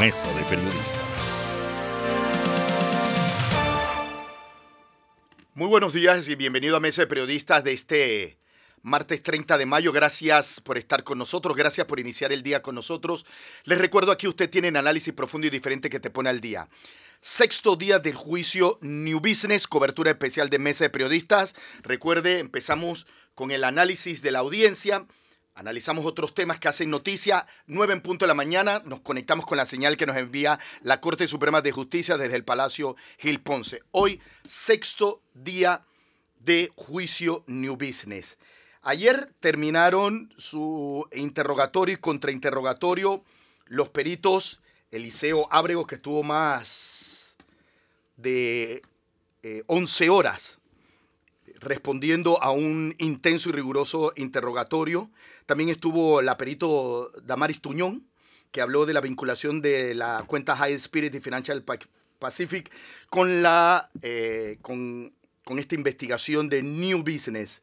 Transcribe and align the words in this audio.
Mesa 0.00 0.30
de 0.34 0.42
Periodistas. 0.44 1.00
Muy 5.54 5.68
buenos 5.68 5.94
días 5.94 6.28
y 6.28 6.34
bienvenido 6.34 6.76
a 6.76 6.80
Mesa 6.80 7.00
de 7.00 7.06
Periodistas 7.06 7.64
de 7.64 7.72
este 7.72 8.38
martes 8.82 9.22
30 9.22 9.56
de 9.56 9.64
mayo. 9.64 9.92
Gracias 9.92 10.60
por 10.60 10.76
estar 10.76 11.02
con 11.02 11.16
nosotros, 11.16 11.56
gracias 11.56 11.86
por 11.86 11.98
iniciar 11.98 12.30
el 12.30 12.42
día 12.42 12.60
con 12.60 12.74
nosotros. 12.74 13.24
Les 13.64 13.78
recuerdo 13.78 14.12
aquí 14.12 14.28
usted 14.28 14.50
tiene 14.50 14.68
un 14.68 14.76
análisis 14.76 15.14
profundo 15.14 15.46
y 15.46 15.50
diferente 15.50 15.88
que 15.88 15.98
te 15.98 16.10
pone 16.10 16.28
al 16.28 16.42
día. 16.42 16.68
Sexto 17.22 17.74
día 17.74 17.98
del 17.98 18.14
juicio 18.14 18.78
New 18.82 19.20
Business, 19.20 19.66
cobertura 19.66 20.10
especial 20.10 20.50
de 20.50 20.58
Mesa 20.58 20.84
de 20.84 20.90
Periodistas. 20.90 21.54
Recuerde, 21.82 22.40
empezamos 22.40 23.06
con 23.34 23.50
el 23.50 23.64
análisis 23.64 24.20
de 24.20 24.30
la 24.30 24.40
audiencia. 24.40 25.06
Analizamos 25.56 26.04
otros 26.04 26.34
temas 26.34 26.60
que 26.60 26.68
hacen 26.68 26.90
noticia. 26.90 27.46
9 27.66 27.94
en 27.94 28.00
punto 28.02 28.26
de 28.26 28.28
la 28.28 28.34
mañana 28.34 28.82
nos 28.84 29.00
conectamos 29.00 29.46
con 29.46 29.56
la 29.56 29.64
señal 29.64 29.96
que 29.96 30.04
nos 30.04 30.18
envía 30.18 30.58
la 30.82 31.00
Corte 31.00 31.26
Suprema 31.26 31.62
de 31.62 31.72
Justicia 31.72 32.18
desde 32.18 32.36
el 32.36 32.44
Palacio 32.44 32.94
Gil 33.16 33.40
Ponce. 33.40 33.80
Hoy, 33.90 34.20
sexto 34.46 35.22
día 35.32 35.82
de 36.40 36.70
juicio 36.76 37.42
New 37.46 37.74
Business. 37.76 38.36
Ayer 38.82 39.32
terminaron 39.40 40.30
su 40.36 41.08
interrogatorio 41.12 41.94
y 41.94 42.00
contrainterrogatorio 42.00 43.24
los 43.64 43.88
peritos 43.88 44.60
Eliseo 44.90 45.48
Ábrego, 45.50 45.86
que 45.86 45.94
estuvo 45.94 46.22
más 46.22 47.34
de 48.18 48.82
11 49.68 50.04
eh, 50.04 50.10
horas 50.10 50.58
respondiendo 51.60 52.42
a 52.42 52.50
un 52.50 52.94
intenso 52.98 53.48
y 53.48 53.52
riguroso 53.52 54.12
interrogatorio. 54.16 55.10
También 55.46 55.70
estuvo 55.70 56.22
la 56.22 56.36
perito 56.36 57.10
Damaris 57.22 57.60
Tuñón, 57.60 58.06
que 58.50 58.60
habló 58.60 58.86
de 58.86 58.94
la 58.94 59.00
vinculación 59.00 59.60
de 59.60 59.94
la 59.94 60.24
cuenta 60.26 60.56
High 60.56 60.74
Spirit 60.74 61.14
y 61.14 61.20
Financial 61.20 61.64
Pacific 62.18 62.70
con, 63.10 63.42
la, 63.42 63.90
eh, 64.02 64.58
con, 64.62 65.12
con 65.44 65.58
esta 65.58 65.74
investigación 65.74 66.48
de 66.48 66.62
New 66.62 67.00
Business. 67.00 67.62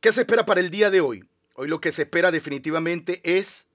¿Qué 0.00 0.12
se 0.12 0.20
espera 0.20 0.46
para 0.46 0.60
el 0.60 0.70
día 0.70 0.90
de 0.90 1.00
hoy? 1.00 1.24
Hoy 1.54 1.68
lo 1.68 1.80
que 1.80 1.92
se 1.92 2.02
espera 2.02 2.30
definitivamente 2.30 3.20
es 3.24 3.65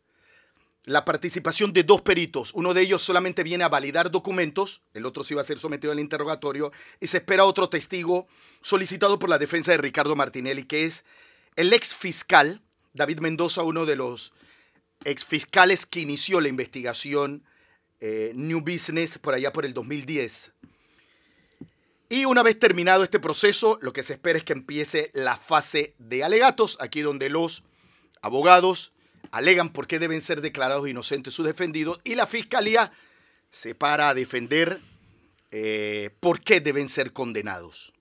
la 0.85 1.05
participación 1.05 1.73
de 1.73 1.83
dos 1.83 2.01
peritos. 2.01 2.51
Uno 2.53 2.73
de 2.73 2.81
ellos 2.81 3.01
solamente 3.01 3.43
viene 3.43 3.63
a 3.63 3.69
validar 3.69 4.09
documentos, 4.09 4.81
el 4.93 5.05
otro 5.05 5.23
sí 5.23 5.35
va 5.35 5.41
a 5.41 5.45
ser 5.45 5.59
sometido 5.59 5.93
al 5.93 5.99
interrogatorio, 5.99 6.71
y 6.99 7.07
se 7.07 7.17
espera 7.17 7.45
otro 7.45 7.69
testigo 7.69 8.27
solicitado 8.61 9.19
por 9.19 9.29
la 9.29 9.37
defensa 9.37 9.71
de 9.71 9.77
Ricardo 9.77 10.15
Martinelli, 10.15 10.63
que 10.63 10.85
es 10.85 11.03
el 11.55 11.71
ex 11.73 11.93
fiscal 11.93 12.61
David 12.93 13.19
Mendoza, 13.19 13.63
uno 13.63 13.85
de 13.85 13.95
los 13.95 14.33
ex 15.05 15.25
fiscales 15.25 15.85
que 15.85 15.99
inició 15.99 16.41
la 16.41 16.49
investigación 16.49 17.43
eh, 17.99 18.31
New 18.33 18.61
Business 18.61 19.17
por 19.17 19.33
allá 19.33 19.53
por 19.53 19.65
el 19.65 19.73
2010. 19.73 20.51
Y 22.09 22.25
una 22.25 22.43
vez 22.43 22.59
terminado 22.59 23.03
este 23.03 23.19
proceso, 23.19 23.79
lo 23.81 23.93
que 23.93 24.03
se 24.03 24.13
espera 24.13 24.37
es 24.37 24.43
que 24.43 24.53
empiece 24.53 25.11
la 25.13 25.37
fase 25.37 25.95
de 25.97 26.23
alegatos, 26.23 26.77
aquí 26.81 27.01
donde 27.01 27.29
los 27.29 27.63
abogados 28.21 28.91
alegan 29.31 29.69
por 29.69 29.87
qué 29.87 29.99
deben 29.99 30.21
ser 30.21 30.41
declarados 30.41 30.87
inocentes 30.87 31.33
sus 31.33 31.45
defendidos 31.45 31.99
y 32.03 32.15
la 32.15 32.27
fiscalía 32.27 32.91
se 33.49 33.75
para 33.75 34.09
a 34.09 34.13
defender 34.13 34.79
eh, 35.51 36.11
por 36.19 36.41
qué 36.41 36.61
deben 36.61 36.89
ser 36.89 37.11
condenados. 37.13 37.93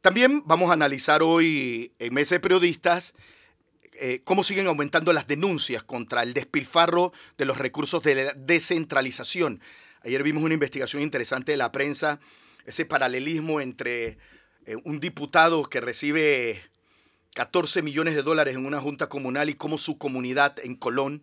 También 0.00 0.42
vamos 0.46 0.70
a 0.70 0.74
analizar 0.74 1.22
hoy 1.22 1.92
en 1.98 2.14
Mesa 2.14 2.34
de 2.34 2.40
Periodistas 2.40 3.14
eh, 3.94 4.22
cómo 4.24 4.42
siguen 4.42 4.66
aumentando 4.66 5.12
las 5.12 5.26
denuncias 5.26 5.84
contra 5.84 6.22
el 6.22 6.32
despilfarro 6.32 7.12
de 7.36 7.44
los 7.44 7.58
recursos 7.58 8.02
de 8.02 8.14
la 8.14 8.32
descentralización. 8.32 9.60
Ayer 10.02 10.22
vimos 10.22 10.42
una 10.42 10.54
investigación 10.54 11.02
interesante 11.02 11.52
de 11.52 11.58
la 11.58 11.70
prensa, 11.70 12.18
ese 12.64 12.86
paralelismo 12.86 13.60
entre 13.60 14.18
eh, 14.64 14.76
un 14.84 14.98
diputado 14.98 15.64
que 15.64 15.80
recibe 15.80 16.62
14 17.34 17.82
millones 17.82 18.14
de 18.14 18.22
dólares 18.22 18.56
en 18.56 18.66
una 18.66 18.80
junta 18.80 19.08
comunal 19.08 19.48
y 19.48 19.54
cómo 19.54 19.78
su 19.78 19.96
comunidad 19.96 20.58
en 20.60 20.74
Colón 20.76 21.22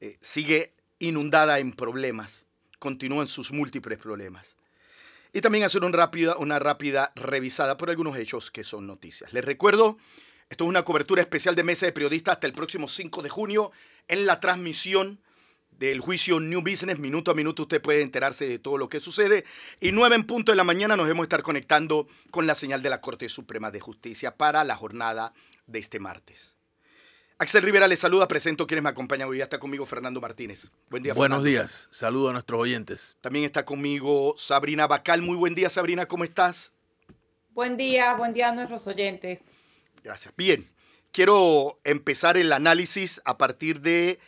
eh, 0.00 0.18
sigue 0.20 0.74
inundada 0.98 1.58
en 1.58 1.72
problemas, 1.72 2.46
continúan 2.78 3.28
sus 3.28 3.52
múltiples 3.52 3.98
problemas. 3.98 4.56
Y 5.32 5.40
también 5.40 5.64
hacer 5.64 5.80
rápida, 5.82 6.36
una 6.36 6.58
rápida 6.58 7.12
revisada 7.16 7.78
por 7.78 7.88
algunos 7.88 8.16
hechos 8.16 8.50
que 8.50 8.64
son 8.64 8.86
noticias. 8.86 9.32
Les 9.32 9.44
recuerdo, 9.44 9.96
esto 10.50 10.64
es 10.64 10.68
una 10.68 10.84
cobertura 10.84 11.22
especial 11.22 11.54
de 11.54 11.62
Mesa 11.62 11.86
de 11.86 11.92
Periodistas 11.92 12.34
hasta 12.34 12.46
el 12.46 12.52
próximo 12.52 12.86
5 12.86 13.22
de 13.22 13.30
junio 13.30 13.72
en 14.08 14.26
la 14.26 14.40
transmisión 14.40 15.18
del 15.78 16.00
juicio 16.00 16.40
New 16.40 16.60
Business. 16.60 16.98
Minuto 16.98 17.30
a 17.30 17.34
minuto 17.34 17.62
usted 17.62 17.82
puede 17.82 18.02
enterarse 18.02 18.46
de 18.46 18.58
todo 18.58 18.78
lo 18.78 18.88
que 18.88 19.00
sucede. 19.00 19.44
Y 19.80 19.92
9 19.92 20.16
en 20.16 20.24
punto 20.24 20.52
de 20.52 20.56
la 20.56 20.64
mañana 20.64 20.96
nos 20.96 21.08
vamos 21.08 21.22
a 21.22 21.24
estar 21.24 21.42
conectando 21.42 22.06
con 22.30 22.46
la 22.46 22.54
señal 22.54 22.82
de 22.82 22.90
la 22.90 23.00
Corte 23.00 23.28
Suprema 23.28 23.70
de 23.70 23.80
Justicia 23.80 24.36
para 24.36 24.64
la 24.64 24.76
jornada 24.76 25.32
de 25.66 25.78
este 25.78 25.98
martes. 25.98 26.56
Axel 27.38 27.62
Rivera 27.62 27.88
les 27.88 27.98
saluda, 27.98 28.28
presento 28.28 28.68
quienes 28.68 28.84
me 28.84 28.90
acompañan 28.90 29.28
hoy. 29.28 29.38
Ya 29.38 29.44
está 29.44 29.58
conmigo 29.58 29.84
Fernando 29.84 30.20
Martínez. 30.20 30.70
Buen 30.88 31.02
día, 31.02 31.12
Buenos 31.12 31.42
días, 31.42 31.88
saludo 31.90 32.28
a 32.28 32.32
nuestros 32.32 32.60
oyentes. 32.60 33.16
También 33.20 33.44
está 33.44 33.64
conmigo 33.64 34.34
Sabrina 34.36 34.86
Bacal. 34.86 35.22
Muy 35.22 35.36
buen 35.36 35.56
día, 35.56 35.68
Sabrina, 35.68 36.06
¿cómo 36.06 36.22
estás? 36.22 36.72
Buen 37.50 37.76
día, 37.76 38.14
buen 38.14 38.32
día 38.32 38.50
a 38.50 38.52
nuestros 38.52 38.86
oyentes. 38.86 39.46
Gracias. 40.04 40.32
Bien, 40.36 40.70
quiero 41.10 41.78
empezar 41.82 42.36
el 42.36 42.52
análisis 42.52 43.20
a 43.24 43.38
partir 43.38 43.80
de 43.80 44.20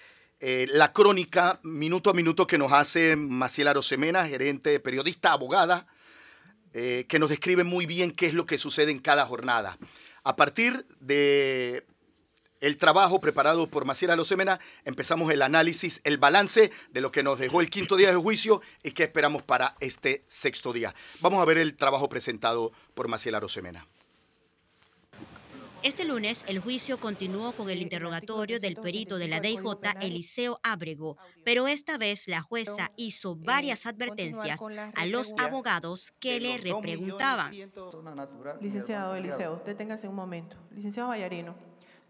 eh, 0.47 0.66
la 0.69 0.93
crónica 0.93 1.59
minuto 1.62 2.10
a 2.10 2.12
minuto 2.12 2.47
que 2.47 2.59
nos 2.59 2.71
hace 2.71 3.16
Maciel 3.16 3.66
Arosemena, 3.69 4.28
gerente, 4.28 4.78
periodista, 4.78 5.32
abogada, 5.32 5.87
eh, 6.75 7.06
que 7.09 7.19
nos 7.19 7.31
describe 7.31 7.65
muy 7.65 7.87
bien 7.87 8.10
qué 8.10 8.27
es 8.27 8.34
lo 8.34 8.44
que 8.44 8.59
sucede 8.59 8.91
en 8.91 8.99
cada 8.99 9.25
jornada. 9.25 9.78
A 10.22 10.37
partir 10.37 10.84
de 11.00 11.87
el 12.60 12.77
trabajo 12.77 13.21
preparado 13.21 13.66
por 13.69 13.87
Maciel 13.87 14.10
Arosemena, 14.10 14.60
empezamos 14.84 15.33
el 15.33 15.41
análisis, 15.41 16.03
el 16.04 16.19
balance 16.19 16.71
de 16.91 17.00
lo 17.00 17.10
que 17.10 17.22
nos 17.22 17.38
dejó 17.38 17.62
el 17.62 17.71
quinto 17.71 17.97
día 17.97 18.10
de 18.10 18.16
juicio 18.16 18.60
y 18.83 18.91
qué 18.91 19.04
esperamos 19.04 19.43
para 19.43 19.77
este 19.81 20.27
sexto 20.28 20.75
día. 20.75 20.94
Vamos 21.22 21.41
a 21.41 21.47
ver 21.47 21.56
el 21.56 21.75
trabajo 21.75 22.10
presentado 22.10 22.71
por 22.93 23.09
Maciel 23.09 23.37
Arosemena. 23.37 23.87
Este 25.84 26.06
lunes, 26.06 26.47
el 26.49 26.61
juicio 26.61 26.99
continuó 26.99 27.53
con 27.53 27.69
el 27.69 27.83
interrogatorio 27.83 28.59
del 28.59 28.75
perito 28.77 29.19
de 29.19 29.28
la 29.28 29.41
DIJ, 29.41 29.61
Eliseo 30.00 30.59
Ábrego, 30.62 31.19
pero 31.45 31.69
esta 31.69 31.99
vez 31.99 32.27
la 32.27 32.41
jueza 32.41 32.91
hizo 32.97 33.37
varias 33.37 33.84
advertencias 33.84 34.59
a 34.95 35.05
los 35.05 35.34
abogados 35.37 36.15
que 36.21 36.41
le 36.41 36.56
repreguntaban. 36.56 37.53
Licenciado 38.62 39.15
Eliseo, 39.15 39.62
deténgase 39.67 40.09
un 40.09 40.15
momento. 40.15 40.56
Licenciado 40.71 41.11
Vallarino. 41.11 41.55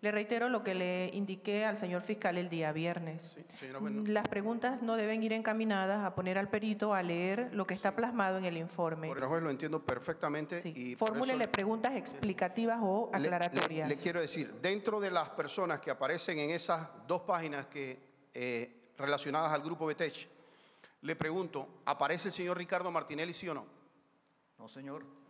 Le 0.05 0.13
reitero 0.13 0.51
lo 0.51 0.63
que 0.63 0.75
le 0.75 1.09
indiqué 1.15 1.65
al 1.65 1.79
señor 1.79 2.03
fiscal 2.03 2.37
el 2.37 2.51
día 2.51 2.73
viernes. 2.73 3.39
Las 4.05 4.29
preguntas 4.29 4.83
no 4.83 4.97
deben 4.97 5.23
ir 5.23 5.33
encaminadas 5.33 6.05
a 6.05 6.15
poner 6.15 6.37
al 6.37 6.51
perito 6.51 6.93
a 6.93 7.03
leer 7.03 7.49
lo 7.55 7.67
que 7.67 7.73
está 7.73 7.97
plasmado 7.97 8.37
en 8.37 8.45
el 8.45 8.59
informe. 8.59 9.09
Por 9.09 9.25
juez 9.25 9.43
lo 9.43 9.49
entiendo 9.49 9.83
perfectamente. 9.83 10.61
Sí. 10.61 10.95
Fórmulele 10.95 11.49
preguntas 11.49 11.97
explicativas 11.97 12.81
o 12.83 13.09
aclaratorias. 13.15 13.89
Le, 13.89 13.97
quiero 13.97 14.21
decir, 14.21 14.53
dentro 14.61 15.01
de 15.01 15.11
las 15.11 15.31
personas 15.31 15.81
que 15.81 15.91
aparecen 15.91 16.39
en 16.39 16.51
esas 16.51 16.87
dos 17.09 17.23
páginas 17.23 17.65
que 17.65 17.99
eh, 18.35 18.91
relacionadas 18.99 19.53
al 19.53 19.63
grupo 19.63 19.87
Betech, 19.87 20.29
le 21.01 21.17
pregunto, 21.17 21.81
¿aparece 21.87 22.29
el 22.29 22.35
señor 22.35 22.59
Ricardo 22.59 22.91
Martinelli, 22.91 23.33
sí 23.33 23.49
o 23.49 23.55
no? 23.55 23.65
No, 24.59 24.69
señor. 24.69 25.24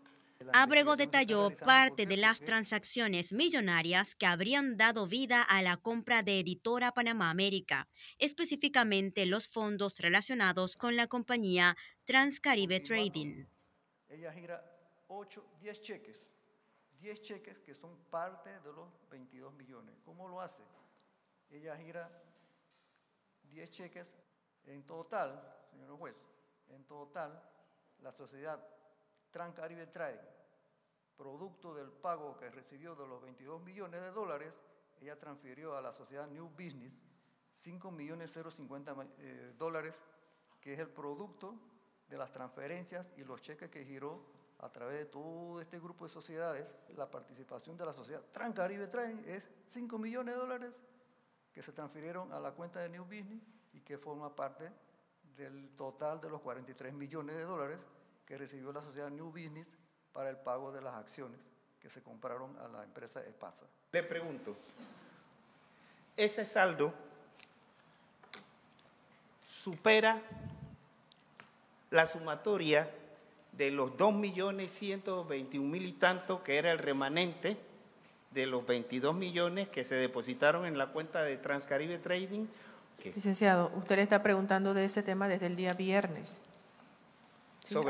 Abrego 0.53 0.97
detalló 0.97 1.51
parte 1.65 2.07
de 2.07 2.17
las 2.17 2.41
transacciones 2.41 3.33
millonarias 3.33 4.15
que 4.15 4.27
habrían 4.27 4.77
dado 4.77 5.07
vida 5.07 5.43
a 5.43 5.63
la 5.63 5.77
compra 5.77 6.23
de 6.23 6.41
Editora 6.41 6.93
Panamá 6.93 7.31
América, 7.31 7.89
específicamente 8.19 9.27
los 9.27 9.49
fondos 9.49 9.99
relacionados 9.99 10.77
con 10.77 10.97
la 10.97 11.07
compañía 11.07 11.77
Transcaribe 12.05 12.81
Trading. 12.81 13.47
Ella 14.09 14.33
gira 14.33 14.63
8, 15.09 15.45
10 15.61 15.81
cheques, 15.81 16.33
10 17.01 17.23
cheques 17.23 17.59
que 17.61 17.75
son 17.75 17.97
parte 18.11 18.51
de 18.61 18.73
los 18.73 18.89
22 19.11 19.55
millones. 19.55 19.95
¿Cómo 20.05 20.29
lo 20.29 20.41
hace? 20.41 20.63
Ella 21.51 21.77
gira 21.77 22.11
10 23.51 23.71
cheques 23.71 24.17
en 24.67 24.85
total, 24.85 25.43
señor 25.71 25.97
juez, 25.97 26.17
en 26.69 26.85
total 26.85 27.43
la 28.01 28.11
sociedad 28.11 28.63
Transcaribe 29.31 29.87
Trading, 29.89 30.34
producto 31.17 31.75
del 31.75 31.91
pago 31.91 32.37
que 32.37 32.51
recibió 32.51 32.95
de 32.95 33.07
los 33.07 33.23
22 33.23 33.63
millones 33.63 34.01
de 34.01 34.11
dólares, 34.11 34.61
ella 35.01 35.19
transfirió 35.19 35.77
a 35.77 35.81
la 35.81 35.93
sociedad 35.93 36.27
New 36.29 36.49
Business 36.51 37.03
5 37.55 37.91
millones 37.91 38.33
050 38.33 38.97
eh, 39.19 39.55
dólares, 39.57 40.03
que 40.61 40.75
es 40.75 40.81
el 40.81 40.89
producto 40.89 41.55
de 42.09 42.19
las 42.19 42.33
transferencias 42.33 43.11
y 43.17 43.25
los 43.25 43.41
cheques 43.41 43.71
que 43.71 43.85
giró 43.85 44.23
a 44.59 44.71
través 44.71 44.99
de 44.99 45.07
todo 45.07 45.61
este 45.61 45.79
grupo 45.79 46.05
de 46.05 46.11
sociedades. 46.11 46.77
La 46.97 47.11
participación 47.11 47.77
de 47.77 47.87
la 47.87 47.93
sociedad 47.93 48.23
Transcaribe 48.33 48.89
Trading 48.89 49.23
es 49.27 49.51
5 49.67 49.99
millones 49.99 50.35
de 50.35 50.41
dólares 50.41 50.75
que 51.53 51.63
se 51.63 51.73
transfirieron 51.73 52.33
a 52.33 52.41
la 52.41 52.53
cuenta 52.53 52.81
de 52.81 52.89
New 52.89 53.05
Business 53.05 53.43
y 53.73 53.81
que 53.81 53.99
forma 53.99 54.35
parte 54.35 54.71
del 55.37 55.75
total 55.77 56.21
de 56.21 56.29
los 56.29 56.41
43 56.41 56.93
millones 56.93 57.37
de 57.37 57.43
dólares 57.45 57.87
que 58.27 58.39
recibió 58.39 58.73
la 58.73 58.83
sociedad 58.83 59.11
New 59.11 59.31
Business 59.31 59.77
para 60.15 60.31
el 60.31 60.37
pago 60.37 60.73
de 60.73 60.81
las 60.81 60.95
acciones 60.95 61.51
que 61.83 61.91
se 61.91 62.01
compraron 62.01 62.57
a 62.61 62.69
la 62.69 62.83
empresa 62.85 63.21
EPASA. 63.21 63.67
Le 63.93 64.03
pregunto, 64.03 64.57
ese 66.17 66.47
saldo 66.47 66.95
supera 69.47 70.23
la 71.91 72.07
sumatoria 72.07 72.89
de 73.53 73.71
los 73.71 73.91
2.121.000 73.93 75.83
y 75.83 75.93
tanto 75.93 76.43
que 76.43 76.57
era 76.57 76.73
el 76.73 76.79
remanente 76.79 77.59
de 78.31 78.47
los 78.47 78.67
22 78.67 79.15
millones 79.15 79.69
que 79.69 79.85
se 79.85 79.95
depositaron 79.97 80.65
en 80.65 80.79
la 80.79 80.87
cuenta 80.89 81.23
de 81.23 81.37
Transcaribe 81.37 81.99
Trading. 81.99 82.47
Licenciado, 83.15 83.71
usted 83.75 83.97
le 83.97 84.03
está 84.03 84.23
preguntando 84.23 84.75
de 84.75 84.87
ese 84.87 85.03
tema 85.03 85.29
desde 85.29 85.47
el 85.47 85.57
día 85.57 85.73
viernes 85.75 86.41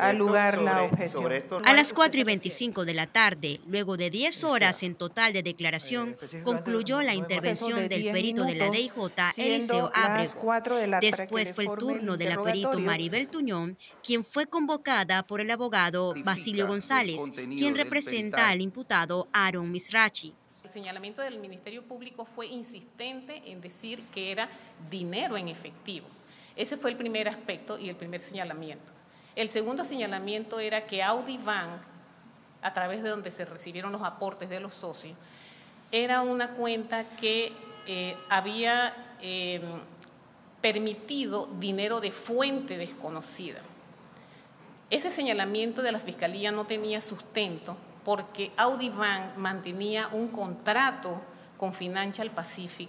al 0.01 0.17
lugar 0.17 0.59
la 0.59 0.83
objeción. 0.83 1.33
a 1.65 1.75
las 1.75 1.93
4 1.93 2.21
y 2.21 2.25
25 2.25 2.85
de 2.85 2.95
la 2.95 3.07
tarde, 3.07 3.61
luego 3.67 3.97
de 3.97 4.11
10 4.11 4.45
horas 4.45 4.83
en 4.83 4.95
total 4.95 5.33
de 5.33 5.43
declaración, 5.43 6.17
eh, 6.21 6.43
concluyó 6.43 7.03
la 7.03 7.15
intervención 7.15 7.89
del 7.89 8.13
perito 8.13 8.45
de 8.45 8.55
la 8.55 8.71
DIJ, 8.71 8.93
Eliseo 9.37 9.91
Abrego. 9.95 11.01
Después 11.01 11.53
fue 11.53 11.65
el 11.65 11.79
turno 11.79 12.17
de 12.17 12.25
la 12.27 12.43
perito 12.43 12.79
Maribel 12.79 13.29
Tuñón, 13.29 13.77
quien 14.03 14.23
fue 14.23 14.47
convocada 14.47 15.25
por 15.25 15.41
el 15.41 15.51
abogado 15.51 16.15
Basilio 16.25 16.67
González, 16.67 17.19
quien 17.35 17.75
representa 17.75 18.49
al 18.49 18.61
imputado 18.61 19.29
Aaron 19.33 19.71
Misrachi. 19.71 20.35
El 20.63 20.71
señalamiento 20.71 21.23
del 21.23 21.39
Ministerio 21.39 21.83
Público 21.83 22.25
fue 22.25 22.47
insistente 22.47 23.43
en 23.47 23.61
decir 23.61 24.03
que 24.13 24.33
era 24.33 24.49
dinero 24.91 25.37
en 25.37 25.49
efectivo. 25.49 26.07
Ese 26.57 26.77
fue 26.77 26.91
el 26.91 26.97
primer 26.97 27.29
aspecto 27.29 27.79
y 27.79 27.89
el 27.89 27.97
primer 27.97 28.21
señalamiento. 28.21 28.94
El 29.37 29.49
segundo 29.49 29.85
señalamiento 29.85 30.61
era 30.61 30.87
que 30.87 31.03
Audi 31.03 31.39
Bank, 31.39 31.81
a 32.63 32.73
través 32.73 33.03
de 33.03 33.11
donde 33.11 33.31
se 33.33 33.45
recibieron 33.45 33.91
los 33.91 34.03
aportes 34.03 34.49
de 34.49 34.61
los 34.61 34.75
socios, 34.75 35.17
era 35.91 36.23
una 36.23 36.51
cuenta 36.51 37.05
que 37.05 37.53
eh, 37.87 38.17
había 38.29 39.17
em, 39.21 39.63
permitido 40.61 41.49
dinero 41.59 42.01
de 42.01 42.13
fuente 42.13 42.79
desconocida. 42.79 43.61
Ese 44.89 45.11
señalamiento 45.11 45.83
de 45.83 45.93
la 45.93 45.99
Fiscalía 45.99 46.53
no 46.53 46.65
tenía 46.65 47.01
sustento 47.01 47.77
porque 48.05 48.53
Audi 48.57 48.89
Bank 48.89 49.37
mantenía 49.37 50.09
un 50.13 50.29
contrato 50.29 51.21
con 51.59 51.73
Financial 51.73 52.31
Pacific. 52.31 52.89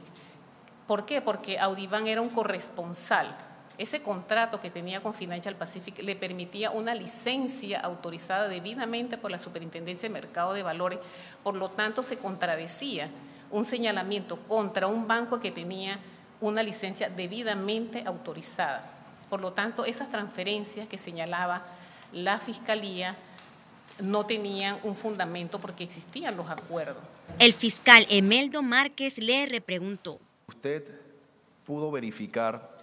¿Por 0.86 1.06
qué? 1.06 1.22
Porque 1.22 1.58
Audi 1.58 1.88
Bank 1.88 2.06
era 2.06 2.22
un 2.22 2.30
corresponsal 2.30 3.36
ese 3.78 4.02
contrato 4.02 4.60
que 4.60 4.70
tenía 4.70 5.02
con 5.02 5.14
Financial 5.14 5.56
Pacific 5.56 6.02
le 6.02 6.16
permitía 6.16 6.72
una 6.72 6.96
licencia 6.96 7.80
autorizada 7.80 8.48
debidamente 8.48 9.18
por 9.18 9.32
la 9.32 9.40
Superintendencia 9.40 10.08
de 10.08 10.14
Mercado 10.14 10.54
de 10.54 10.64
Valores, 10.64 11.00
por 11.44 11.56
lo 11.56 11.70
tanto 11.70 12.04
se 12.04 12.18
contradecía 12.18 13.10
un 13.52 13.66
señalamiento 13.66 14.38
contra 14.48 14.88
un 14.88 15.08
banco 15.08 15.40
que 15.40 15.52
tenía 15.52 16.00
una 16.42 16.64
licencia 16.64 17.10
debidamente 17.10 18.04
autorizada. 18.06 18.92
Por 19.30 19.42
lo 19.42 19.54
tanto, 19.54 19.86
esas 19.86 20.10
transferencias 20.10 20.88
que 20.88 20.98
señalaba 20.98 21.66
la 22.12 22.40
Fiscalía 22.40 23.16
no 24.00 24.26
tenían 24.26 24.78
un 24.84 24.96
fundamento 24.96 25.60
porque 25.60 25.84
existían 25.84 26.36
los 26.38 26.50
acuerdos. 26.50 27.02
El 27.40 27.54
fiscal 27.54 28.06
Emeldo 28.10 28.62
Márquez 28.62 29.18
le 29.18 29.46
repreguntó. 29.46 30.20
¿Usted 30.48 30.84
pudo 31.66 31.92
verificar 31.92 32.75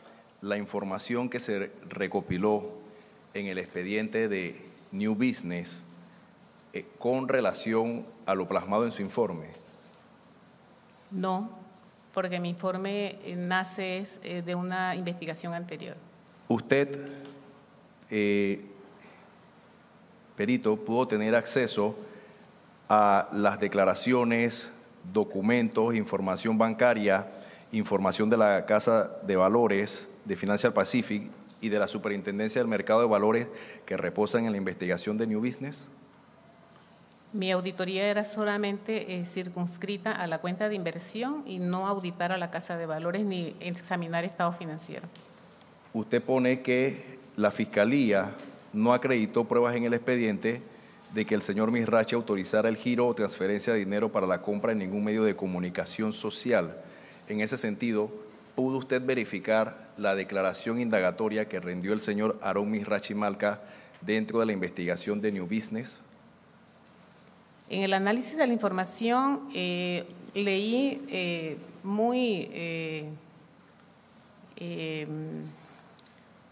la 0.43 0.57
información 0.57 1.31
que 1.31 1.41
se 1.41 1.71
recopiló 1.89 2.65
en 3.33 3.47
el 3.47 3.59
expediente 3.59 4.29
de 4.29 4.61
New 4.91 5.15
Business 5.15 5.83
eh, 6.73 6.85
con 6.99 7.29
relación 7.29 8.05
a 8.27 8.35
lo 8.35 8.47
plasmado 8.47 8.85
en 8.85 8.93
su 8.93 9.03
informe? 9.03 9.47
No, 11.11 11.49
porque 12.13 12.41
mi 12.41 12.51
informe 12.51 13.19
eh, 13.25 13.37
nace 13.37 14.05
eh, 14.25 14.43
de 14.43 14.55
una 14.55 14.97
investigación 14.97 15.55
anterior. 15.55 15.97
¿Usted, 16.49 17.09
perito, 20.37 20.77
pudo 20.77 21.09
tener 21.09 21.35
acceso 21.35 21.97
a 22.89 23.29
las 23.33 23.59
declaraciones, 23.59 24.71
documentos, 25.15 25.95
información 25.95 26.59
bancaria, 26.59 27.27
información 27.71 28.29
de 28.29 28.37
la 28.37 28.67
Casa 28.67 29.11
de 29.23 29.37
Valores, 29.37 30.07
de 30.25 30.37
Financial 30.37 30.73
Pacific 30.73 31.31
y 31.61 31.69
de 31.69 31.79
la 31.79 31.89
Superintendencia 31.89 32.61
del 32.61 32.69
Mercado 32.69 33.01
de 33.01 33.07
Valores 33.07 33.47
que 33.87 33.97
reposan 33.97 34.47
en 34.47 34.53
la 34.53 34.59
investigación 34.59 35.17
de 35.19 35.27
New 35.27 35.41
Business? 35.41 35.87
Mi 37.33 37.51
auditoría 37.51 38.09
era 38.09 38.25
solamente 38.25 39.15
eh, 39.15 39.25
circunscrita 39.25 40.13
a 40.13 40.27
la 40.27 40.39
cuenta 40.39 40.69
de 40.69 40.75
inversión 40.75 41.43
y 41.47 41.59
no 41.61 41.87
auditar 41.87 42.31
a 42.31 42.37
la 42.37 42.51
Casa 42.51 42.77
de 42.77 42.85
Valores 42.85 43.25
ni 43.25 43.55
examinar 43.61 44.25
estado 44.25 44.53
financiero. 44.53 45.09
Usted 45.95 46.23
pone 46.23 46.61
que 46.61 47.19
la 47.37 47.51
Fiscalía 47.51 48.33
no 48.75 48.93
acreditó 48.93 49.45
pruebas 49.45 49.75
en 49.77 49.85
el 49.85 49.95
expediente 49.95 50.61
de 51.15 51.25
que 51.25 51.35
el 51.35 51.43
señor 51.43 51.71
Misrachi 51.71 52.15
autorizara 52.15 52.69
el 52.69 52.77
giro 52.77 53.07
o 53.07 53.15
transferencia 53.15 53.73
de 53.73 53.79
dinero 53.79 54.11
para 54.11 54.27
la 54.27 54.43
compra 54.43 54.73
en 54.73 54.79
ningún 54.79 55.05
medio 55.05 55.25
de 55.25 55.37
comunicación 55.37 56.13
social. 56.13 56.77
En 57.29 57.41
ese 57.41 57.57
sentido, 57.57 58.11
¿pudo 58.55 58.79
usted 58.79 59.03
verificar 59.05 59.82
la 59.97 60.15
declaración 60.15 60.81
indagatoria 60.81 61.49
que 61.49 61.61
rindió 61.61 61.93
el 61.93 62.01
señor 62.01 62.39
Aaron 62.43 62.71
Misrachimalca 62.71 63.61
dentro 64.01 64.41
de 64.41 64.47
la 64.47 64.53
investigación 64.53 65.21
de 65.21 65.33
New 65.33 65.47
Business? 65.47 66.01
En 67.69 67.83
el 67.83 67.95
análisis 67.95 68.37
de 68.37 68.47
la 68.47 68.53
información 68.53 69.49
eh, 69.55 70.05
leí 70.35 71.03
eh, 71.09 71.57
muy 71.83 72.49
eh, 72.53 73.09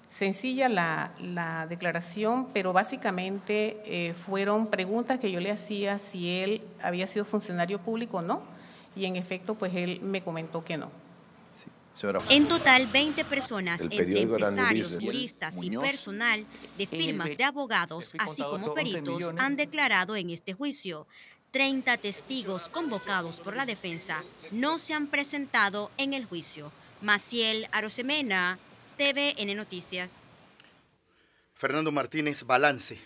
sencilla 0.08 0.68
la, 0.68 1.12
la, 1.20 1.66
declaración, 1.66 2.48
pero 2.52 2.72
básicamente 2.72 4.14
fueron 4.26 4.66
preguntas 4.66 5.20
que 5.20 5.30
yo 5.30 5.40
le 5.40 5.50
hacía 5.50 5.98
si 5.98 6.40
él 6.40 6.62
había 6.82 7.06
sido 7.06 7.24
funcionario 7.24 7.78
público 7.78 8.16
o 8.18 8.22
no, 8.22 8.42
y 8.96 9.04
en 9.04 9.14
efecto 9.14 9.54
pues 9.54 9.74
él 9.74 10.00
me 10.02 10.22
comentó 10.22 10.64
que 10.64 10.76
no. 10.76 10.90
En 12.28 12.48
total, 12.48 12.86
20 12.86 13.24
personas, 13.24 13.80
entre 13.80 14.22
empresarios, 14.22 14.98
juristas 15.00 15.54
y 15.60 15.70
personal 15.76 16.46
de 16.78 16.86
firmas 16.86 17.36
de 17.36 17.44
abogados, 17.44 18.12
así 18.18 18.42
como 18.42 18.74
peritos, 18.74 19.34
han 19.38 19.56
declarado 19.56 20.16
en 20.16 20.30
este 20.30 20.54
juicio. 20.54 21.06
30 21.50 21.96
testigos 21.96 22.68
convocados 22.68 23.40
por 23.40 23.56
la 23.56 23.66
defensa 23.66 24.22
no 24.52 24.78
se 24.78 24.94
han 24.94 25.08
presentado 25.08 25.90
en 25.96 26.14
el 26.14 26.24
juicio. 26.24 26.72
Maciel 27.02 27.66
Arosemena, 27.72 28.58
TVN 28.96 29.56
Noticias. 29.56 30.22
Fernando 31.54 31.90
Martínez, 31.90 32.44
balance. 32.44 32.98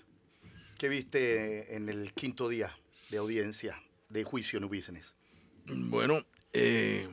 ¿Qué 0.79 0.89
viste 0.89 1.75
en 1.75 1.89
el 1.89 2.13
quinto 2.13 2.49
día 2.49 2.77
de 3.11 3.17
audiencia 3.17 3.81
de 4.09 4.25
juicio 4.25 4.59
en 4.59 4.69
Business? 4.69 5.15
Bueno, 5.67 6.27
eh, 6.53 7.09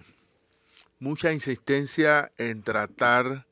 mucha 1.02 1.34
insistencia 1.34 2.32
en 2.38 2.62
tratar 2.62 3.48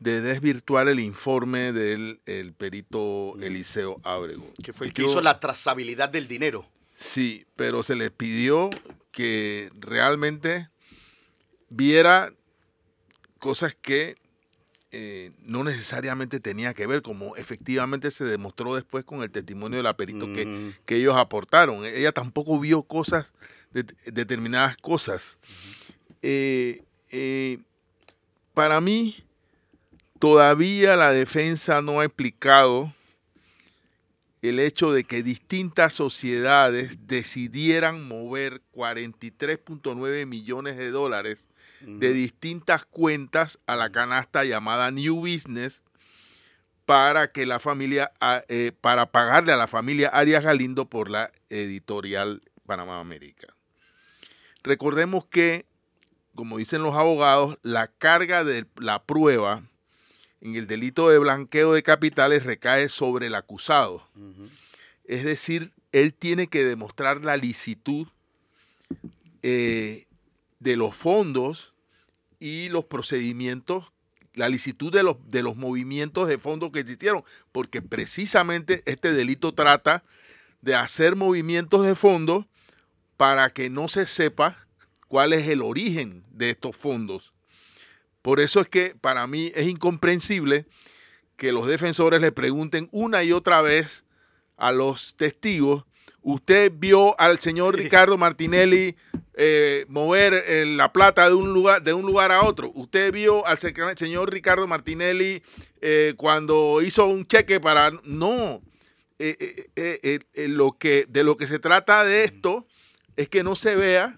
de 0.00 0.20
desvirtuar 0.20 0.88
el 0.88 1.00
informe 1.00 1.72
del 1.72 2.20
perito 2.56 3.34
mm. 3.36 3.42
Eliseo 3.42 4.00
Ábrego. 4.04 4.50
Que 4.64 4.72
fue 4.72 4.88
el 4.88 4.94
que 4.94 5.04
hizo 5.04 5.20
la 5.20 5.38
trazabilidad 5.38 6.08
del 6.08 6.26
dinero. 6.26 6.66
Sí, 6.94 7.46
pero 7.54 7.82
se 7.82 7.94
le 7.94 8.10
pidió 8.10 8.70
que 9.12 9.70
realmente 9.78 10.68
viera 11.68 12.32
cosas 13.38 13.76
que 13.80 14.16
eh, 14.90 15.32
no 15.40 15.64
necesariamente 15.64 16.40
tenía 16.40 16.72
que 16.72 16.86
ver, 16.86 17.02
como 17.02 17.36
efectivamente 17.36 18.10
se 18.10 18.24
demostró 18.24 18.74
después 18.74 19.04
con 19.04 19.22
el 19.22 19.30
testimonio 19.30 19.76
de 19.76 19.82
la 19.82 19.96
perito 19.96 20.32
que, 20.32 20.46
mm. 20.46 20.74
ellos 20.88 21.16
aportaron. 21.16 21.84
Ella 21.84 22.12
tampoco 22.12 22.58
vio 22.58 22.82
cosas, 22.82 23.34
determinadas 24.06 24.78
cosas. 24.78 25.38
Eh, 26.22 26.82
eh, 27.10 27.58
para 28.54 28.80
mí, 28.80 29.24
todavía 30.18 30.96
la 30.96 31.12
defensa 31.12 31.80
no 31.82 32.00
ha 32.00 32.04
explicado 32.04 32.92
el 34.42 34.60
hecho 34.60 34.92
de 34.92 35.04
que 35.04 35.22
distintas 35.22 35.94
sociedades 35.94 37.06
decidieran 37.08 38.06
mover 38.06 38.62
43.9 38.74 40.26
millones 40.26 40.76
de 40.76 40.90
dólares 40.90 41.48
de 41.80 42.12
distintas 42.12 42.84
cuentas 42.84 43.60
a 43.66 43.76
la 43.76 43.90
canasta 43.90 44.44
llamada 44.44 44.90
New 44.90 45.16
Business 45.16 45.84
para 46.86 47.30
que 47.30 47.46
la 47.46 47.60
familia, 47.60 48.10
ah, 48.20 48.42
eh, 48.48 48.72
para 48.80 49.12
pagarle 49.12 49.52
a 49.52 49.56
la 49.56 49.68
familia 49.68 50.08
Arias 50.08 50.42
Galindo 50.42 50.86
por 50.86 51.10
la 51.10 51.30
editorial 51.50 52.42
Panamá 52.66 52.98
América. 52.98 53.54
Recordemos 54.62 55.26
que 55.26 55.67
como 56.38 56.58
dicen 56.58 56.84
los 56.84 56.94
abogados, 56.94 57.58
la 57.62 57.88
carga 57.88 58.44
de 58.44 58.64
la 58.76 59.02
prueba 59.02 59.64
en 60.40 60.54
el 60.54 60.68
delito 60.68 61.10
de 61.10 61.18
blanqueo 61.18 61.72
de 61.72 61.82
capitales 61.82 62.44
recae 62.44 62.88
sobre 62.88 63.26
el 63.26 63.34
acusado. 63.34 64.06
Es 65.02 65.24
decir, 65.24 65.72
él 65.90 66.14
tiene 66.14 66.46
que 66.46 66.64
demostrar 66.64 67.24
la 67.24 67.36
licitud 67.36 68.06
eh, 69.42 70.06
de 70.60 70.76
los 70.76 70.94
fondos 70.94 71.74
y 72.38 72.68
los 72.68 72.84
procedimientos, 72.84 73.92
la 74.34 74.48
licitud 74.48 74.92
de 74.92 75.02
los, 75.02 75.16
de 75.28 75.42
los 75.42 75.56
movimientos 75.56 76.28
de 76.28 76.38
fondos 76.38 76.70
que 76.70 76.78
existieron, 76.78 77.24
porque 77.50 77.82
precisamente 77.82 78.84
este 78.86 79.12
delito 79.12 79.54
trata 79.54 80.04
de 80.60 80.76
hacer 80.76 81.16
movimientos 81.16 81.84
de 81.84 81.96
fondos 81.96 82.46
para 83.16 83.50
que 83.50 83.70
no 83.70 83.88
se 83.88 84.06
sepa 84.06 84.67
cuál 85.08 85.32
es 85.32 85.48
el 85.48 85.62
origen 85.62 86.22
de 86.30 86.50
estos 86.50 86.76
fondos. 86.76 87.32
Por 88.22 88.40
eso 88.40 88.60
es 88.60 88.68
que 88.68 88.94
para 89.00 89.26
mí 89.26 89.50
es 89.54 89.66
incomprensible 89.66 90.66
que 91.36 91.52
los 91.52 91.66
defensores 91.66 92.20
le 92.20 92.32
pregunten 92.32 92.88
una 92.92 93.22
y 93.24 93.32
otra 93.32 93.62
vez 93.62 94.04
a 94.56 94.72
los 94.72 95.14
testigos, 95.16 95.84
usted 96.20 96.72
vio 96.74 97.18
al 97.18 97.38
señor 97.38 97.76
Ricardo 97.76 98.18
Martinelli 98.18 98.96
eh, 99.34 99.86
mover 99.88 100.34
eh, 100.34 100.66
la 100.66 100.92
plata 100.92 101.28
de 101.28 101.34
un, 101.34 101.54
lugar, 101.54 101.80
de 101.82 101.94
un 101.94 102.04
lugar 102.04 102.32
a 102.32 102.42
otro. 102.42 102.72
Usted 102.74 103.12
vio 103.12 103.46
al 103.46 103.56
señor 103.58 104.32
Ricardo 104.32 104.66
Martinelli 104.66 105.42
eh, 105.80 106.14
cuando 106.16 106.82
hizo 106.82 107.06
un 107.06 107.24
cheque 107.24 107.60
para... 107.60 107.92
No, 108.02 108.60
lo 110.34 110.72
que, 110.78 111.06
de 111.08 111.24
lo 111.24 111.36
que 111.36 111.46
se 111.46 111.58
trata 111.58 112.04
de 112.04 112.24
esto 112.24 112.66
es 113.16 113.28
que 113.28 113.42
no 113.42 113.56
se 113.56 113.74
vea 113.74 114.17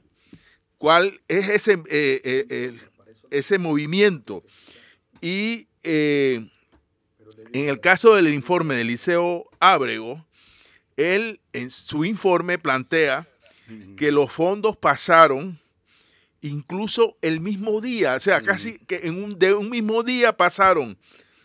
cuál 0.80 1.20
es 1.28 1.46
ese, 1.50 1.78
ese 3.30 3.58
movimiento. 3.58 4.42
Y 5.20 5.68
en 5.82 6.48
el 7.52 7.80
caso 7.80 8.14
del 8.14 8.32
informe 8.32 8.76
del 8.76 8.86
Liceo 8.86 9.44
Ábrego, 9.60 10.24
él 10.96 11.40
en 11.52 11.70
su 11.70 12.06
informe 12.06 12.58
plantea 12.58 13.28
que 13.98 14.10
los 14.10 14.32
fondos 14.32 14.74
pasaron 14.74 15.60
incluso 16.40 17.18
el 17.20 17.40
mismo 17.40 17.82
día, 17.82 18.14
o 18.14 18.20
sea, 18.20 18.40
casi 18.40 18.78
que 18.78 19.00
en 19.02 19.22
un, 19.22 19.38
de 19.38 19.52
un 19.52 19.68
mismo 19.68 20.02
día 20.02 20.34
pasaron 20.34 20.96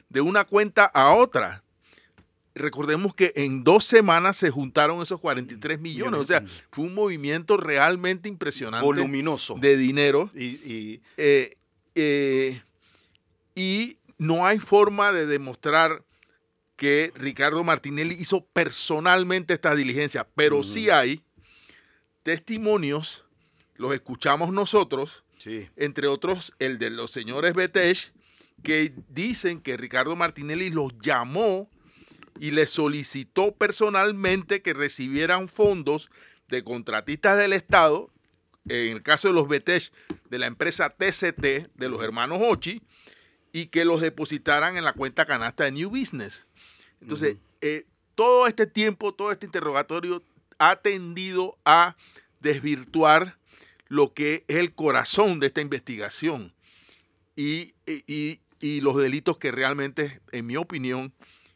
de 0.07 0.21
una 0.21 0.45
cuenta 0.45 0.85
a 0.85 1.13
otra. 1.13 1.64
Recordemos 2.55 3.13
que 3.13 3.33
en 3.35 3.65
dos 3.65 3.83
semanas 3.83 4.37
se 4.37 4.49
juntaron 4.49 5.01
esos 5.01 5.19
43 5.19 5.77
millones, 5.79 6.21
o 6.21 6.23
sea, 6.23 6.41
fue 6.71 6.85
un 6.85 6.93
movimiento 6.95 7.57
realmente 7.57 8.29
impresionante. 8.29 8.85
Voluminoso. 8.85 9.55
De 9.59 9.75
dinero. 9.75 10.29
Y, 10.33 11.01
eh, 11.17 11.57
eh, 11.95 12.61
y 13.55 13.97
no 14.17 14.45
hay 14.45 14.59
forma 14.59 15.11
de 15.11 15.25
demostrar 15.25 16.03
que 16.77 17.11
Ricardo 17.15 17.63
Martinelli 17.63 18.15
hizo 18.15 18.45
personalmente 18.45 19.53
esta 19.53 19.75
diligencia, 19.75 20.27
pero 20.35 20.63
sí 20.63 20.89
hay 20.89 21.23
testimonios, 22.23 23.25
los 23.75 23.93
escuchamos 23.93 24.51
nosotros, 24.51 25.23
entre 25.75 26.07
otros 26.07 26.53
el 26.59 26.79
de 26.79 26.89
los 26.89 27.11
señores 27.11 27.53
Betech, 27.53 28.13
que 28.63 28.93
dicen 29.09 29.61
que 29.61 29.77
Ricardo 29.77 30.15
Martinelli 30.15 30.69
los 30.69 30.97
llamó 30.99 31.69
y 32.39 32.51
les 32.51 32.69
solicitó 32.69 33.53
personalmente 33.53 34.61
que 34.61 34.73
recibieran 34.73 35.49
fondos 35.49 36.09
de 36.47 36.63
contratistas 36.63 37.37
del 37.37 37.53
Estado, 37.53 38.11
en 38.67 38.97
el 38.97 39.03
caso 39.03 39.27
de 39.27 39.33
los 39.33 39.47
Betech, 39.47 39.91
de 40.29 40.39
la 40.39 40.47
empresa 40.47 40.89
TCT, 40.89 41.69
de 41.73 41.89
los 41.89 42.03
hermanos 42.03 42.39
Ochi, 42.41 42.81
y 43.51 43.67
que 43.67 43.85
los 43.85 44.01
depositaran 44.01 44.77
en 44.77 44.83
la 44.83 44.93
cuenta 44.93 45.25
canasta 45.25 45.63
de 45.63 45.71
New 45.71 45.89
Business. 45.89 46.45
Entonces, 47.01 47.37
eh, 47.61 47.85
todo 48.15 48.47
este 48.47 48.67
tiempo, 48.67 49.13
todo 49.13 49.31
este 49.31 49.45
interrogatorio 49.45 50.23
ha 50.57 50.77
tendido 50.77 51.57
a 51.65 51.95
desvirtuar 52.39 53.37
lo 53.87 54.13
que 54.13 54.43
es 54.47 54.57
el 54.57 54.73
corazón 54.73 55.39
de 55.39 55.47
esta 55.47 55.61
investigación 55.61 56.53
y, 57.35 57.73
los 58.81 58.97
delitos 58.97 59.37
que 59.37 59.51
realmente, 59.51 60.21
en 60.31 60.47
mi 60.47 60.57
opinión, 60.57 61.13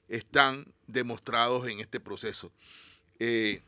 están 0.09 0.65
demostrados 0.87 1.67
en 1.67 1.79
este 1.79 1.99
proceso. 1.99 2.51
Eh, 3.19 3.61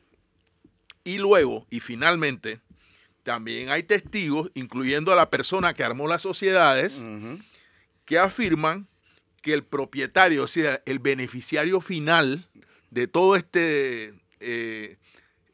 y 1.03 1.17
luego, 1.17 1.65
y 1.69 1.79
finalmente, 1.79 2.60
también 3.24 3.69
hay 3.69 3.83
testigos, 3.83 4.51
incluyendo 4.53 5.13
a 5.13 5.15
la 5.15 5.29
persona 5.29 5.74
que 5.74 5.83
armó 5.83 6.07
las 6.07 6.24
sociedades, 6.24 7.01
que 8.05 8.17
afirman 8.17 8.88
que 9.41 9.53
el 9.53 9.63
propietario, 9.63 10.43
o 10.43 10.48
sea, 10.48 10.81
el 10.86 11.00
beneficiario 11.00 11.81
final 11.81 12.48
de 12.89 13.07
todo 13.07 13.36
este, 13.36 14.13
eh, 14.39 14.98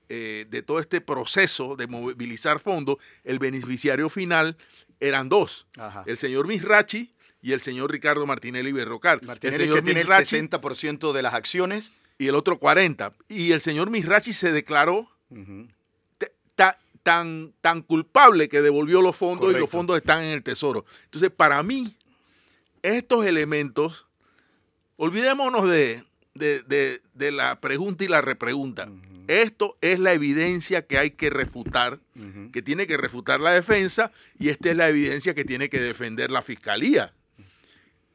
eh, 0.09 0.45
de 0.49 0.61
todo 0.61 0.79
este 0.79 1.01
proceso 1.01 1.75
de 1.75 1.87
movilizar 1.87 2.59
fondos, 2.59 2.97
el 3.23 3.39
beneficiario 3.39 4.09
final 4.09 4.57
eran 4.99 5.29
dos, 5.29 5.67
el 6.05 6.17
señor 6.17 6.47
Misrachi 6.47 7.13
y 7.41 7.51
el 7.51 7.61
señor 7.61 7.91
Ricardo 7.91 8.25
Martinelli 8.25 8.71
Berrocar. 8.71 9.23
Martinelli 9.23 9.65
el 9.65 9.73
que 9.73 9.81
tiene 9.81 10.01
el 10.01 10.07
60% 10.07 11.13
de 11.13 11.21
las 11.21 11.33
acciones. 11.33 11.91
Y 12.19 12.27
el 12.27 12.35
otro 12.35 12.59
40%. 12.59 13.13
Y 13.29 13.51
el 13.51 13.61
señor 13.61 13.91
Misrachi 13.91 14.33
se 14.33 14.51
declaró 14.51 15.09
tan, 17.03 17.53
tan 17.61 17.83
culpable 17.83 18.49
que 18.49 18.61
devolvió 18.61 19.01
los 19.01 19.15
fondos 19.15 19.53
y 19.53 19.57
los 19.57 19.69
fondos 19.69 19.95
están 19.95 20.23
en 20.23 20.31
el 20.31 20.43
tesoro. 20.43 20.83
Entonces, 21.05 21.29
para 21.29 21.63
mí, 21.63 21.95
estos 22.81 23.25
elementos, 23.25 24.07
olvidémonos 24.97 25.69
de, 25.69 26.03
de, 26.33 27.31
la 27.31 27.61
pregunta 27.61 28.03
y 28.03 28.09
la 28.09 28.19
repregunta. 28.19 28.89
Esto 29.27 29.77
es 29.79 29.99
la 29.99 30.11
evidencia 30.13 30.85
que 30.85 30.97
hay 30.97 31.11
que 31.11 31.29
refutar, 31.29 31.99
que 32.51 32.61
tiene 32.61 32.87
que 32.87 32.97
refutar 32.97 33.39
la 33.39 33.51
defensa, 33.51 34.11
y 34.37 34.49
esta 34.49 34.71
es 34.71 34.75
la 34.75 34.89
evidencia 34.89 35.33
que 35.33 35.45
tiene 35.45 35.69
que 35.69 35.79
defender 35.79 36.29
la 36.29 36.41
fiscalía. 36.41 37.13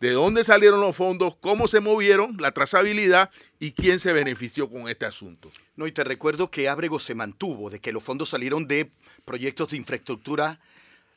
De 0.03 0.11
dónde 0.11 0.43
salieron 0.43 0.81
los 0.81 0.97
fondos, 0.97 1.37
cómo 1.37 1.69
se 1.69 1.79
movieron, 1.79 2.37
la 2.41 2.51
trazabilidad 2.51 3.31
y 3.61 3.71
quién 3.71 4.01
se 4.01 4.13
benefició 4.13 4.69
con 4.69 4.89
este 4.89 5.07
asunto. 5.07 5.53
No, 5.77 5.87
y 5.87 5.93
te 5.93 6.03
recuerdo 6.03 6.51
que 6.51 6.69
Ábrego 6.69 6.99
se 6.99 7.15
mantuvo 7.15 7.71
de 7.71 7.79
que 7.79 7.93
los 7.93 8.03
fondos 8.03 8.29
salieron 8.29 8.67
de 8.67 8.91
proyectos 9.25 9.71
de 9.71 9.77
infraestructura 9.77 10.59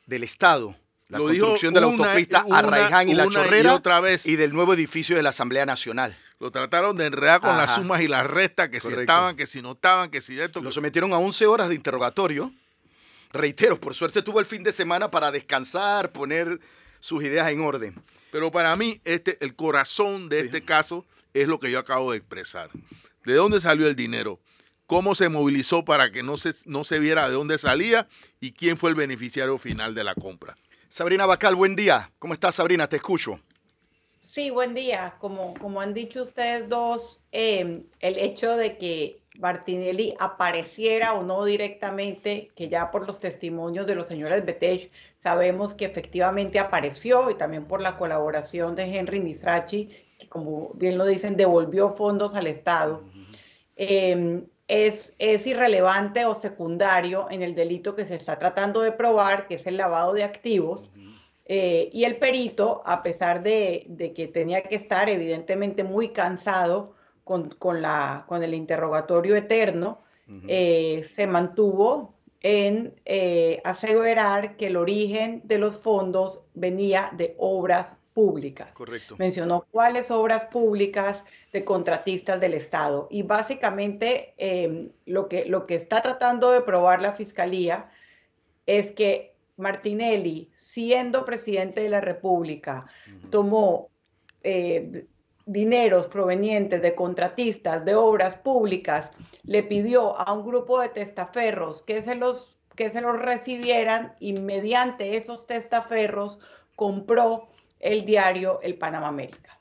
del 0.06 0.22
Estado 0.22 0.76
la 1.08 1.18
construcción 1.18 1.74
de 1.74 1.80
la 1.80 1.86
autopista 1.88 2.46
Arraiján 2.48 3.08
y 3.08 3.14
La 3.14 3.28
Chorrera 3.28 3.72
y, 3.72 3.74
otra 3.74 3.98
vez. 3.98 4.24
y 4.24 4.36
del 4.36 4.52
nuevo 4.52 4.72
edificio 4.72 5.16
de 5.16 5.24
la 5.24 5.30
Asamblea 5.30 5.66
Nacional. 5.66 6.16
Lo 6.38 6.52
trataron 6.52 6.96
de 6.96 7.06
enredar 7.06 7.40
con 7.40 7.56
las 7.56 7.74
sumas 7.74 8.02
y 8.02 8.06
las 8.06 8.24
restas, 8.24 8.68
que 8.68 8.78
si 8.78 8.92
estaban, 8.92 9.34
que 9.34 9.48
si 9.48 9.62
no 9.62 9.72
estaban, 9.72 10.12
que 10.12 10.20
si 10.20 10.36
de 10.36 10.44
esto. 10.44 10.62
Lo 10.62 10.70
sometieron 10.70 11.12
a 11.12 11.18
11 11.18 11.44
horas 11.48 11.68
de 11.68 11.74
interrogatorio. 11.74 12.52
Reitero, 13.32 13.80
por 13.80 13.96
suerte 13.96 14.22
tuvo 14.22 14.38
el 14.38 14.46
fin 14.46 14.62
de 14.62 14.70
semana 14.70 15.10
para 15.10 15.32
descansar, 15.32 16.12
poner 16.12 16.60
sus 17.00 17.24
ideas 17.24 17.50
en 17.50 17.62
orden. 17.62 18.00
Pero 18.30 18.50
para 18.50 18.74
mí, 18.76 19.00
este, 19.04 19.38
el 19.40 19.54
corazón 19.54 20.28
de 20.28 20.40
este 20.40 20.62
caso 20.62 21.04
es 21.34 21.48
lo 21.48 21.58
que 21.58 21.70
yo 21.70 21.78
acabo 21.78 22.12
de 22.12 22.18
expresar. 22.18 22.70
¿De 23.24 23.34
dónde 23.34 23.60
salió 23.60 23.86
el 23.86 23.96
dinero? 23.96 24.40
¿Cómo 24.86 25.14
se 25.14 25.28
movilizó 25.28 25.84
para 25.84 26.12
que 26.12 26.22
no 26.22 26.36
se, 26.36 26.52
no 26.66 26.84
se 26.84 26.98
viera 26.98 27.28
de 27.28 27.34
dónde 27.34 27.58
salía? 27.58 28.08
¿Y 28.40 28.52
quién 28.52 28.76
fue 28.76 28.90
el 28.90 28.96
beneficiario 28.96 29.58
final 29.58 29.94
de 29.94 30.04
la 30.04 30.14
compra? 30.14 30.56
Sabrina 30.88 31.26
Bacal, 31.26 31.56
buen 31.56 31.74
día. 31.74 32.10
¿Cómo 32.18 32.34
estás, 32.34 32.54
Sabrina? 32.54 32.88
Te 32.88 32.96
escucho. 32.96 33.40
Sí, 34.22 34.50
buen 34.50 34.74
día. 34.74 35.16
Como, 35.18 35.54
como 35.54 35.80
han 35.80 35.92
dicho 35.92 36.22
ustedes 36.22 36.68
dos, 36.68 37.18
em, 37.32 37.82
el 38.00 38.18
hecho 38.18 38.56
de 38.56 38.78
que 38.78 39.20
Martinelli 39.38 40.14
apareciera 40.18 41.14
o 41.14 41.22
no 41.22 41.44
directamente, 41.44 42.50
que 42.54 42.68
ya 42.68 42.90
por 42.90 43.06
los 43.06 43.18
testimonios 43.18 43.86
de 43.86 43.94
los 43.94 44.06
señores 44.06 44.44
Betech 44.44 44.90
sabemos 45.26 45.74
que 45.74 45.86
efectivamente 45.86 46.60
apareció 46.60 47.30
y 47.30 47.34
también 47.34 47.64
por 47.64 47.80
la 47.80 47.96
colaboración 47.96 48.76
de 48.76 48.84
Henry 48.94 49.18
Misrachi, 49.18 49.90
que 50.20 50.28
como 50.28 50.70
bien 50.74 50.96
lo 50.96 51.04
dicen, 51.04 51.36
devolvió 51.36 51.94
fondos 51.96 52.36
al 52.36 52.46
Estado. 52.46 53.02
Es, 53.74 55.14
irrelevante 55.18 56.26
o 56.26 56.36
secundario 56.36 57.26
en 57.28 57.42
el 57.42 57.56
delito 57.56 57.96
que 57.96 58.06
se 58.06 58.14
está 58.14 58.38
tratando 58.38 58.82
de 58.82 58.92
probar, 58.92 59.48
que 59.48 59.56
es 59.56 59.66
el 59.66 59.78
lavado 59.78 60.12
de 60.12 60.22
activos. 60.22 60.92
Eh, 61.44 61.90
y 61.92 62.04
el 62.04 62.18
perito, 62.18 62.82
a 62.86 63.02
pesar 63.02 63.42
de, 63.42 64.12
que 64.14 64.28
tenía 64.28 64.62
que 64.62 64.76
estar 64.76 65.08
evidentemente 65.08 65.82
muy 65.82 66.10
cansado 66.10 66.94
con, 67.24 67.50
la, 67.82 68.26
con 68.28 68.44
el 68.44 68.54
interrogatorio 68.54 69.34
eterno, 69.34 70.04
eh, 70.46 71.04
se 71.12 71.26
mantuvo 71.26 72.15
en 72.48 72.94
eh, 73.06 73.60
asegurar 73.64 74.56
que 74.56 74.68
el 74.68 74.76
origen 74.76 75.42
de 75.42 75.58
los 75.58 75.78
fondos 75.78 76.42
venía 76.54 77.10
de 77.16 77.34
obras 77.38 77.96
públicas. 78.14 78.72
Correcto. 78.72 79.16
Mencionó 79.18 79.66
cuáles 79.72 80.12
obras 80.12 80.44
públicas 80.44 81.24
de 81.52 81.64
contratistas 81.64 82.40
del 82.40 82.54
Estado. 82.54 83.08
Y 83.10 83.22
básicamente 83.22 84.34
em, 84.36 84.92
lo, 85.06 85.28
que, 85.28 85.44
lo 85.46 85.66
que 85.66 85.74
está 85.74 86.02
tratando 86.02 86.52
de 86.52 86.60
probar 86.60 87.02
la 87.02 87.14
Fiscalía 87.14 87.88
es 88.64 88.92
que 88.92 89.34
Martinelli, 89.56 90.48
siendo 90.54 91.24
presidente 91.24 91.80
de 91.80 91.88
la 91.88 92.00
República, 92.00 92.86
tomó 93.28 93.90
eh, 94.44 95.04
dineros 95.46 96.08
provenientes 96.08 96.82
de 96.82 96.94
contratistas 96.94 97.84
de 97.84 97.94
obras 97.94 98.34
públicas, 98.34 99.10
le 99.44 99.62
pidió 99.62 100.18
a 100.18 100.32
un 100.32 100.44
grupo 100.44 100.80
de 100.80 100.88
testaferros 100.88 101.82
que 101.82 102.02
se 102.02 102.16
los, 102.16 102.56
que 102.74 102.90
se 102.90 103.00
los 103.00 103.16
recibieran 103.16 104.14
y 104.18 104.32
mediante 104.34 105.16
esos 105.16 105.46
testaferros 105.46 106.40
compró 106.74 107.48
el 107.78 108.04
diario 108.04 108.58
El 108.62 108.76
Panamá 108.76 109.06
América, 109.06 109.58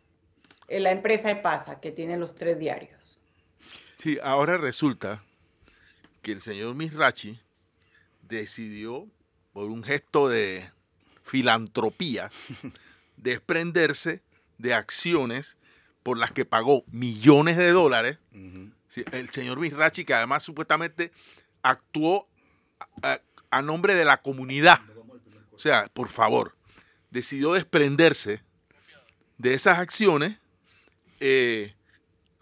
eh, 0.67 0.79
la 0.79 0.91
empresa 0.91 1.29
de 1.29 1.35
Pasa 1.35 1.79
que 1.79 1.91
tiene 1.91 2.17
los 2.17 2.33
tres 2.33 2.57
diarios. 2.57 3.21
Sí, 3.99 4.17
ahora 4.23 4.57
resulta 4.57 5.23
que 6.23 6.31
el 6.31 6.41
señor 6.41 6.73
Misrachi 6.73 7.39
decidió, 8.23 9.07
por 9.53 9.69
un 9.69 9.83
gesto 9.83 10.27
de 10.29 10.71
filantropía, 11.23 12.31
desprenderse 13.17 14.23
de 14.57 14.73
acciones 14.73 15.57
por 16.05 16.19
las 16.19 16.31
que 16.31 16.45
pagó 16.45 16.83
millones 16.91 17.57
de 17.57 17.71
dólares. 17.71 18.19
el 19.11 19.29
señor 19.31 19.59
Misrachi, 19.59 20.05
que 20.05 20.13
además 20.13 20.43
supuestamente 20.43 21.11
actuó 21.63 22.27
a, 23.49 23.61
nombre 23.63 23.95
de 23.95 24.05
la 24.05 24.17
comunidad. 24.17 24.79
O 25.51 25.57
sea, 25.57 25.87
por 25.91 26.09
favor, 26.09 26.55
decidió 27.09 27.53
desprenderse 27.53 28.43
de 29.39 29.55
esas 29.55 29.79
acciones 29.79 30.37
eh, 31.21 31.73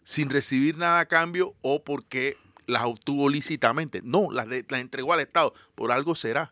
sin 0.03 0.29
recibir 0.29 0.77
nada 0.77 1.00
a 1.00 1.05
cambio 1.05 1.55
o 1.62 1.86
porque 1.86 2.36
las 2.65 2.84
obtuvo 2.84 3.29
lícitamente. 3.29 4.01
No, 4.03 4.29
las, 4.29 4.46
las 4.46 4.82
entregó 4.82 5.13
al 5.13 5.22
Estado. 5.22 5.53
Por 5.74 5.93
algo 5.93 6.15
será. 6.15 6.51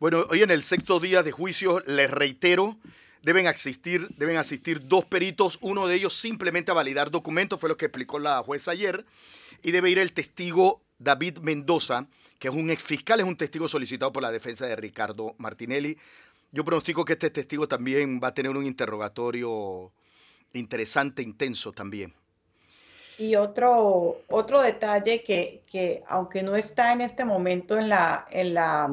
Bueno, 0.00 0.26
hoy 0.28 0.42
en 0.42 0.50
el 0.50 0.64
sexto 0.64 0.98
día 0.98 1.22
de 1.22 1.30
juicio 1.30 1.84
les 1.86 2.10
reitero 2.10 2.76
deben 3.22 3.46
asistir, 3.46 4.08
deben 4.16 4.36
asistir 4.36 4.86
dos 4.86 5.04
peritos, 5.04 5.58
uno 5.60 5.86
de 5.86 5.96
ellos 5.96 6.14
simplemente 6.14 6.70
a 6.70 6.74
validar 6.74 7.10
documentos, 7.10 7.60
fue 7.60 7.68
lo 7.68 7.76
que 7.76 7.86
explicó 7.86 8.18
la 8.18 8.42
jueza 8.42 8.72
ayer, 8.72 9.04
y 9.62 9.70
debe 9.70 9.90
ir 9.90 9.98
el 9.98 10.12
testigo 10.12 10.80
David 10.98 11.38
Mendoza, 11.38 12.06
que 12.38 12.48
es 12.48 12.54
un 12.54 12.70
ex 12.70 12.82
fiscal, 12.82 13.20
es 13.20 13.26
un 13.26 13.36
testigo 13.36 13.68
solicitado 13.68 14.12
por 14.12 14.22
la 14.22 14.32
defensa 14.32 14.66
de 14.66 14.74
Ricardo 14.74 15.34
Martinelli. 15.38 15.96
Yo 16.50 16.64
pronostico 16.64 17.04
que 17.04 17.12
este 17.12 17.30
testigo 17.30 17.68
también 17.68 18.20
va 18.22 18.28
a 18.28 18.34
tener 18.34 18.50
un 18.50 18.66
interrogatorio 18.66 19.92
interesante, 20.52 21.22
intenso 21.22 21.72
también. 21.72 22.12
Y 23.18 23.36
otro, 23.36 24.22
otro 24.28 24.60
detalle 24.60 25.22
que, 25.22 25.62
que, 25.70 26.02
aunque 26.08 26.42
no 26.42 26.56
está 26.56 26.92
en 26.92 27.02
este 27.02 27.24
momento 27.24 27.78
en 27.78 27.88
la, 27.88 28.26
en 28.30 28.54
la 28.54 28.90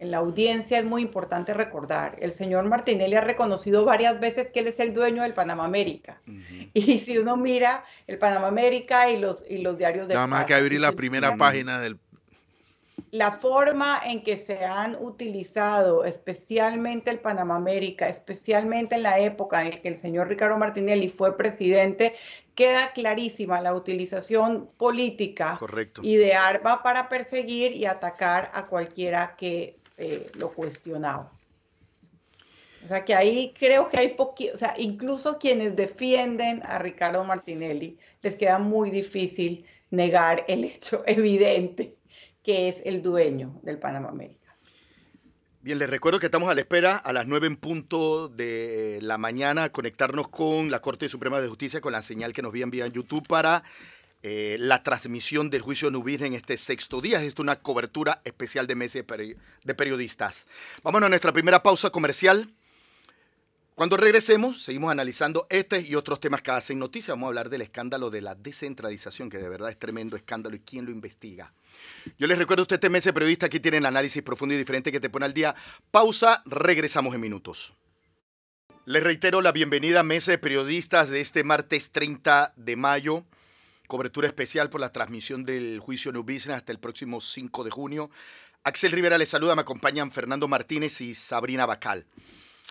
en 0.00 0.10
la 0.10 0.16
audiencia 0.16 0.78
es 0.78 0.84
muy 0.84 1.02
importante 1.02 1.52
recordar, 1.52 2.16
el 2.20 2.32
señor 2.32 2.64
Martinelli 2.64 3.16
ha 3.16 3.20
reconocido 3.20 3.84
varias 3.84 4.18
veces 4.18 4.48
que 4.48 4.60
él 4.60 4.68
es 4.68 4.80
el 4.80 4.94
dueño 4.94 5.22
del 5.22 5.34
Panamá 5.34 5.66
América. 5.66 6.20
Y 6.72 6.98
si 6.98 7.18
uno 7.18 7.36
mira 7.36 7.84
el 8.06 8.18
Panamá 8.18 8.48
América 8.48 9.10
y 9.10 9.18
los, 9.18 9.44
y 9.48 9.58
los 9.58 9.76
diarios 9.76 10.08
de... 10.08 10.14
Nada 10.14 10.26
más 10.26 10.46
que 10.46 10.54
abrir 10.54 10.80
la 10.80 10.92
primera 10.92 11.36
página 11.36 11.80
del... 11.80 11.98
La 13.10 13.32
forma 13.32 14.00
en 14.04 14.22
que 14.22 14.38
se 14.38 14.64
han 14.64 14.96
utilizado, 15.00 16.04
especialmente 16.04 17.10
el 17.10 17.18
Panamá 17.18 17.56
América, 17.56 18.08
especialmente 18.08 18.94
en 18.94 19.02
la 19.02 19.18
época 19.18 19.66
en 19.66 19.82
que 19.82 19.88
el 19.88 19.96
señor 19.96 20.28
Ricardo 20.28 20.56
Martinelli 20.56 21.08
fue 21.08 21.36
presidente, 21.36 22.14
queda 22.54 22.92
clarísima 22.92 23.60
la 23.60 23.74
utilización 23.74 24.68
política 24.76 25.58
y 26.02 26.16
de 26.16 26.34
arma 26.34 26.82
para 26.82 27.08
perseguir 27.08 27.72
y 27.72 27.84
atacar 27.84 28.50
a 28.54 28.66
cualquiera 28.66 29.34
que 29.36 29.79
eh, 30.00 30.30
lo 30.34 30.52
cuestionaba. 30.52 31.30
O 32.82 32.88
sea 32.88 33.04
que 33.04 33.14
ahí 33.14 33.52
creo 33.58 33.90
que 33.90 33.98
hay 33.98 34.14
poquito, 34.14 34.54
o 34.54 34.56
sea, 34.56 34.74
incluso 34.78 35.38
quienes 35.38 35.76
defienden 35.76 36.62
a 36.64 36.78
Ricardo 36.78 37.22
Martinelli, 37.24 37.98
les 38.22 38.36
queda 38.36 38.58
muy 38.58 38.90
difícil 38.90 39.66
negar 39.90 40.44
el 40.48 40.64
hecho 40.64 41.02
evidente 41.06 41.96
que 42.42 42.70
es 42.70 42.76
el 42.84 43.02
dueño 43.02 43.60
del 43.62 43.78
Panamá 43.78 44.08
América. 44.08 44.40
Bien, 45.60 45.78
les 45.78 45.90
recuerdo 45.90 46.18
que 46.18 46.26
estamos 46.26 46.48
a 46.48 46.54
la 46.54 46.62
espera 46.62 46.96
a 46.96 47.12
las 47.12 47.26
9 47.26 47.46
en 47.46 47.56
punto 47.56 48.28
de 48.28 48.98
la 49.02 49.18
mañana, 49.18 49.70
conectarnos 49.70 50.28
con 50.28 50.70
la 50.70 50.80
Corte 50.80 51.06
Suprema 51.10 51.38
de 51.42 51.48
Justicia 51.48 51.82
con 51.82 51.92
la 51.92 52.00
señal 52.00 52.32
que 52.32 52.40
nos 52.40 52.54
enviar 52.54 52.86
en 52.86 52.94
YouTube 52.94 53.28
para 53.28 53.62
eh, 54.22 54.56
la 54.60 54.82
transmisión 54.82 55.48
del 55.48 55.62
juicio 55.62 55.90
Nubir 55.90 56.22
en 56.24 56.34
este 56.34 56.56
sexto 56.56 57.00
día. 57.00 57.22
Es 57.22 57.38
una 57.38 57.56
cobertura 57.56 58.20
especial 58.24 58.66
de 58.66 58.74
meses 58.74 59.04
de 59.64 59.74
periodistas. 59.74 60.46
Vámonos 60.82 61.06
a 61.06 61.10
nuestra 61.10 61.32
primera 61.32 61.62
pausa 61.62 61.90
comercial. 61.90 62.50
Cuando 63.74 63.96
regresemos, 63.96 64.62
seguimos 64.62 64.90
analizando 64.90 65.46
este 65.48 65.80
y 65.80 65.94
otros 65.94 66.20
temas 66.20 66.42
que 66.42 66.50
hacen 66.50 66.78
noticia. 66.78 67.14
Vamos 67.14 67.28
a 67.28 67.30
hablar 67.30 67.48
del 67.48 67.62
escándalo 67.62 68.10
de 68.10 68.20
la 68.20 68.34
descentralización, 68.34 69.30
que 69.30 69.38
de 69.38 69.48
verdad 69.48 69.70
es 69.70 69.78
tremendo 69.78 70.16
escándalo 70.16 70.54
y 70.54 70.60
quién 70.60 70.84
lo 70.84 70.90
investiga. 70.90 71.54
Yo 72.18 72.26
les 72.26 72.36
recuerdo 72.36 72.64
usted 72.64 72.76
este 72.76 72.90
mes 72.90 73.04
de 73.04 73.14
periodista, 73.14 73.46
aquí 73.46 73.58
tienen 73.58 73.86
análisis 73.86 74.22
profundo 74.22 74.54
y 74.54 74.58
diferente 74.58 74.92
que 74.92 75.00
te 75.00 75.08
pone 75.08 75.24
al 75.24 75.32
día. 75.32 75.54
Pausa, 75.90 76.42
regresamos 76.44 77.14
en 77.14 77.22
minutos. 77.22 77.72
Les 78.84 79.02
reitero 79.02 79.40
la 79.40 79.52
bienvenida 79.52 80.00
a 80.00 80.02
Mesa 80.02 80.32
de 80.32 80.38
Periodistas 80.38 81.08
de 81.08 81.22
este 81.22 81.42
martes 81.42 81.90
30 81.90 82.52
de 82.56 82.76
mayo 82.76 83.24
cobertura 83.90 84.28
especial 84.28 84.70
por 84.70 84.80
la 84.80 84.92
transmisión 84.92 85.44
del 85.44 85.80
juicio 85.80 86.12
New 86.12 86.22
Business 86.22 86.58
hasta 86.58 86.70
el 86.70 86.78
próximo 86.78 87.20
5 87.20 87.64
de 87.64 87.70
junio. 87.72 88.08
Axel 88.62 88.92
Rivera 88.92 89.18
les 89.18 89.30
saluda, 89.30 89.56
me 89.56 89.62
acompañan 89.62 90.12
Fernando 90.12 90.46
Martínez 90.46 91.00
y 91.00 91.12
Sabrina 91.12 91.66
Bacal. 91.66 92.06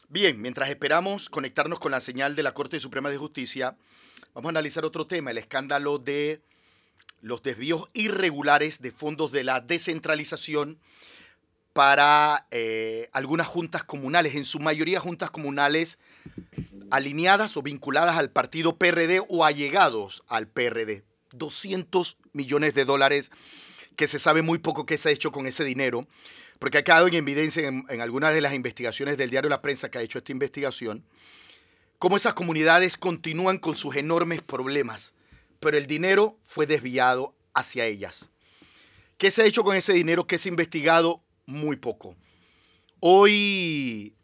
Bien, 0.07 0.41
mientras 0.41 0.69
esperamos 0.69 1.29
conectarnos 1.29 1.81
con 1.81 1.91
la 1.91 1.99
señal 1.99 2.37
de 2.37 2.43
la 2.43 2.53
Corte 2.53 2.79
Suprema 2.79 3.09
de 3.09 3.17
Justicia, 3.17 3.75
vamos 4.33 4.47
a 4.47 4.51
analizar 4.51 4.85
otro 4.85 5.07
tema, 5.07 5.31
el 5.31 5.37
escándalo 5.37 5.99
de 5.99 6.41
los 7.21 7.43
desvíos 7.43 7.89
irregulares 7.93 8.81
de 8.81 8.93
fondos 8.93 9.33
de 9.33 9.43
la 9.43 9.59
descentralización 9.59 10.79
para 11.73 12.47
eh, 12.49 13.09
algunas 13.11 13.47
juntas 13.47 13.83
comunales, 13.83 14.35
en 14.35 14.45
su 14.45 14.59
mayoría 14.59 15.01
juntas 15.01 15.31
comunales 15.31 15.99
alineadas 16.91 17.57
o 17.57 17.61
vinculadas 17.61 18.17
al 18.17 18.31
partido 18.31 18.77
PRD 18.77 19.21
o 19.27 19.43
allegados 19.43 20.23
al 20.29 20.47
PRD. 20.47 21.08
200 21.31 22.17
millones 22.33 22.73
de 22.73 22.85
dólares 22.85 23.31
que 23.95 24.07
se 24.07 24.19
sabe 24.19 24.41
muy 24.41 24.59
poco 24.59 24.85
qué 24.85 24.97
se 24.97 25.09
ha 25.09 25.11
hecho 25.11 25.31
con 25.31 25.45
ese 25.45 25.63
dinero, 25.63 26.07
porque 26.57 26.77
ha 26.77 26.83
quedado 26.83 27.07
en 27.07 27.15
evidencia 27.15 27.67
en, 27.67 28.01
algunas 28.01 28.33
de 28.33 28.41
las 28.41 28.53
investigaciones 28.53 29.17
del 29.17 29.29
diario 29.29 29.49
La 29.49 29.61
Prensa 29.61 29.91
que 29.91 29.97
ha 29.97 30.01
hecho 30.01 30.19
esta 30.19 30.31
investigación, 30.31 31.05
cómo 31.97 32.15
esas 32.15 32.33
comunidades 32.33 32.95
continúan 32.95 33.57
con 33.57 33.75
sus 33.75 33.95
enormes 33.97 34.41
problemas, 34.41 35.13
pero 35.59 35.77
el 35.77 35.85
dinero 35.85 36.37
fue 36.45 36.65
desviado 36.65 37.35
hacia 37.53 37.85
ellas. 37.85 38.29
¿Qué 39.17 39.31
se 39.31 39.41
ha 39.41 39.45
hecho 39.45 39.65
con 39.65 39.75
ese 39.75 39.91
dinero? 39.91 40.27
¿Qué 40.27 40.37
se 40.37 40.47
ha 40.47 40.51
investigado? 40.51 41.21
Muy 41.45 41.75
poco. 41.75 42.15
Hoy 43.01 44.15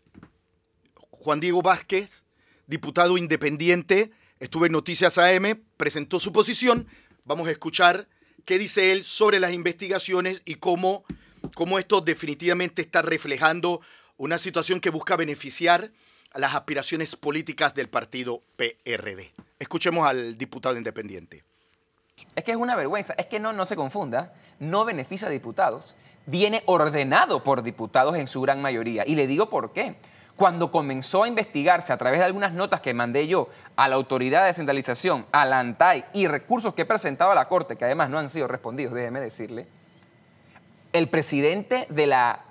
Juan 1.25 1.39
Diego 1.41 1.61
Vázquez, 1.61 2.23
diputado 2.67 3.17
independiente, 3.17 4.11
Estuve 4.39 4.67
en 4.67 4.73
Noticias 4.73 5.17
AM, 5.17 5.61
presentó 5.77 6.19
su 6.19 6.33
posición. 6.33 6.87
Vamos 7.23 7.47
a 7.47 7.51
escuchar 7.51 8.07
qué 8.43 8.59
dice 8.59 8.91
él 8.91 9.05
sobre 9.05 9.39
las 9.39 9.53
investigaciones 9.53 10.41
y 10.43 10.55
cómo, 10.55 11.05
cómo 11.53 11.79
esto 11.79 12.01
definitivamente 12.01 12.81
está 12.81 13.01
reflejando 13.01 13.79
una 14.17 14.37
situación 14.37 14.81
que 14.81 14.89
busca 14.89 15.15
beneficiar 15.15 15.91
a 16.31 16.39
las 16.39 16.53
aspiraciones 16.53 17.15
políticas 17.15 17.73
del 17.75 17.87
partido 17.87 18.41
PRD. 18.57 19.31
Escuchemos 19.57 20.05
al 20.05 20.37
diputado 20.37 20.75
independiente. 20.75 21.45
Es 22.35 22.43
que 22.43 22.51
es 22.51 22.57
una 22.57 22.75
vergüenza, 22.75 23.13
es 23.17 23.27
que 23.27 23.39
no, 23.39 23.53
no 23.53 23.65
se 23.65 23.77
confunda, 23.77 24.33
no 24.59 24.83
beneficia 24.83 25.29
a 25.29 25.31
diputados, 25.31 25.95
viene 26.25 26.61
ordenado 26.65 27.41
por 27.41 27.63
diputados 27.63 28.17
en 28.17 28.27
su 28.27 28.41
gran 28.41 28.61
mayoría. 28.61 29.05
Y 29.07 29.15
le 29.15 29.27
digo 29.27 29.49
por 29.49 29.71
qué 29.71 29.95
cuando 30.35 30.69
comenzó 30.69 31.23
a 31.23 31.27
investigarse 31.27 31.93
a 31.93 31.97
través 31.97 32.19
de 32.19 32.25
algunas 32.25 32.53
notas 32.53 32.81
que 32.81 32.93
mandé 32.93 33.27
yo 33.27 33.47
a 33.75 33.87
la 33.87 33.95
Autoridad 33.95 34.41
de 34.41 34.47
Descentralización, 34.47 35.25
a 35.31 35.45
la 35.45 35.59
ANTAI 35.59 36.05
y 36.13 36.27
recursos 36.27 36.73
que 36.73 36.85
presentaba 36.85 37.33
la 37.35 37.47
Corte, 37.47 37.77
que 37.77 37.85
además 37.85 38.09
no 38.09 38.19
han 38.19 38.29
sido 38.29 38.47
respondidos, 38.47 38.93
déjeme 38.93 39.21
decirle, 39.21 39.67
el 40.91 41.09
presidente 41.09 41.87
de 41.89 42.07
la, 42.07 42.41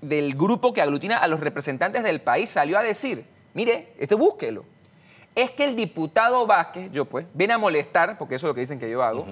del 0.00 0.34
grupo 0.34 0.72
que 0.72 0.82
aglutina 0.82 1.18
a 1.18 1.28
los 1.28 1.40
representantes 1.40 2.02
del 2.02 2.20
país 2.20 2.50
salió 2.50 2.78
a 2.78 2.82
decir, 2.82 3.24
mire, 3.54 3.92
esto 3.98 4.18
búsquelo, 4.18 4.64
es 5.34 5.52
que 5.52 5.64
el 5.64 5.76
diputado 5.76 6.46
Vázquez, 6.46 6.90
yo 6.90 7.04
pues, 7.04 7.26
viene 7.34 7.54
a 7.54 7.58
molestar, 7.58 8.18
porque 8.18 8.34
eso 8.34 8.46
es 8.46 8.50
lo 8.50 8.54
que 8.54 8.62
dicen 8.62 8.80
que 8.80 8.90
yo 8.90 9.04
hago, 9.04 9.26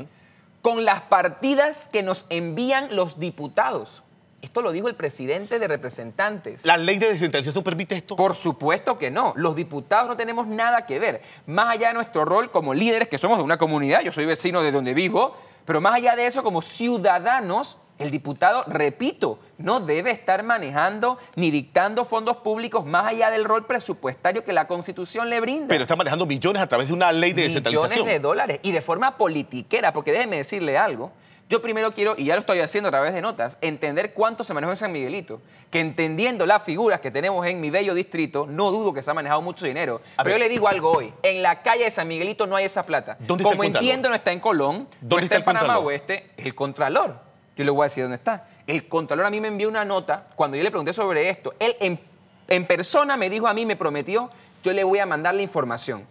con 0.63 0.85
las 0.85 1.03
partidas 1.03 1.89
que 1.93 2.03
nos 2.05 2.27
envían 2.29 2.95
los 2.95 3.19
diputados. 3.19 4.05
Esto 4.47 4.63
lo 4.63 4.71
dijo 4.71 4.87
el 4.87 4.95
presidente 4.95 5.59
de 5.59 5.67
representantes. 5.67 6.65
¿La 6.65 6.77
ley 6.77 6.99
de 6.99 7.09
descentralización 7.09 7.65
permite 7.65 7.97
esto? 7.97 8.15
Por 8.15 8.37
supuesto 8.37 8.97
que 8.97 9.11
no. 9.11 9.33
Los 9.35 9.57
diputados 9.57 10.07
no 10.07 10.17
tenemos 10.17 10.47
nada 10.47 10.87
que 10.87 11.01
ver. 11.01 11.21
Más 11.47 11.71
allá 11.71 11.89
de 11.89 11.95
nuestro 11.95 12.25
rol 12.25 12.53
como 12.53 12.73
líderes, 12.73 13.09
que 13.09 13.19
somos 13.19 13.39
de 13.39 13.45
una 13.45 13.59
comunidad, 13.59 14.03
yo 14.03 14.13
soy 14.13 14.25
vecino 14.25 14.63
de 14.63 14.71
donde 14.71 14.95
vivo, 14.95 15.37
pero 15.65 15.81
más 15.81 15.95
allá 15.95 16.15
de 16.15 16.29
eso, 16.29 16.45
como 16.45 16.63
ciudadanos, 16.63 17.77
El 17.99 18.11
diputado, 18.11 18.63
repito, 18.67 19.39
no 19.57 19.81
debe 19.81 20.11
estar 20.11 20.43
manejando 20.43 21.19
ni 21.35 21.51
dictando 21.51 22.05
fondos 22.05 22.37
públicos 22.37 22.85
más 22.85 23.07
allá 23.07 23.31
del 23.31 23.45
rol 23.47 23.65
presupuestario 23.65 24.45
que 24.45 24.53
la 24.53 24.69
Constitución 24.69 25.31
le 25.31 25.41
brinda. 25.41 25.69
Pero 25.69 25.83
está 25.83 25.97
manejando 25.97 26.27
millones 26.27 26.61
a 26.61 26.67
través 26.67 26.89
de 26.89 26.93
una 26.95 27.11
ley 27.11 27.33
de 27.33 27.45
descentralización. 27.45 27.91
Millones 27.91 28.13
de 28.13 28.21
dólares 28.21 28.61
y 28.63 28.73
de 28.73 28.83
forma 28.83 29.17
politiquera, 29.17 29.95
porque 29.95 30.13
déjeme 30.13 30.37
decirle 30.37 30.77
algo. 30.77 31.11
Yo 31.49 31.63
primero 31.63 31.93
quiero, 31.95 32.15
y 32.19 32.25
ya 32.25 32.35
lo 32.35 32.41
estoy 32.41 32.59
haciendo 32.59 32.89
a 32.89 32.91
través 32.91 33.15
de 33.15 33.23
notas, 33.23 33.57
entender 33.61 34.13
cuánto 34.13 34.43
se 34.43 34.53
manejó 34.53 34.73
en 34.73 34.79
San 34.79 34.91
Miguelito. 34.91 35.41
Que 35.71 35.79
entendiendo 35.79 36.45
las 36.45 36.63
figuras 36.65 37.01
que 37.01 37.13
tenemos 37.13 37.47
en 37.47 37.61
mi 37.61 37.71
bello 37.71 37.95
distrito, 37.95 38.47
no 38.49 38.73
dudo 38.73 38.93
que 38.93 39.03
se 39.03 39.13
ha 39.13 39.15
manejado 39.15 39.43
mucho 39.43 39.65
dinero. 39.65 40.01
Pero 40.17 40.31
yo 40.31 40.39
le 40.39 40.49
digo 40.49 40.67
algo 40.67 40.91
hoy. 40.91 41.15
En 41.23 41.43
la 41.43 41.63
calle 41.63 41.85
de 41.85 41.91
San 41.93 42.09
Miguelito 42.09 42.49
no 42.49 42.57
hay 42.57 42.65
esa 42.65 42.85
plata. 42.85 43.17
¿Dónde 43.21 43.45
Como 43.45 43.63
está 43.63 43.79
el 43.79 43.85
entiendo, 43.85 44.09
no 44.09 44.17
está 44.17 44.33
en 44.33 44.41
Colón, 44.41 44.89
¿Dónde 45.01 45.17
no 45.17 45.23
está 45.23 45.37
en 45.37 45.45
Panamá 45.45 45.67
Contralor? 45.67 45.87
Oeste, 45.87 46.31
el 46.37 46.55
Contralor. 46.57 47.21
Yo 47.57 47.65
le 47.65 47.71
voy 47.71 47.83
a 47.83 47.85
decir 47.85 48.03
dónde 48.03 48.17
está. 48.17 48.49
El 48.67 48.89
Contralor 48.89 49.27
a 49.27 49.31
mí 49.31 49.41
me 49.41 49.49
envió 49.49 49.69
una 49.69 49.85
nota 49.85 50.27
cuando 50.35 50.57
yo 50.57 50.65
le 50.65 50.71
pregunté 50.71 50.93
sobre 50.93 51.31
esto. 51.31 51.55
Él 51.61 51.77
en, 51.79 52.01
en 52.49 52.67
persona 52.67 53.17
me 53.17 53.31
dijo 53.31 53.47
a 53.47 53.55
mí, 53.55 53.65
me 53.65 53.77
prometió, 53.77 54.31
yo 54.65 54.73
le 54.73 54.83
voy 54.83 54.99
a 54.99 55.07
mandar 55.07 55.35
la 55.37 55.43
información. 55.43 56.05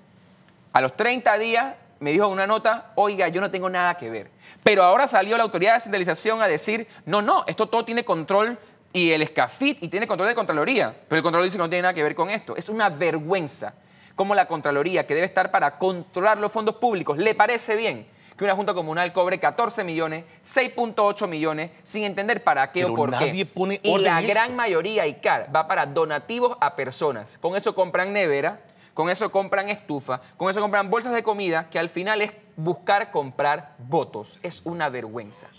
A 0.72 0.80
los 0.80 0.96
30 0.96 1.38
días 1.38 1.76
me 2.06 2.12
dijo 2.12 2.28
en 2.28 2.34
una 2.34 2.46
nota, 2.46 2.92
oiga, 2.94 3.30
yo 3.30 3.42
no 3.42 3.50
tengo 3.50 3.68
nada 3.68 3.98
que 3.98 4.12
ver. 4.12 4.30
Pero 4.64 4.84
ahora 4.84 5.08
salió 5.08 5.38
la 5.38 5.44
autoridad 5.44 5.72
de 5.72 5.78
descentralización 5.78 6.40
a 6.40 6.48
decir, 6.48 6.88
no, 7.08 7.24
no, 7.24 7.44
esto 7.48 7.68
todo 7.68 7.84
tiene 7.84 8.06
control 8.06 8.60
y 8.94 9.10
el 9.10 9.24
escafit 9.24 9.82
y 9.82 9.88
tiene 9.88 10.06
control 10.06 10.30
de 10.30 10.36
Contraloría. 10.36 10.96
Pero 11.08 11.18
el 11.18 11.24
Contralor 11.24 11.46
dice 11.46 11.58
que 11.58 11.64
no 11.64 11.68
tiene 11.68 11.82
nada 11.82 11.96
que 11.96 12.04
ver 12.04 12.14
con 12.14 12.30
esto. 12.30 12.56
Es 12.56 12.70
una 12.70 12.90
vergüenza 12.90 13.74
como 14.16 14.36
la 14.36 14.48
Contraloría, 14.48 15.08
que 15.08 15.16
debe 15.16 15.26
estar 15.26 15.50
para 15.50 15.80
controlar 15.80 16.38
los 16.38 16.52
fondos 16.52 16.76
públicos, 16.76 17.18
le 17.18 17.34
parece 17.34 17.76
bien 17.76 18.06
que 18.38 18.44
una 18.44 18.54
Junta 18.54 18.76
Comunal 18.76 19.12
cobre 19.12 19.40
14 19.40 19.84
millones, 19.84 20.26
6.8 20.44 21.28
millones, 21.28 21.72
sin 21.82 22.04
entender 22.04 22.44
para 22.44 22.72
qué 22.72 22.82
Pero 22.82 22.94
o 22.94 22.96
por 22.98 23.18
qué. 23.18 23.26
nadie 23.26 23.48
pone 23.48 23.80
y 23.82 23.98
la 23.98 24.22
gran 24.22 24.56
mayoría, 24.56 25.08
ICAR, 25.08 25.50
va 25.56 25.68
para 25.68 25.88
donativos 25.88 26.56
a 26.62 26.76
personas. 26.76 27.40
Con 27.40 27.56
eso 27.56 27.74
compran 27.74 28.14
nevera, 28.14 28.60
con 28.96 29.10
eso 29.10 29.30
compran 29.30 29.68
estufa, 29.68 30.22
con 30.38 30.50
eso 30.50 30.62
compran 30.62 30.90
bolsas 30.90 31.14
de 31.14 31.22
comida, 31.22 31.70
que 31.70 31.78
al 31.78 31.90
final 31.90 32.22
es 32.22 32.32
buscar 32.56 33.12
comprar 33.12 33.76
votos. 33.78 34.40
Es 34.42 34.62
una 34.64 34.90
vergüenza. 34.90 35.50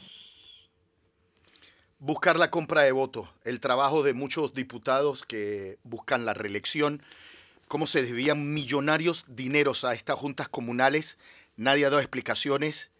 Buscar 1.99 2.39
la 2.39 2.51
compra 2.51 2.81
de 2.81 2.93
votos, 2.93 3.29
el 3.45 3.61
trabajo 3.61 4.03
de 4.03 4.15
muchos 4.15 4.55
diputados 4.55 5.23
que 5.23 5.79
buscan 5.85 6.25
la 6.25 6.33
reelección, 6.33 7.03
cómo 7.69 7.87
se 7.87 8.01
desvían 8.01 8.55
millonarios 8.55 9.27
dineros 9.29 9.85
a 9.85 9.93
estas 9.93 10.19
juntas 10.19 10.49
comunales, 10.49 11.19
nadie 11.57 11.85
ha 11.85 11.91
dado 11.91 12.01
explicaciones, 12.01 12.91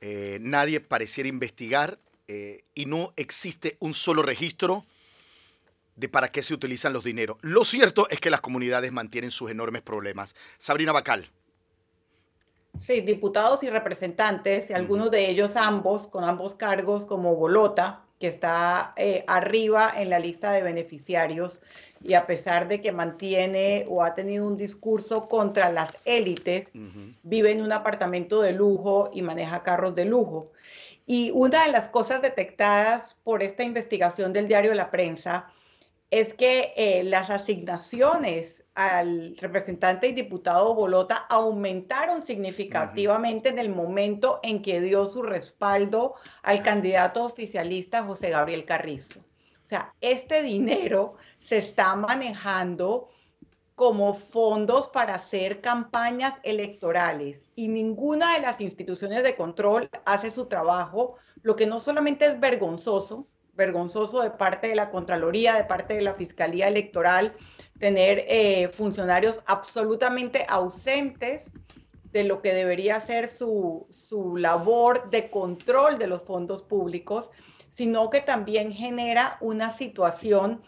eh, 0.00 0.38
nadie 0.40 0.80
pareciera 0.80 1.28
investigar. 1.28 1.98
Eh, 2.30 2.62
y 2.74 2.84
no 2.84 3.14
existe 3.16 3.76
un 3.80 3.94
solo 3.94 4.22
registro 4.22 4.84
de 5.98 6.08
para 6.08 6.28
qué 6.28 6.42
se 6.42 6.54
utilizan 6.54 6.92
los 6.92 7.04
dineros. 7.04 7.36
Lo 7.42 7.64
cierto 7.64 8.08
es 8.08 8.20
que 8.20 8.30
las 8.30 8.40
comunidades 8.40 8.92
mantienen 8.92 9.30
sus 9.30 9.50
enormes 9.50 9.82
problemas. 9.82 10.34
Sabrina 10.56 10.92
Bacal. 10.92 11.28
Sí, 12.80 13.00
diputados 13.00 13.62
y 13.64 13.70
representantes, 13.70 14.70
y 14.70 14.72
algunos 14.72 15.10
de 15.10 15.28
ellos 15.28 15.56
ambos, 15.56 16.06
con 16.06 16.22
ambos 16.22 16.54
cargos, 16.54 17.06
como 17.06 17.34
Bolota, 17.34 18.04
que 18.20 18.28
está 18.28 18.92
eh, 18.96 19.24
arriba 19.26 19.92
en 19.96 20.10
la 20.10 20.20
lista 20.20 20.52
de 20.52 20.62
beneficiarios, 20.62 21.60
y 22.00 22.14
a 22.14 22.26
pesar 22.26 22.68
de 22.68 22.80
que 22.80 22.92
mantiene 22.92 23.84
o 23.88 24.04
ha 24.04 24.14
tenido 24.14 24.46
un 24.46 24.56
discurso 24.56 25.24
contra 25.24 25.72
las 25.72 25.92
élites, 26.04 26.70
vive 27.24 27.50
en 27.50 27.60
un 27.60 27.72
apartamento 27.72 28.40
de 28.40 28.52
lujo 28.52 29.10
y 29.12 29.22
maneja 29.22 29.64
carros 29.64 29.96
de 29.96 30.04
lujo. 30.04 30.52
Y 31.06 31.32
una 31.32 31.64
de 31.64 31.72
las 31.72 31.88
cosas 31.88 32.22
detectadas 32.22 33.16
por 33.24 33.42
esta 33.42 33.64
investigación 33.64 34.32
del 34.32 34.46
diario 34.46 34.74
La 34.74 34.92
Prensa 34.92 35.50
es 36.10 36.34
que 36.34 36.72
eh, 36.76 37.04
las 37.04 37.30
asignaciones 37.30 38.64
al 38.74 39.36
representante 39.38 40.08
y 40.08 40.12
diputado 40.12 40.74
Bolota 40.74 41.26
aumentaron 41.28 42.22
significativamente 42.22 43.48
en 43.48 43.58
el 43.58 43.70
momento 43.70 44.38
en 44.42 44.62
que 44.62 44.80
dio 44.80 45.06
su 45.06 45.22
respaldo 45.22 46.14
al 46.42 46.62
candidato 46.62 47.24
oficialista 47.24 48.04
José 48.04 48.30
Gabriel 48.30 48.64
Carrizo. 48.64 49.20
O 49.20 49.66
sea, 49.68 49.94
este 50.00 50.42
dinero 50.42 51.16
se 51.42 51.58
está 51.58 51.96
manejando 51.96 53.08
como 53.74 54.14
fondos 54.14 54.88
para 54.88 55.16
hacer 55.16 55.60
campañas 55.60 56.34
electorales 56.42 57.46
y 57.54 57.68
ninguna 57.68 58.34
de 58.34 58.40
las 58.40 58.60
instituciones 58.60 59.22
de 59.22 59.36
control 59.36 59.90
hace 60.04 60.30
su 60.30 60.46
trabajo, 60.46 61.16
lo 61.42 61.54
que 61.54 61.66
no 61.66 61.78
solamente 61.80 62.26
es 62.26 62.40
vergonzoso, 62.40 63.26
vergonzoso 63.58 64.22
de 64.22 64.30
parte 64.30 64.68
de 64.68 64.76
la 64.76 64.90
Contraloría, 64.90 65.54
de 65.54 65.64
parte 65.64 65.94
de 65.94 66.02
la 66.02 66.14
Fiscalía 66.14 66.68
Electoral, 66.68 67.34
tener 67.78 68.24
eh, 68.28 68.68
funcionarios 68.68 69.42
absolutamente 69.46 70.46
ausentes 70.48 71.50
de 72.12 72.24
lo 72.24 72.40
que 72.40 72.54
debería 72.54 73.00
ser 73.00 73.28
su, 73.28 73.86
su 73.90 74.36
labor 74.36 75.10
de 75.10 75.28
control 75.28 75.98
de 75.98 76.06
los 76.06 76.22
fondos 76.22 76.62
públicos, 76.62 77.30
sino 77.68 78.08
que 78.08 78.20
también 78.20 78.72
genera 78.72 79.36
una 79.40 79.76
situación, 79.76 80.62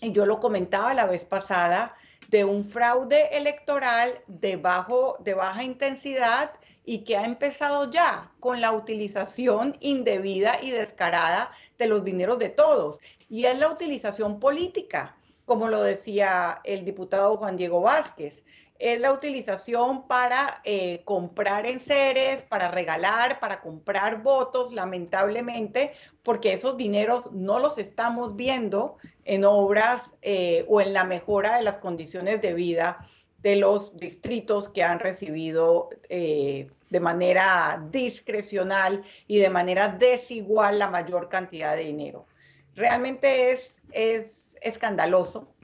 y 0.00 0.10
yo 0.12 0.26
lo 0.26 0.40
comentaba 0.40 0.94
la 0.94 1.06
vez 1.06 1.24
pasada, 1.24 1.94
de 2.28 2.44
un 2.46 2.64
fraude 2.64 3.36
electoral 3.36 4.22
de, 4.26 4.56
bajo, 4.56 5.18
de 5.20 5.34
baja 5.34 5.62
intensidad 5.62 6.52
y 6.84 7.04
que 7.04 7.16
ha 7.16 7.24
empezado 7.24 7.90
ya 7.90 8.32
con 8.40 8.60
la 8.60 8.72
utilización 8.72 9.76
indebida 9.80 10.58
y 10.62 10.70
descarada 10.70 11.50
de 11.82 11.88
los 11.88 12.04
dineros 12.04 12.38
de 12.38 12.48
todos. 12.48 12.98
Y 13.28 13.44
es 13.44 13.58
la 13.58 13.68
utilización 13.68 14.40
política, 14.40 15.16
como 15.44 15.68
lo 15.68 15.82
decía 15.82 16.60
el 16.64 16.84
diputado 16.84 17.36
Juan 17.36 17.56
Diego 17.56 17.80
Vázquez. 17.80 18.44
Es 18.78 19.00
la 19.00 19.12
utilización 19.12 20.08
para 20.08 20.60
eh, 20.64 21.02
comprar 21.04 21.66
enseres, 21.66 22.42
para 22.42 22.70
regalar, 22.70 23.38
para 23.38 23.60
comprar 23.60 24.22
votos, 24.22 24.72
lamentablemente, 24.72 25.92
porque 26.22 26.52
esos 26.52 26.76
dineros 26.76 27.30
no 27.32 27.60
los 27.60 27.78
estamos 27.78 28.34
viendo 28.34 28.96
en 29.24 29.44
obras 29.44 30.10
eh, 30.22 30.64
o 30.68 30.80
en 30.80 30.92
la 30.92 31.04
mejora 31.04 31.56
de 31.56 31.62
las 31.62 31.78
condiciones 31.78 32.40
de 32.40 32.54
vida 32.54 33.06
de 33.42 33.56
los 33.56 33.96
distritos 33.96 34.68
que 34.68 34.82
han 34.84 35.00
recibido 35.00 35.90
eh, 36.08 36.70
de 36.92 37.00
manera 37.00 37.82
discrecional 37.90 39.02
y 39.26 39.38
de 39.38 39.48
manera 39.48 39.88
desigual 39.88 40.78
la 40.78 40.90
mayor 40.90 41.30
cantidad 41.30 41.74
de 41.74 41.84
dinero. 41.84 42.26
Realmente 42.74 43.52
es, 43.52 43.82
es 43.92 44.58
escandaloso, 44.60 45.54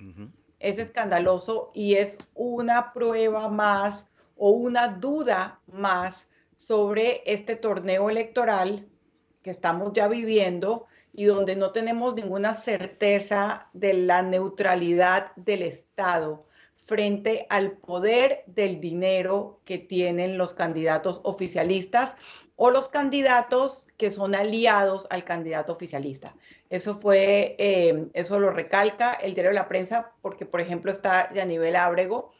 es 0.58 0.78
escandaloso 0.78 1.70
y 1.74 1.96
es 1.96 2.16
una 2.34 2.94
prueba 2.94 3.48
más 3.48 4.06
o 4.36 4.50
una 4.50 4.88
duda 4.88 5.60
más 5.66 6.28
sobre 6.54 7.22
este 7.26 7.56
torneo 7.56 8.08
electoral 8.08 8.88
que 9.42 9.50
estamos 9.50 9.92
ya 9.92 10.08
viviendo 10.08 10.86
y 11.12 11.24
donde 11.24 11.56
no 11.56 11.72
tenemos 11.72 12.14
ninguna 12.14 12.54
certeza 12.54 13.68
de 13.74 13.92
la 13.92 14.22
neutralidad 14.22 15.32
del 15.36 15.62
Estado 15.62 16.47
frente 16.88 17.46
al 17.50 17.72
poder 17.72 18.44
del 18.46 18.80
dinero 18.80 19.60
que 19.66 19.76
tienen 19.76 20.38
los 20.38 20.54
candidatos 20.54 21.20
oficialistas 21.22 22.14
o 22.56 22.70
los 22.70 22.88
candidatos 22.88 23.88
que 23.98 24.10
son 24.10 24.34
aliados 24.34 25.06
al 25.10 25.22
candidato 25.22 25.74
oficialista. 25.74 26.34
Eso 26.70 26.98
fue, 26.98 27.56
eh, 27.58 28.08
eso 28.14 28.40
lo 28.40 28.50
recalca 28.50 29.12
el 29.12 29.34
diario 29.34 29.50
de 29.50 29.56
la 29.56 29.68
prensa, 29.68 30.12
porque 30.22 30.46
por 30.46 30.62
ejemplo 30.62 30.90
está 30.90 31.30
Yanivel 31.34 31.76
Ábrego, 31.76 32.32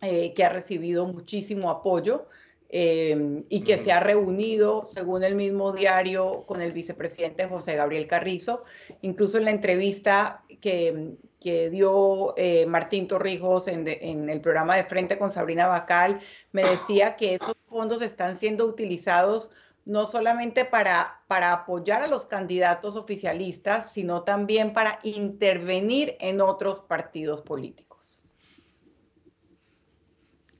eh, 0.00 0.32
que 0.32 0.44
ha 0.44 0.48
recibido 0.48 1.06
muchísimo 1.06 1.70
apoyo 1.70 2.26
eh, 2.70 3.44
y 3.50 3.60
que 3.60 3.76
se 3.76 3.92
ha 3.92 4.00
reunido, 4.00 4.86
según 4.86 5.24
el 5.24 5.34
mismo 5.34 5.72
diario, 5.72 6.44
con 6.46 6.62
el 6.62 6.72
vicepresidente 6.72 7.46
José 7.46 7.76
Gabriel 7.76 8.06
Carrizo. 8.06 8.64
Incluso 9.02 9.36
en 9.36 9.44
la 9.44 9.50
entrevista 9.50 10.42
que, 10.62 11.16
que 11.44 11.68
dio 11.68 12.32
eh, 12.38 12.64
Martín 12.64 13.06
Torrijos 13.06 13.68
en, 13.68 13.84
de- 13.84 13.98
en 14.00 14.30
el 14.30 14.40
programa 14.40 14.76
de 14.76 14.84
Frente 14.84 15.18
con 15.18 15.30
Sabrina 15.30 15.66
Bacal, 15.66 16.18
me 16.52 16.62
decía 16.64 17.16
que 17.16 17.34
esos 17.34 17.54
fondos 17.68 18.00
están 18.00 18.38
siendo 18.38 18.64
utilizados 18.64 19.50
no 19.84 20.06
solamente 20.06 20.64
para, 20.64 21.20
para 21.28 21.52
apoyar 21.52 22.02
a 22.02 22.06
los 22.06 22.24
candidatos 22.24 22.96
oficialistas, 22.96 23.92
sino 23.92 24.22
también 24.22 24.72
para 24.72 24.98
intervenir 25.02 26.16
en 26.18 26.40
otros 26.40 26.80
partidos 26.80 27.42
políticos. 27.42 28.18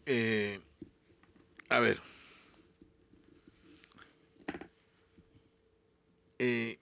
Eh, 0.04 0.60
a 1.70 1.80
ver. 1.80 1.98
Eh, 6.38 6.78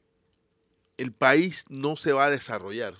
el 0.96 1.12
país 1.12 1.66
no 1.70 1.94
se 1.94 2.12
va 2.12 2.24
a 2.24 2.30
desarrollar 2.30 2.94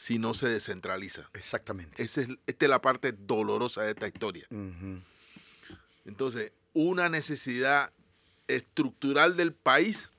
si 0.00 0.18
no 0.18 0.32
se 0.32 0.48
descentraliza. 0.48 1.28
Exactamente. 1.34 2.02
Esa 2.02 2.22
es, 2.22 2.28
esta 2.46 2.64
es 2.64 2.70
la 2.70 2.80
parte 2.80 3.12
dolorosa 3.12 3.82
de 3.82 3.90
esta 3.90 4.08
historia. 4.08 4.46
Entonces, 6.06 6.52
una 6.72 7.10
necesidad 7.10 7.92
estructural 8.48 9.36
del 9.36 9.52
país 9.52 10.10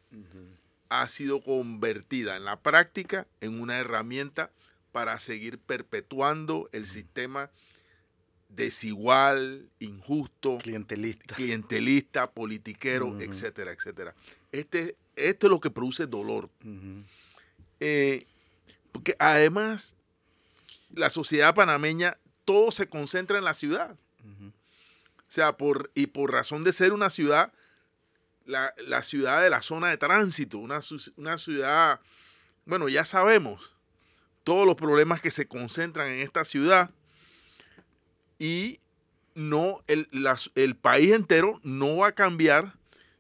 ha 0.90 1.08
sido 1.08 1.42
convertida 1.42 2.38
en 2.38 2.46
la 2.46 2.60
práctica 2.60 3.26
en 3.42 3.60
una 3.60 3.80
herramienta 3.80 4.52
para 4.92 5.20
seguir 5.20 5.58
perpetuando 5.58 6.70
el 6.74 6.86
sistema 6.86 7.50
desigual, 8.50 9.68
injusto, 9.80 10.60
clientelista, 10.60 11.34
clientelista 11.34 12.30
politiquero, 12.30 13.20
etcétera, 13.20 13.72
etcétera. 13.72 14.14
Este, 14.52 14.96
esto 15.16 15.48
es 15.48 15.52
lo 15.52 15.60
que 15.60 15.72
produce 15.72 16.06
dolor. 16.06 16.52
Eh, 17.80 18.28
porque 18.92 19.16
además, 19.20 19.96
la 20.94 21.10
sociedad 21.10 21.56
panameña, 21.56 22.18
todo 22.46 22.72
se 22.72 22.88
concentra 22.88 23.38
en 23.38 23.44
la 23.44 23.54
ciudad. 23.54 23.96
O 24.24 25.34
sea, 25.34 25.56
por, 25.56 25.92
y 25.96 26.08
por 26.08 26.32
razón 26.34 26.66
de 26.66 26.74
ser 26.74 26.92
una 26.92 27.10
ciudad, 27.10 27.54
la, 28.46 29.04
ciudad 29.04 29.42
de 29.42 29.50
la 29.50 29.62
zona 29.62 29.90
de 29.90 29.98
tránsito, 29.98 30.58
una, 30.58 30.82
una 31.16 31.38
ciudad, 31.38 32.02
bueno, 32.66 32.90
ya 32.90 33.06
sabemos 33.06 33.76
todos 34.44 34.66
los 34.66 34.76
problemas 34.76 35.22
que 35.22 35.32
se 35.32 35.48
concentran 35.48 36.10
en 36.10 36.20
esta 36.20 36.44
ciudad 36.44 36.90
y 38.40 38.82
no 39.34 39.82
el, 39.88 40.10
el 40.56 40.76
país 40.76 41.12
entero 41.14 41.62
no 41.64 41.98
va 41.98 42.08
a 42.08 42.16
cambiar 42.16 42.74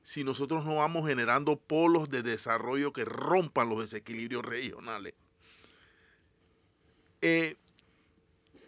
si 0.03 0.23
nosotros 0.23 0.65
no 0.65 0.75
vamos 0.75 1.07
generando 1.07 1.57
polos 1.57 2.09
de 2.09 2.23
desarrollo 2.23 2.91
que 2.91 3.05
rompan 3.05 3.69
los 3.69 3.79
desequilibrios 3.79 4.43
regionales. 4.43 5.13
Eh, 7.21 7.55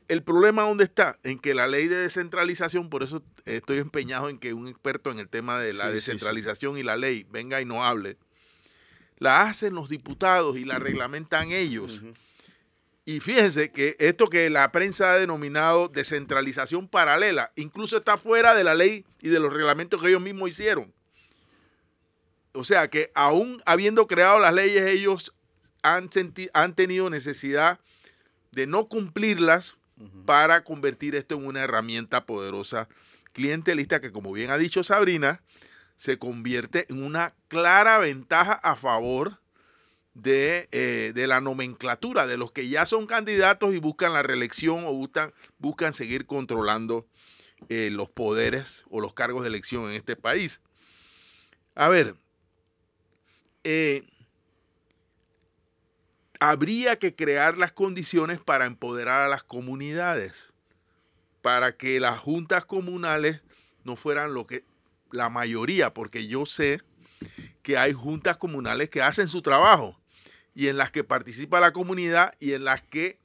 el 0.08 0.24
problema 0.24 0.64
dónde 0.64 0.84
está? 0.84 1.18
En 1.24 1.40
que 1.40 1.54
la 1.54 1.68
ley 1.68 1.88
de 1.88 1.96
descentralización, 1.96 2.90
por 2.90 3.04
eso 3.04 3.24
estoy 3.46 3.80
empeñado 3.80 4.30
en 4.30 4.38
que 4.38 4.54
un 4.54 4.68
experto 4.68 5.12
en 5.12 5.20
el 5.20 5.30
tema 5.30 5.60
de 5.60 5.74
la 5.74 5.90
descentralización 5.90 6.78
y 6.78 6.84
la 6.84 6.98
ley 6.98 7.26
venga 7.32 7.62
y 7.62 7.66
no 7.66 7.84
hable, 7.84 8.18
la 9.18 9.42
hacen 9.42 9.74
los 9.74 9.90
diputados 9.90 10.58
y 10.58 10.66
la 10.66 10.80
reglamentan 10.80 11.52
ellos. 11.52 12.04
Y 13.06 13.20
fíjense 13.20 13.72
que 13.72 13.96
esto 14.00 14.30
que 14.30 14.50
la 14.50 14.72
prensa 14.72 15.14
ha 15.14 15.20
denominado 15.20 15.90
descentralización 15.90 16.88
paralela, 16.88 17.52
incluso 17.56 17.98
está 17.98 18.18
fuera 18.18 18.54
de 18.54 18.64
la 18.64 18.76
ley 18.76 19.06
y 19.22 19.30
de 19.30 19.40
los 19.40 19.52
reglamentos 19.52 20.02
que 20.02 20.10
ellos 20.10 20.22
mismos 20.22 20.50
hicieron. 20.50 20.94
O 22.54 22.64
sea 22.64 22.88
que 22.88 23.12
aún 23.16 23.62
habiendo 23.66 24.08
creado 24.08 24.40
las 24.40 24.54
leyes, 24.54 24.84
ellos 24.84 25.34
han, 25.82 26.10
han 26.54 26.76
tenido 26.76 27.10
necesidad 27.10 27.80
de 28.54 28.68
no 28.68 28.88
cumplirlas 28.88 29.78
para 30.26 30.64
convertir 30.64 31.16
esto 31.16 31.36
en 31.36 31.46
una 31.46 31.62
herramienta 31.62 32.26
poderosa 32.26 32.88
clientelista 33.32 34.02
que, 34.02 34.12
como 34.12 34.32
bien 34.32 34.52
ha 34.52 34.58
dicho 34.58 34.84
Sabrina, 34.84 35.42
se 35.96 36.18
convierte 36.18 36.86
en 36.90 37.04
una 37.04 37.34
clara 37.48 37.98
ventaja 37.98 38.54
a 38.54 38.76
favor 38.76 39.40
eh, 40.26 41.12
de, 41.16 41.28
la 41.28 41.42
nomenclatura, 41.42 42.28
de 42.28 42.38
los 42.38 42.52
que 42.52 42.70
ya 42.70 42.86
son 42.86 43.08
candidatos 43.08 43.74
y 43.74 43.80
buscan 43.80 44.14
la 44.14 44.22
reelección 44.22 44.86
o 44.86 44.94
buscan, 44.94 45.34
buscan 45.58 45.94
seguir 45.94 46.28
controlando 46.28 47.08
eh, 47.70 47.90
los 47.92 48.10
poderes 48.10 48.86
o 48.90 49.02
los 49.02 49.14
cargos 49.14 49.42
de 49.42 49.50
elección 49.50 49.90
en 49.90 49.96
este 49.96 50.16
país. 50.16 50.62
A 51.74 51.90
ver, 51.90 52.16
eh, 53.64 54.04
habría 56.50 57.00
que 57.00 57.16
crear 57.16 57.58
las 57.58 57.72
condiciones 57.72 58.42
para 58.42 58.66
empoderar 58.66 59.26
a 59.26 59.30
las 59.30 59.44
comunidades, 59.44 60.54
para 61.42 61.78
que 61.78 62.02
las 62.02 62.20
juntas 62.20 62.66
comunales 62.66 63.42
no 63.86 63.96
fueran 63.96 64.34
lo 64.34 64.46
que 64.46 64.66
la 65.12 65.30
mayoría, 65.30 65.94
porque 65.94 66.28
yo 66.28 66.46
sé 66.46 66.82
que 67.62 67.78
hay 67.78 67.94
juntas 67.94 68.36
comunales 68.36 68.90
que 68.90 69.02
hacen 69.02 69.30
su 69.30 69.42
trabajo, 69.42 69.98
y 70.54 70.68
en 70.68 70.76
las 70.76 70.92
que 70.92 71.06
participa 71.06 71.62
la 71.62 71.72
comunidad 71.72 72.34
y 72.40 72.54
en 72.54 72.66
las 72.66 72.82
que 72.82 73.20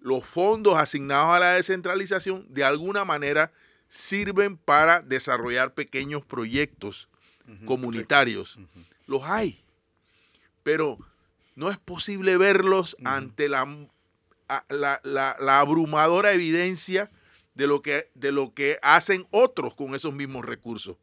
los 0.00 0.24
fondos 0.24 0.76
asignados 0.76 1.34
a 1.34 1.40
la 1.40 1.52
descentralización 1.54 2.46
de 2.48 2.62
alguna 2.62 3.04
manera 3.04 3.50
sirven 3.88 4.56
para 4.56 5.00
desarrollar 5.00 5.74
pequeños 5.74 6.24
proyectos 6.24 7.08
comunitarios. 7.66 8.56
Los 9.06 9.24
hay, 9.24 9.64
pero 10.62 10.98
no 11.54 11.70
es 11.70 11.78
posible 11.78 12.36
verlos 12.36 12.96
ante 13.04 13.48
la, 13.48 13.66
la, 14.68 15.60
abrumadora 15.60 16.32
evidencia 16.32 17.10
de 17.54 17.66
lo, 17.66 17.82
que, 17.82 18.08
de 18.14 18.32
lo 18.32 18.54
que 18.54 18.78
hacen 18.82 19.26
otros 19.30 19.74
con 19.74 19.94
esos 19.94 20.14
mismos 20.14 20.44
recursos, 20.44 20.96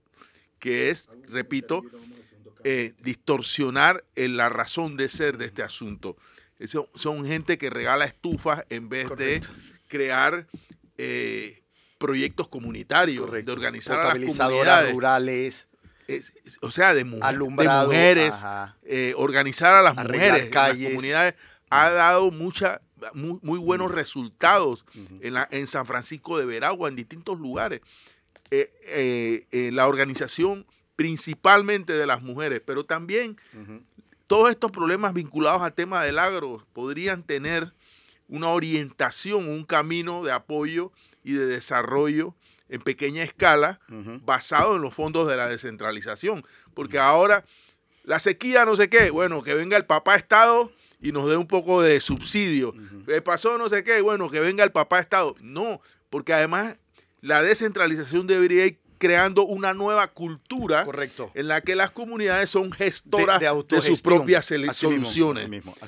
que 0.60 0.90
es, 0.90 1.08
repito, 1.28 1.84
eh, 2.64 2.94
distorsionar 3.02 4.04
la 4.16 4.50
razón 4.50 4.98
de 4.98 5.10
ser 5.10 5.38
de 5.38 5.46
este 5.46 5.64
asunto. 5.64 6.18
son 6.96 7.26
gente 7.26 7.58
que 7.58 7.70
regala 7.70 8.06
estufas 8.06 8.66
en 8.70 8.90
vez 8.90 9.10
de 9.18 9.42
crear 9.88 10.48
eh, 10.98 11.62
proyectos 11.98 12.48
comunitarios, 12.48 13.32
de 13.32 13.52
organizar 13.52 14.00
a 14.00 14.16
las 14.16 14.36
comunidades. 14.36 14.94
rurales. 14.94 15.69
O 16.62 16.72
sea, 16.72 16.93
de, 16.93 17.04
mujeres, 17.04 18.34
eh, 18.84 19.13
organizar 19.17 19.76
a 19.76 19.82
las 19.82 19.95
mujeres, 19.95 20.50
las 20.54 20.76
comunidades, 20.76 21.36
ha 21.69 21.89
dado 21.91 22.32
mucha, 22.32 22.82
muy, 23.13 23.60
buenos 23.60 23.91
resultados 23.91 24.86
en, 25.22 25.34
la, 25.34 25.48
en 25.52 25.67
San 25.67 25.86
Francisco 25.86 26.38
de 26.38 26.45
Veragua, 26.45 26.89
en 26.89 26.95
distintos 26.95 27.39
lugares. 27.39 27.82
la 28.52 29.88
organización 29.88 30.65
principalmente 30.95 31.93
de 31.93 32.06
las 32.06 32.22
mujeres, 32.22 32.62
pero 32.65 32.84
también 32.84 33.38
todos 34.28 34.50
estos 34.50 34.72
problemas 34.72 35.13
vinculados 35.13 35.62
al 35.62 35.74
tema 35.74 36.04
del 36.04 36.19
agro 36.19 36.65
podrían 36.74 37.24
tener 37.24 37.74
una 38.28 38.50
orientación, 38.50 39.50
un 39.50 39.65
camino 39.65 40.24
de 40.24 40.32
apoyo 40.32 40.91
y 41.24 41.34
de 41.34 41.48
desarrollo 41.48 42.36
en 42.70 42.82
pequeña 42.82 43.24
escala 43.24 43.80
basado 44.24 44.76
en 44.76 44.82
los 44.82 44.94
fondos 44.94 45.28
de 45.28 45.36
la 45.36 45.48
descentralización. 45.48 46.46
Porque 46.74 47.00
ahora 47.00 47.44
la 48.04 48.20
sequía 48.20 48.66
no 48.66 48.76
sé 48.76 48.90
qué, 48.90 49.10
bueno, 49.12 49.42
que 49.44 49.54
venga 49.54 49.78
el 49.78 49.86
papá 49.86 50.16
Estado 50.16 50.72
y 51.02 51.12
nos 51.12 51.30
dé 51.30 51.38
un 51.38 51.48
poco 51.48 51.82
de 51.82 52.00
subsidio. 52.00 52.74
pasó 53.24 53.58
no 53.58 53.70
sé 53.70 53.84
qué, 53.84 54.02
bueno, 54.02 54.30
que 54.30 54.40
venga 54.40 54.64
el 54.64 54.72
papá 54.72 55.00
Estado. 55.00 55.36
No, 55.42 55.82
porque 56.10 56.34
además 56.34 56.78
la 57.22 57.42
descentralización 57.42 58.28
debería 58.28 58.66
ir 58.66 58.80
creando 59.00 59.46
una 59.46 59.74
nueva 59.74 60.08
cultura 60.08 60.84
Correcto. 60.86 61.32
en 61.34 61.48
la 61.48 61.62
que 61.62 61.76
las 61.76 61.90
comunidades 61.90 62.52
son 62.52 62.72
gestoras 62.72 63.40
de, 63.40 63.82
sus 63.82 64.02
propias 64.02 64.46
soluciones. 64.74 65.46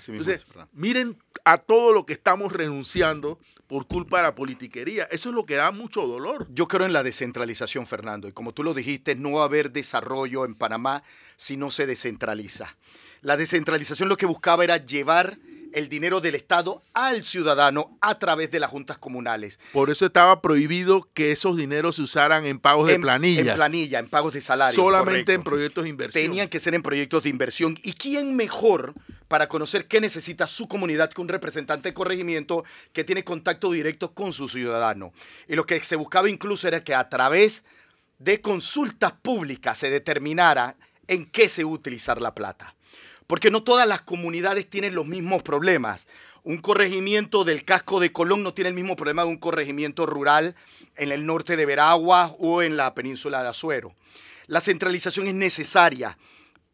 Entonces, 0.08 0.46
miren 0.72 1.18
a 1.44 1.58
todo 1.58 1.92
lo 1.94 2.06
que 2.06 2.14
estamos 2.14 2.54
renunciando 2.54 3.38
por 3.68 3.86
culpa 3.86 4.18
de 4.18 4.24
la 4.24 4.36
politiquería. 4.36 5.04
Eso 5.12 5.30
es 5.30 5.36
lo 5.36 5.46
que 5.46 5.56
da 5.56 5.72
mucho 5.72 6.08
dolor. 6.08 6.48
Yo 6.52 6.68
creo 6.68 6.86
en 6.86 6.94
la 6.94 7.04
descentralización, 7.04 7.86
Fernando, 7.86 8.28
y 8.28 8.32
como 8.32 8.54
tú 8.54 8.64
lo 8.64 8.74
dijiste, 8.74 9.14
no 9.16 9.34
va 9.34 9.42
a 9.42 9.46
haber 9.46 9.72
desarrollo 9.72 10.46
en 10.46 10.56
Panamá 10.56 11.04
si 11.36 11.58
no 11.58 11.70
se 11.70 11.86
descentraliza. 11.86 12.78
La 13.22 13.38
descentralización 13.38 14.10
lo 14.10 14.18
que 14.18 14.26
buscaba 14.26 14.64
era 14.64 14.78
llevar 14.78 15.38
el 15.74 15.90
dinero 15.90 16.22
del 16.22 16.36
Estado 16.36 16.82
al 16.94 17.24
ciudadano 17.26 17.98
a 18.02 18.18
través 18.20 18.52
de 18.52 18.60
las 18.60 18.70
juntas 18.70 18.98
comunales. 18.98 19.60
Por 19.72 19.90
eso 19.90 20.06
estaba 20.06 20.42
prohibido 20.42 21.08
que 21.14 21.32
esos 21.32 21.58
dineros 21.58 21.98
se 21.98 22.04
usaran 22.04 22.46
en 22.46 22.60
pagos 22.60 22.88
de 22.88 23.00
planilla. 23.00 23.52
En 23.52 23.56
planilla, 23.56 24.00
en 24.00 24.10
pagos 24.10 24.34
de 24.34 24.42
salario. 24.42 24.76
Solamente 24.76 25.34
en 25.34 25.44
proyectos 25.44 25.84
de 25.84 25.90
inversión. 25.90 26.24
Tenían 26.24 26.50
que 26.50 26.60
ser 26.60 26.76
en 26.76 26.82
proyectos 26.82 27.24
de 27.24 27.30
inversión. 27.30 27.78
¿Y 27.84 27.94
quién 27.94 28.36
mejor 28.36 28.94
para 29.28 29.48
conocer 29.48 29.88
qué 29.88 30.02
necesita 30.02 30.48
su 30.48 30.68
comunidad 30.68 31.12
que 31.12 31.22
un 31.22 31.30
representante 31.30 31.90
de 31.90 31.94
corregimiento 31.94 32.64
que 32.94 33.04
tiene 33.04 33.24
contacto 33.24 33.72
directo 33.72 34.14
con 34.14 34.34
su 34.34 34.50
ciudadano? 34.50 35.14
Y 35.48 35.56
lo 35.56 35.66
que 35.66 35.82
se 35.84 35.96
buscaba 35.96 36.30
incluso 36.30 36.68
era 36.68 36.84
que 36.84 36.94
a 36.94 37.10
través 37.10 37.64
de 38.20 38.42
consultas 38.42 39.14
públicas 39.14 39.78
se 39.78 39.90
determinara 39.90 40.76
en 41.08 41.26
qué 41.26 41.50
se 41.50 41.66
utilizar 41.66 42.22
la 42.22 42.36
plata 42.36 42.76
porque 43.32 43.50
no 43.50 43.64
todas 43.64 43.88
las 43.88 44.02
comunidades 44.02 44.70
tienen 44.70 44.94
los 44.94 45.08
mismos 45.08 45.42
problemas. 45.42 46.06
Un 46.44 46.58
corregimiento 46.58 47.46
del 47.46 47.64
casco 47.64 48.02
de 48.02 48.12
Colón 48.12 48.44
no 48.44 48.54
tiene 48.54 48.68
el 48.68 48.76
mismo 48.76 48.98
problema 48.98 49.22
de 49.22 49.30
un 49.30 49.38
corregimiento 49.38 50.06
rural 50.06 50.54
en 50.98 51.14
el 51.14 51.26
norte 51.26 51.56
de 51.56 51.66
Veragua 51.66 52.36
o 52.40 52.62
en 52.62 52.76
la 52.76 52.94
península 52.94 53.42
de 53.42 53.48
Azuero. 53.48 53.96
La 54.48 54.60
centralización 54.60 55.28
es 55.28 55.34
necesaria, 55.34 56.18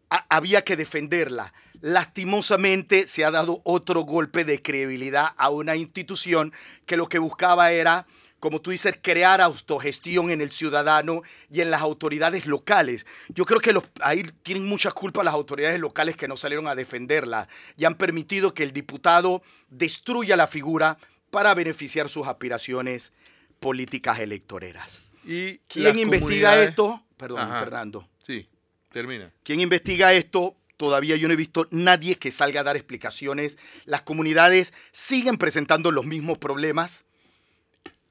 había 0.10 0.63
que 0.63 0.76
defenderla. 0.76 1.54
Lastimosamente 1.80 3.06
se 3.06 3.24
ha 3.24 3.30
dado 3.30 3.62
otro 3.63 4.02
golpe 4.02 4.43
de 4.43 4.60
credibilidad 4.60 5.36
a 5.38 5.52
una 5.52 5.76
institución 5.76 6.52
que 6.88 6.98
lo 6.98 7.08
que 7.08 7.20
buscaba 7.20 7.72
era 7.72 8.08
como 8.39 8.62
tú 8.62 8.71
dices, 8.71 8.97
crear 9.02 9.41
autogestión 9.41 10.30
en 10.30 10.41
el 10.41 10.52
ciudadano 10.52 11.23
y 11.52 11.62
en 11.62 11.71
las 11.71 11.82
autoridades 11.82 12.45
locales. 12.45 13.06
Yo 13.30 13.45
creo 13.45 13.60
que 13.60 13.73
los, 13.73 13.84
ahí 14.02 14.23
tienen 14.43 14.65
mucha 14.65 14.91
culpa 14.91 15.23
las 15.23 15.34
autoridades 15.34 15.80
locales 15.80 16.15
que 16.15 16.28
no 16.28 16.38
salieron 16.38 16.67
a 16.67 16.76
defenderla 16.76 17.47
y 17.78 17.86
han 17.86 17.95
permitido 17.95 18.54
que 18.54 18.63
el 18.63 18.73
diputado 18.73 19.41
destruya 19.69 20.36
la 20.36 20.47
figura 20.47 20.97
para 21.32 21.54
beneficiar 21.54 22.10
sus 22.10 22.28
aspiraciones 22.28 23.12
políticas 23.60 24.19
electoreras. 24.19 25.04
¿Y 25.26 25.58
¿Quién 25.67 26.00
investiga 26.00 26.62
esto? 26.62 27.04
Perdón, 27.17 27.50
Fernando. 27.50 28.08
Sí, 28.23 28.47
termina. 28.91 29.32
¿Quién 29.43 29.60
investiga 29.60 30.13
esto? 30.13 30.56
todavía 30.78 31.15
yo 31.15 31.28
no 31.28 31.34
he 31.34 31.38
visto 31.38 31.65
nadie 31.71 32.17
que 32.17 32.32
salga 32.32 32.62
a 32.62 32.63
dar 32.63 32.78
explicaciones. 32.78 33.58
Las 33.86 34.04
comunidades 34.04 34.73
siguen 34.91 35.38
presentando 35.38 35.91
los 35.91 36.06
mismos 36.06 36.38
problemas, 36.38 37.04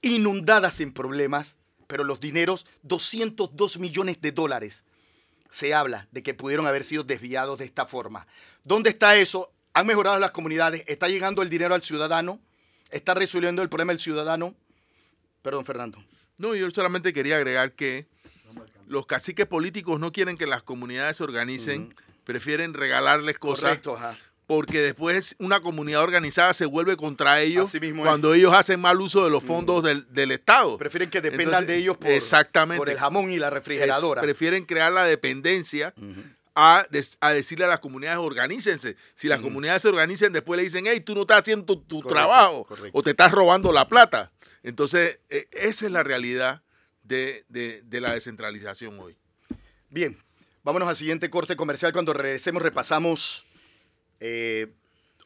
inundadas 0.07 0.81
en 0.81 0.93
problemas, 0.93 1.57
pero 1.87 2.05
los 2.05 2.21
dineros, 2.21 2.67
202 2.83 3.79
millones 3.79 4.21
de 4.21 4.33
dólares, 4.33 4.85
se 5.51 5.75
habla 5.75 6.09
de 6.11 6.23
que 6.23 6.35
pudieron 6.35 6.67
haber 6.67 6.85
sido 6.85 7.05
desviados 7.05 7.59
de 7.59 7.65
esta 7.65 7.87
forma. 7.87 8.27
¿Dónde 8.65 8.91
está 8.91 9.17
eso? 9.17 9.53
¿Han 9.73 9.87
mejorado 9.87 10.19
las 10.19 10.33
comunidades? 10.33 10.85
¿Está 10.87 11.09
llegando 11.09 11.43
el 11.43 11.51
dinero 11.51 11.75
al 11.75 11.83
ciudadano? 11.83 12.41
¿Está 12.91 13.15
resolviendo 13.15 13.63
el 13.63 13.69
problema 13.69 13.93
del 13.93 14.01
ciudadano? 14.01 14.55
Perdón, 15.43 15.65
Fernando. 15.65 16.03
No, 16.39 16.55
yo 16.55 16.71
solamente 16.71 17.13
quería 17.13 17.37
agregar 17.37 17.73
que 17.73 18.07
los 18.87 19.07
caciques 19.07 19.47
políticos 19.47 19.99
no 20.01 20.13
quieren 20.13 20.37
que 20.37 20.47
las 20.47 20.63
comunidades 20.63 21.17
se 21.17 21.25
organicen, 21.25 21.95
prefieren 22.25 22.75
regalarles 22.75 23.39
cosas. 23.39 23.71
Correcto, 23.71 23.97
ajá. 23.97 24.19
Porque 24.47 24.81
después 24.81 25.35
una 25.39 25.61
comunidad 25.61 26.03
organizada 26.03 26.55
se 26.55 26.67
vuelve 26.67 26.97
contra 26.97 27.41
ellos 27.41 27.73
cuando 27.97 28.33
ellos 28.33 28.53
hacen 28.53 28.81
mal 28.81 29.01
uso 29.01 29.25
de 29.25 29.31
los 29.31 29.43
fondos 29.43 29.83
del, 29.83 30.31
Estado. 30.31 30.79
Prefieren 30.79 31.11
que 31.11 31.21
dependan 31.21 31.67
de 31.67 31.77
ellos 31.77 31.97
por, 31.97 32.11
exactamente, 32.11 32.79
por 32.79 32.91
el 32.91 32.99
jamón 32.99 33.31
y 33.31 33.39
la 33.39 33.51
refrigeradora. 33.51 34.23
prefieren 34.23 34.65
crear 34.65 34.93
la 34.93 35.05
dependencia 35.05 35.93
a, 36.57 36.87
decirle 37.33 37.67
a 37.67 37.69
las 37.69 37.81
comunidades, 37.81 38.19
organícense. 38.19 38.97
Si 39.15 39.29
las 39.29 39.41
comunidades 39.41 39.83
se 39.83 39.89
organizan, 39.89 40.33
después 40.33 40.57
le 40.57 40.65
dicen, 40.65 40.87
hey, 40.87 41.01
tú 41.01 41.15
no 41.15 41.23
estás 41.23 41.41
haciendo 41.41 41.79
tu, 41.79 42.01
trabajo 42.01 42.67
o 42.93 43.03
te 43.03 43.11
estás 43.11 43.31
robando 43.31 43.73
la 43.73 43.89
plata. 43.89 44.33
Entonces, 44.63 45.21
e, 45.29 45.47
esa 45.53 45.87
es 45.87 45.93
la 45.93 46.03
realidad 46.03 46.63
de, 47.03 47.45
la 47.91 48.15
descentralización 48.15 48.99
hoy. 48.99 49.17
Bien, 49.91 50.19
vámonos 50.63 50.89
al 50.89 50.97
siguiente 50.97 51.29
corte 51.29 51.57
comercial. 51.57 51.93
Cuando 51.93 52.15
regresemos 52.15 52.63
repasamos 52.63 53.47
eh, 54.21 54.73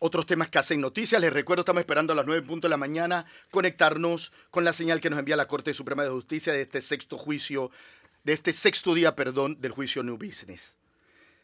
otros 0.01 0.27
temas 0.27 0.49
que 0.49 0.59
hacen 0.59 0.81
noticias. 0.81 1.21
Les 1.21 1.33
recuerdo, 1.33 1.61
estamos 1.61 1.81
esperando 1.81 2.13
a 2.13 2.17
las 2.17 2.27
9 2.27 2.47
puntos 2.47 2.69
de 2.69 2.71
la 2.71 2.77
mañana 2.77 3.27
conectarnos 3.51 4.33
con 4.51 4.65
la 4.65 4.73
señal 4.73 5.01
que 5.01 5.11
nos 5.11 5.19
envía 5.19 5.37
la 5.37 5.47
Corte 5.47 5.75
Suprema 5.75 6.03
de 6.03 6.11
Justicia 6.11 6.53
de 6.53 6.63
este 6.63 6.81
sexto 6.81 7.19
juicio, 7.19 7.71
de 8.25 8.33
este 8.33 8.53
sexto 8.53 8.95
día, 8.95 9.15
perdón, 9.15 9.61
del 9.61 9.73
juicio 9.73 10.03
New 10.03 10.17
Business. 10.17 10.77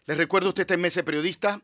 Les 0.07 0.17
recuerdo, 0.17 0.49
usted 0.49 0.63
está 0.63 0.75
en 0.75 0.81
Mesa 0.81 1.03
Periodista. 1.03 1.61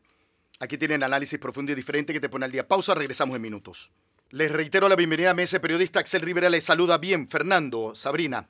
Aquí 0.59 0.77
tienen 0.77 1.03
análisis 1.03 1.39
profundo 1.39 1.71
y 1.71 1.75
diferente 1.75 2.13
que 2.13 2.19
te 2.19 2.29
pone 2.29 2.45
al 2.45 2.51
día. 2.51 2.67
Pausa, 2.67 2.93
regresamos 2.93 3.35
en 3.35 3.41
minutos. 3.41 3.91
Les 4.29 4.51
reitero 4.51 4.87
la 4.87 4.95
bienvenida 4.95 5.31
a 5.31 5.33
Mesa 5.33 5.59
Periodista. 5.59 5.99
Axel 5.99 6.21
Rivera 6.21 6.49
les 6.49 6.63
saluda 6.63 6.97
bien. 6.97 7.27
Fernando, 7.27 7.95
Sabrina. 7.95 8.47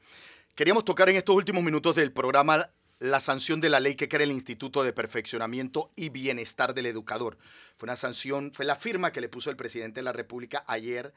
Queríamos 0.55 0.85
tocar 0.85 1.09
en 1.09 1.15
estos 1.15 1.35
últimos 1.35 1.63
minutos 1.63 1.95
del 1.95 2.11
programa 2.11 2.69
la 3.03 3.19
sanción 3.19 3.59
de 3.59 3.69
la 3.69 3.81
ley 3.81 3.95
que 3.95 4.07
crea 4.07 4.23
el 4.23 4.31
Instituto 4.31 4.81
de 4.81 4.93
Perfeccionamiento 4.93 5.91
y 5.97 6.07
Bienestar 6.07 6.73
del 6.73 6.85
Educador. 6.85 7.37
Fue 7.75 7.85
una 7.85 7.97
sanción, 7.97 8.53
fue 8.53 8.63
la 8.63 8.77
firma 8.77 9.11
que 9.11 9.19
le 9.19 9.27
puso 9.27 9.49
el 9.49 9.57
presidente 9.57 9.99
de 9.99 10.05
la 10.05 10.13
República 10.13 10.63
ayer 10.67 11.13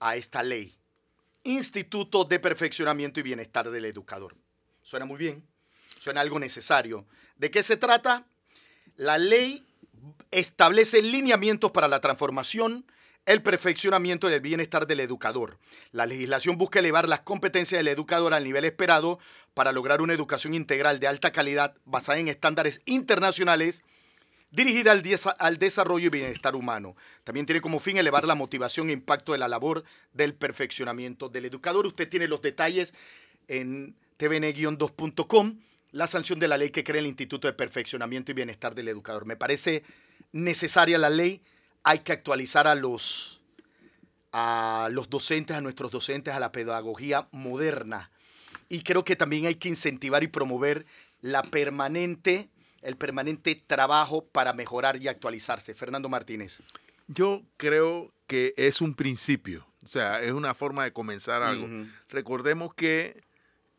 a 0.00 0.16
esta 0.16 0.42
ley. 0.42 0.74
Instituto 1.44 2.24
de 2.24 2.40
Perfeccionamiento 2.40 3.20
y 3.20 3.22
Bienestar 3.22 3.70
del 3.70 3.84
Educador. 3.84 4.34
Suena 4.82 5.04
muy 5.04 5.18
bien, 5.18 5.46
suena 6.00 6.20
algo 6.20 6.40
necesario. 6.40 7.06
¿De 7.36 7.48
qué 7.52 7.62
se 7.62 7.76
trata? 7.76 8.26
La 8.96 9.16
ley 9.16 9.64
establece 10.32 11.00
lineamientos 11.00 11.70
para 11.70 11.86
la 11.86 12.00
transformación 12.00 12.84
el 13.26 13.42
perfeccionamiento 13.42 14.28
del 14.28 14.40
bienestar 14.40 14.86
del 14.86 15.00
educador. 15.00 15.58
La 15.92 16.06
legislación 16.06 16.56
busca 16.58 16.78
elevar 16.78 17.08
las 17.08 17.20
competencias 17.20 17.78
del 17.78 17.88
educador 17.88 18.34
al 18.34 18.44
nivel 18.44 18.64
esperado 18.64 19.18
para 19.54 19.72
lograr 19.72 20.00
una 20.00 20.14
educación 20.14 20.54
integral 20.54 21.00
de 21.00 21.06
alta 21.06 21.30
calidad 21.30 21.74
basada 21.84 22.18
en 22.18 22.28
estándares 22.28 22.82
internacionales 22.86 23.82
dirigida 24.50 24.92
al, 25.38 25.58
desarrollo 25.58 26.06
y 26.06 26.10
bienestar 26.10 26.56
humano. 26.56 26.96
También 27.24 27.46
tiene 27.46 27.60
como 27.60 27.78
fin 27.78 27.96
elevar 27.96 28.26
la 28.26 28.34
motivación 28.34 28.88
e 28.90 28.92
impacto 28.92 29.32
de 29.32 29.38
la 29.38 29.48
labor 29.48 29.84
del 30.12 30.34
perfeccionamiento 30.34 31.28
del 31.28 31.44
educador. 31.44 31.86
Usted 31.86 32.08
tiene 32.08 32.26
los 32.26 32.42
detalles 32.42 32.94
en 33.48 33.94
tvn-2.com, 34.18 35.60
la 35.92 36.06
sanción 36.06 36.38
de 36.38 36.48
la 36.48 36.58
ley 36.58 36.70
que 36.70 36.84
crea 36.84 37.00
el 37.00 37.06
Instituto 37.06 37.46
de 37.46 37.54
Perfeccionamiento 37.54 38.32
y 38.32 38.34
Bienestar 38.34 38.74
del 38.74 38.88
Educador. 38.88 39.24
Me 39.24 39.36
parece 39.36 39.84
necesaria 40.32 40.98
la 40.98 41.10
ley 41.10 41.42
hay 41.82 42.00
que 42.00 42.12
actualizar 42.12 42.66
a 42.66 42.74
los, 42.74 43.42
a 44.32 44.88
los 44.92 45.10
docentes, 45.10 45.56
a 45.56 45.60
nuestros 45.60 45.90
docentes, 45.90 46.34
a 46.34 46.40
la 46.40 46.52
pedagogía 46.52 47.28
moderna. 47.32 48.10
Y 48.68 48.82
creo 48.82 49.04
que 49.04 49.16
también 49.16 49.46
hay 49.46 49.56
que 49.56 49.68
incentivar 49.68 50.22
y 50.22 50.28
promover 50.28 50.86
la 51.20 51.42
permanente, 51.42 52.48
el 52.82 52.96
permanente 52.96 53.54
trabajo 53.54 54.24
para 54.24 54.52
mejorar 54.52 55.02
y 55.02 55.08
actualizarse. 55.08 55.74
Fernando 55.74 56.08
Martínez. 56.08 56.60
Yo 57.08 57.42
creo 57.56 58.12
que 58.26 58.54
es 58.56 58.80
un 58.80 58.94
principio, 58.94 59.66
o 59.82 59.86
sea, 59.88 60.22
es 60.22 60.32
una 60.32 60.54
forma 60.54 60.84
de 60.84 60.92
comenzar 60.92 61.42
algo. 61.42 61.66
Recordemos 62.08 62.74
que 62.74 63.24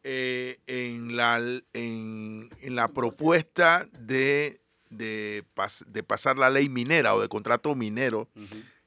eh, 0.03 0.59
en, 0.65 1.15
la, 1.15 1.37
en, 1.73 2.49
la 2.63 2.87
propuesta 2.87 3.87
de 3.93 4.60
de, 4.91 5.43
de 5.87 6.03
pasar 6.03 6.37
la 6.37 6.49
ley 6.49 6.69
minera 6.69 7.15
o 7.15 7.21
de 7.21 7.29
contrato 7.29 7.73
minero, 7.73 8.29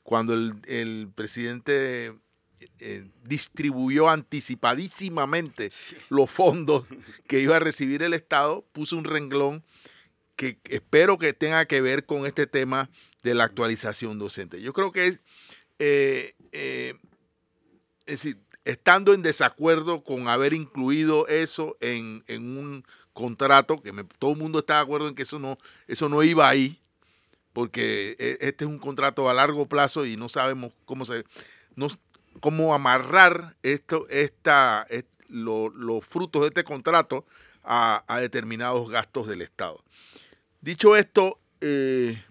cuando 0.02 0.34
el, 0.34 1.08
presidente 1.14 2.14
eh, 2.78 3.08
distribuyó 3.24 4.08
anticipadísimamente 4.08 5.70
los 6.10 6.30
fondos 6.30 6.84
que 7.26 7.40
iba 7.40 7.56
a 7.56 7.60
recibir 7.60 8.02
el 8.02 8.14
Estado, 8.14 8.64
puso 8.72 8.96
un 8.96 9.04
renglón 9.04 9.64
que 10.36 10.58
espero 10.64 11.18
que 11.18 11.32
tenga 11.32 11.64
que 11.66 11.80
ver 11.80 12.06
con 12.06 12.26
este 12.26 12.46
tema 12.46 12.90
de 13.22 13.34
la 13.34 13.44
actualización 13.44 14.18
docente. 14.18 14.60
Yo 14.60 14.72
creo 14.72 14.92
que 14.92 15.06
es, 15.06 15.20
eh, 15.78 16.34
eh, 16.52 16.94
es 18.06 18.22
decir, 18.22 18.38
estando 18.64 19.14
en 19.14 19.22
desacuerdo 19.22 20.02
con 20.02 20.28
haber 20.28 20.52
incluido 20.52 21.26
eso 21.28 21.76
en, 21.80 22.24
en 22.26 22.56
un 22.56 22.84
contrato, 23.14 23.80
que 23.80 23.92
todo 24.18 24.32
el 24.32 24.38
mundo 24.38 24.58
está 24.58 24.74
de 24.74 24.82
acuerdo 24.82 25.08
en 25.08 25.14
que 25.14 25.22
eso 25.22 25.38
no, 25.38 25.56
eso 25.88 26.10
no 26.10 26.22
iba 26.22 26.46
ahí, 26.46 26.78
porque 27.54 28.16
e, 28.18 28.36
este 28.40 28.64
es 28.64 28.70
un 28.70 28.78
contrato 28.78 29.30
a 29.30 29.34
largo 29.34 29.66
plazo 29.66 30.04
y 30.04 30.18
no 30.18 30.28
sabemos 30.28 30.72
cómo 30.84 31.06
se 31.06 31.24
cómo 32.40 32.74
amarrar 32.74 33.56
esto, 33.62 34.06
esta, 34.10 34.86
los 35.28 36.04
frutos 36.04 36.42
de 36.42 36.48
este 36.48 36.64
contrato 36.64 37.24
a, 37.62 38.04
determinados 38.20 38.90
gastos 38.90 39.26
del 39.26 39.42
Estado. 39.42 39.82
Dicho 40.60 40.96
esto, 40.96 41.38
eh, 41.60 42.22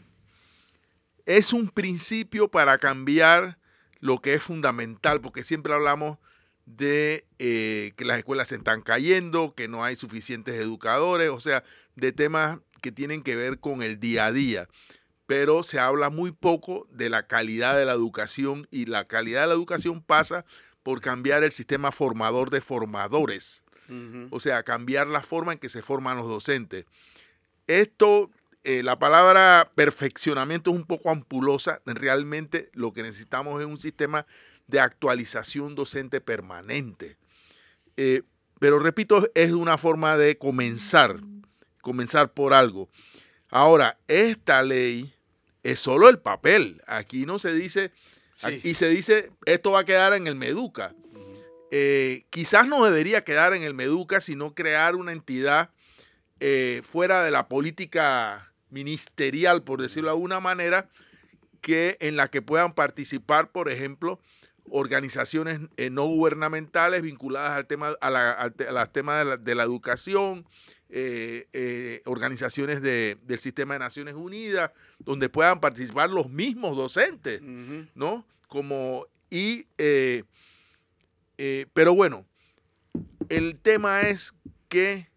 es 1.25 1.53
un 1.53 1.69
principio 1.69 2.49
para 2.49 2.77
cambiar 2.77 3.57
lo 3.99 4.19
que 4.19 4.33
es 4.33 4.43
fundamental, 4.43 5.21
porque 5.21 5.43
siempre 5.43 5.73
hablamos 5.73 6.17
de 6.65 7.25
eh, 7.39 7.93
que 7.95 8.05
las 8.05 8.17
escuelas 8.17 8.49
se 8.49 8.55
están 8.55 8.81
cayendo, 8.81 9.53
que 9.55 9.67
no 9.67 9.83
hay 9.83 9.95
suficientes 9.95 10.55
educadores, 10.55 11.29
o 11.29 11.39
sea, 11.39 11.63
de 11.95 12.11
temas 12.11 12.59
que 12.81 12.91
tienen 12.91 13.23
que 13.23 13.35
ver 13.35 13.59
con 13.59 13.81
el 13.81 13.99
día 13.99 14.25
a 14.25 14.31
día. 14.31 14.67
Pero 15.25 15.63
se 15.63 15.79
habla 15.79 16.09
muy 16.09 16.31
poco 16.31 16.87
de 16.91 17.09
la 17.09 17.27
calidad 17.27 17.77
de 17.77 17.85
la 17.85 17.93
educación 17.93 18.67
y 18.71 18.85
la 18.85 19.05
calidad 19.05 19.41
de 19.41 19.47
la 19.47 19.53
educación 19.53 20.01
pasa 20.01 20.45
por 20.83 20.99
cambiar 20.99 21.43
el 21.43 21.51
sistema 21.51 21.91
formador 21.91 22.49
de 22.49 22.61
formadores. 22.61 23.63
O 24.31 24.39
sea, 24.39 24.63
cambiar 24.63 25.07
la 25.07 25.21
forma 25.21 25.53
en 25.53 25.59
que 25.59 25.69
se 25.69 25.83
forman 25.83 26.17
los 26.17 26.27
docentes. 26.27 26.85
Esto, 27.67 28.31
eh, 28.63 28.81
la 28.81 28.97
palabra 28.97 29.71
perfeccionamiento 29.75 30.71
es 30.71 30.77
un 30.77 30.85
poco 30.85 31.11
ampulosa. 31.11 31.79
Realmente 31.85 32.71
lo 32.73 32.91
que 32.91 33.03
necesitamos 33.03 33.61
es 33.61 33.67
un 33.67 33.77
sistema 33.77 34.25
de 34.67 34.79
actualización 34.79 35.75
docente 35.75 36.21
permanente. 36.21 37.17
Eh, 37.97 38.23
pero 38.59 38.79
repito, 38.79 39.29
es 39.35 39.51
una 39.51 39.77
forma 39.77 40.17
de 40.17 40.37
comenzar, 40.37 41.19
comenzar 41.81 42.33
por 42.33 42.53
algo. 42.53 42.89
Ahora, 43.49 43.99
esta 44.07 44.63
ley 44.63 45.13
es 45.63 45.79
solo 45.79 46.09
el 46.09 46.19
papel. 46.19 46.81
Aquí 46.87 47.25
no 47.25 47.39
se 47.39 47.53
dice, 47.53 47.91
y 48.63 48.73
se 48.75 48.89
dice, 48.89 49.31
esto 49.45 49.71
va 49.71 49.81
a 49.81 49.85
quedar 49.85 50.13
en 50.13 50.27
el 50.27 50.35
Meduca. 50.35 50.95
Eh, 51.71 52.25
quizás 52.29 52.67
no 52.67 52.85
debería 52.85 53.23
quedar 53.23 53.53
en 53.53 53.63
el 53.63 53.73
Meduca, 53.73 54.21
sino 54.21 54.53
crear 54.53 54.95
una 54.95 55.11
entidad 55.11 55.71
eh, 56.39 56.81
fuera 56.83 57.23
de 57.23 57.31
la 57.31 57.47
política 57.47 58.53
ministerial, 58.69 59.63
por 59.63 59.81
decirlo 59.81 60.09
de 60.09 60.15
alguna 60.15 60.39
manera, 60.39 60.89
que 61.61 61.97
en 61.99 62.15
la 62.15 62.27
que 62.27 62.41
puedan 62.41 62.73
participar, 62.73 63.51
por 63.51 63.69
ejemplo, 63.69 64.19
organizaciones 64.69 65.59
eh, 65.77 65.89
no 65.89 66.05
gubernamentales 66.05 67.01
vinculadas 67.01 67.51
al 67.51 67.67
tema, 67.67 67.95
a 68.01 68.09
la, 68.09 68.91
tema 68.91 69.37
de 69.37 69.55
la, 69.55 69.63
educación, 69.63 70.45
eh, 70.89 71.47
eh, 71.53 72.01
organizaciones 72.05 72.81
del 72.81 73.39
sistema 73.39 73.73
de 73.73 73.79
Naciones 73.79 74.13
Unidas, 74.13 74.71
donde 74.99 75.29
puedan 75.29 75.59
participar 75.59 76.09
los 76.09 76.29
mismos 76.29 76.75
docentes, 76.77 77.41
¿no? 77.95 78.25
Como, 78.47 79.07
y, 79.29 79.65
pero 81.73 81.95
bueno, 81.95 82.25
el 83.29 83.57
tema 83.57 84.01
es 84.01 84.33
que 84.69 85.07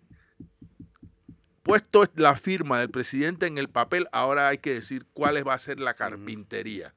puesto 1.62 2.04
la 2.14 2.36
firma 2.36 2.78
del 2.78 2.90
presidente 2.90 3.46
en 3.46 3.58
el 3.58 3.68
papel, 3.68 4.08
ahora 4.12 4.48
hay 4.48 4.58
que 4.58 4.74
decir 4.74 5.04
cuál 5.12 5.46
va 5.46 5.54
a 5.54 5.58
ser 5.58 5.80
la 5.80 5.94
carpintería. 5.94 6.94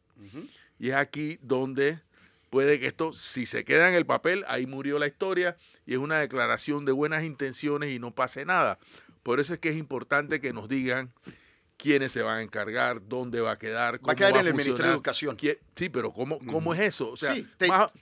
Y 0.77 0.89
es 0.89 0.95
aquí 0.95 1.39
donde 1.41 1.99
puede 2.49 2.79
que 2.79 2.87
esto, 2.87 3.13
si 3.13 3.45
se 3.45 3.63
queda 3.63 3.89
en 3.89 3.95
el 3.95 4.05
papel, 4.05 4.43
ahí 4.47 4.65
murió 4.65 4.99
la 4.99 5.07
historia 5.07 5.57
y 5.85 5.93
es 5.93 5.99
una 5.99 6.17
declaración 6.17 6.85
de 6.85 6.91
buenas 6.91 7.23
intenciones 7.23 7.91
y 7.91 7.99
no 7.99 8.11
pase 8.11 8.45
nada. 8.45 8.79
Por 9.23 9.39
eso 9.39 9.53
es 9.53 9.59
que 9.59 9.69
es 9.69 9.77
importante 9.77 10.39
que 10.39 10.53
nos 10.53 10.69
digan 10.69 11.11
quiénes 11.77 12.11
se 12.11 12.21
van 12.21 12.39
a 12.39 12.41
encargar, 12.41 13.01
dónde 13.07 13.39
va 13.41 13.51
a 13.51 13.57
quedar, 13.57 13.99
cómo 13.99 14.07
va 14.07 14.13
a 14.13 14.15
quedar 14.15 14.37
en 14.37 14.47
el 14.47 14.53
Ministerio 14.53 14.85
de 14.85 14.91
Educación. 14.91 15.37
Sí, 15.75 15.89
pero 15.89 16.11
¿cómo, 16.11 16.39
cómo 16.51 16.73
es 16.73 16.79
eso? 16.81 17.11
O 17.11 17.17
sea, 17.17 17.35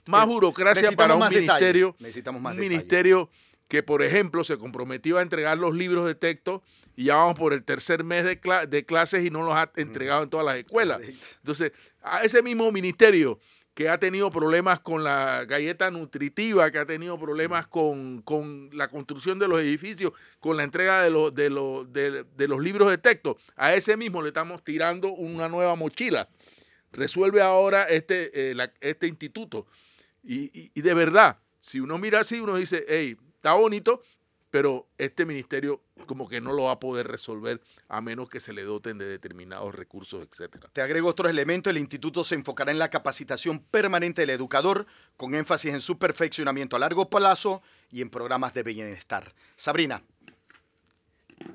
más, 0.06 0.26
burocracia 0.26 0.90
para 0.92 1.14
un 1.14 1.28
ministerio, 1.28 1.94
necesitamos 1.98 2.42
más 2.42 2.54
un 2.54 2.60
ministerio 2.60 3.30
que, 3.68 3.82
por 3.82 4.02
ejemplo, 4.02 4.42
se 4.44 4.58
comprometió 4.58 5.18
a 5.18 5.22
entregar 5.22 5.58
los 5.58 5.74
libros 5.74 6.06
de 6.06 6.14
texto 6.14 6.62
y 6.96 7.04
ya 7.04 7.16
vamos 7.16 7.38
por 7.38 7.52
el 7.52 7.62
tercer 7.62 8.02
mes 8.02 8.24
de, 8.24 8.40
de 8.68 8.84
clases 8.84 9.24
y 9.24 9.30
no 9.30 9.44
los 9.44 9.54
ha 9.54 9.70
entregado 9.76 10.24
en 10.24 10.30
todas 10.30 10.44
las 10.44 10.56
escuelas. 10.56 11.00
Entonces, 11.36 11.72
a 12.02 12.22
ese 12.22 12.42
mismo 12.42 12.72
ministerio 12.72 13.38
que 13.78 13.88
ha 13.88 14.00
tenido 14.00 14.28
problemas 14.32 14.80
con 14.80 15.04
la 15.04 15.44
galleta 15.44 15.88
nutritiva, 15.92 16.68
que 16.72 16.78
ha 16.80 16.84
tenido 16.84 17.16
problemas 17.16 17.68
con, 17.68 18.24
la 18.72 18.88
construcción 18.88 19.38
de 19.38 19.46
los 19.46 19.60
edificios, 19.60 20.14
con 20.40 20.56
la 20.56 20.64
entrega 20.64 21.00
de, 21.04 21.10
los 21.10 21.32
de, 21.32 22.24
de, 22.24 22.48
los 22.48 22.60
libros 22.60 22.90
de 22.90 22.98
texto. 22.98 23.38
A 23.54 23.74
ese 23.74 23.96
mismo 23.96 24.20
le 24.20 24.30
estamos 24.30 24.64
tirando 24.64 25.12
una 25.12 25.48
nueva 25.48 25.76
mochila. 25.76 26.28
Resuelve 26.90 27.40
ahora 27.40 27.84
este, 27.84 28.50
eh, 28.50 28.56
este 28.80 29.06
instituto. 29.06 29.68
Y, 30.24 30.72
y, 30.74 30.82
de 30.82 30.94
verdad, 30.94 31.38
si 31.60 31.78
uno 31.78 31.98
mira 31.98 32.18
así, 32.18 32.40
uno 32.40 32.56
dice, 32.56 32.84
hey, 32.88 33.16
está 33.36 33.52
bonito, 33.52 34.02
pero 34.58 34.88
este 34.98 35.24
ministerio 35.24 35.82
como 36.06 36.28
que 36.28 36.40
no 36.40 36.52
lo 36.52 36.64
va 36.64 36.72
a 36.72 36.80
poder 36.80 37.06
resolver 37.06 37.60
a 37.86 38.00
menos 38.00 38.28
que 38.28 38.40
se 38.40 38.52
le 38.52 38.64
doten 38.64 38.98
de 38.98 39.04
determinados 39.04 39.72
recursos, 39.72 40.26
etcétera. 40.28 40.68
Te 40.72 40.82
agrego 40.82 41.08
otro 41.08 41.28
elemento, 41.28 41.70
el 41.70 41.78
instituto 41.78 42.24
se 42.24 42.34
enfocará 42.34 42.72
en 42.72 42.80
la 42.80 42.90
capacitación 42.90 43.60
permanente 43.60 44.22
del 44.22 44.30
educador, 44.30 44.86
con 45.16 45.36
énfasis 45.36 45.74
en 45.74 45.80
su 45.80 45.96
perfeccionamiento 45.96 46.74
a 46.74 46.80
largo 46.80 47.08
plazo 47.08 47.62
y 47.92 48.02
en 48.02 48.10
programas 48.10 48.52
de 48.52 48.64
bienestar. 48.64 49.32
Sabrina. 49.54 50.02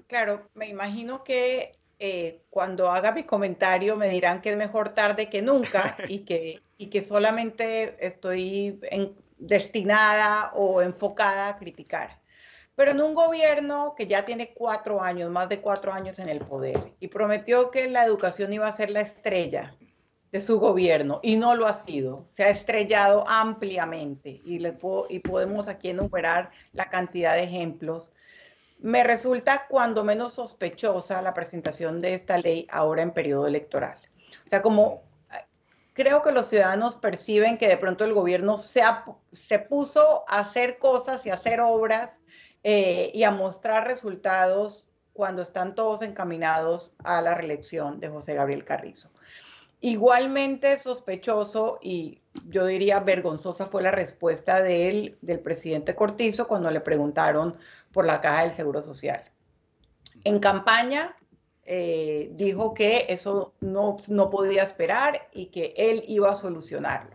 Claro, 0.08 0.48
me 0.54 0.70
imagino 0.70 1.26
que 1.26 1.74
eh, 2.00 2.40
cuando 2.50 2.90
haga 2.90 3.12
mi 3.12 3.26
comentario 3.26 3.98
me 3.98 4.08
dirán 4.08 4.42
que 4.42 4.52
es 4.52 4.56
mejor 4.56 4.94
tarde 4.94 5.30
que 5.30 5.42
nunca 5.42 5.98
y 6.08 6.20
que, 6.20 6.62
y 6.78 6.88
que 6.88 7.02
solamente 7.02 7.98
estoy 8.00 8.80
destinada 9.40 10.54
o 10.54 10.82
enfocada 10.82 11.50
a 11.50 11.58
criticar 11.58 12.23
pero 12.76 12.92
en 12.92 13.02
un 13.02 13.14
gobierno 13.14 13.94
que 13.96 14.08
ya 14.08 14.26
tiene 14.26 14.54
cuatro 14.54 15.02
años, 15.02 15.30
más 15.30 15.50
de 15.50 15.62
cuatro 15.62 15.94
años 15.94 16.20
en 16.20 16.30
el 16.30 16.40
poder, 16.40 16.94
y 17.00 17.08
prometió 17.08 17.70
que 17.72 17.88
la 17.88 18.06
educación 18.06 18.52
iba 18.54 18.68
a 18.68 18.74
ser 18.74 18.90
la 18.90 19.02
estrella 19.02 19.76
de 20.32 20.40
su 20.40 20.60
gobierno, 20.60 21.20
y 21.22 21.38
no 21.38 21.56
lo 21.56 21.68
ha 21.68 21.74
sido, 21.74 22.26
se 22.30 22.44
ha 22.44 22.50
estrellado 22.50 23.24
ampliamente, 23.28 24.42
y, 24.44 24.60
le 24.60 24.76
y 25.10 25.20
podemos 25.20 25.68
aquí 25.68 25.90
enumerar 25.90 26.52
la 26.72 26.90
cantidad 26.90 27.36
de 27.36 27.44
ejemplos. 27.44 28.12
Me 28.80 29.04
resulta 29.04 29.68
cuando 29.70 30.04
menos 30.04 30.34
sospechosa 30.34 31.22
la 31.22 31.34
presentación 31.34 32.02
de 32.02 32.16
esta 32.16 32.38
ley 32.40 32.68
ahora 32.72 33.04
en 33.04 33.12
periodo 33.12 33.46
electoral. 33.46 33.98
O 34.46 34.50
sea, 34.50 34.64
como 34.64 35.04
creo 35.94 36.22
que 36.22 36.32
los 36.32 36.48
ciudadanos 36.48 36.96
perciben 36.96 37.58
que 37.58 37.68
de 37.68 37.78
pronto 37.78 38.04
el 38.04 38.14
gobierno 38.14 38.58
se, 38.58 38.82
se 39.32 39.60
puso 39.60 40.26
a 40.28 40.40
hacer 40.40 40.80
cosas 40.80 41.26
y 41.26 41.30
a 41.30 41.36
hacer 41.36 41.62
obras 41.62 42.22
eh, 42.64 43.12
y 43.14 43.24
a 43.24 43.32
mostrar 43.32 43.86
resultados 43.88 44.90
cuando 45.14 45.42
están 45.42 45.76
todos 45.76 46.02
encaminados 46.02 46.94
a 47.04 47.22
la 47.22 47.36
reelección 47.36 48.00
de 48.00 48.10
José 48.10 48.34
Gabriel 48.34 48.66
Carrizo. 48.66 49.10
Igualmente 49.80 50.78
sospechoso 50.78 51.78
y 51.82 52.22
yo 52.48 52.66
diría 52.66 53.02
vergonzosa 53.02 53.68
fue 53.68 53.84
la 53.84 53.92
respuesta 53.92 54.62
de 54.62 54.90
él, 54.90 55.18
del 55.22 55.42
presidente 55.42 55.94
Cortizo, 55.94 56.48
cuando 56.48 56.72
le 56.72 56.80
preguntaron 56.80 57.58
por 57.92 58.06
la 58.06 58.22
caja 58.22 58.44
del 58.44 58.54
Seguro 58.54 58.82
Social. 58.82 59.24
En 60.24 60.40
campaña 60.40 61.16
eh, 61.66 62.30
dijo 62.34 62.74
que 62.74 63.08
eso 63.10 63.54
no, 63.60 63.98
no 64.08 64.30
podía 64.30 64.64
esperar 64.64 65.28
y 65.34 65.48
que 65.48 65.74
él 65.76 66.04
iba 66.08 66.32
a 66.32 66.36
solucionarlo. 66.36 67.13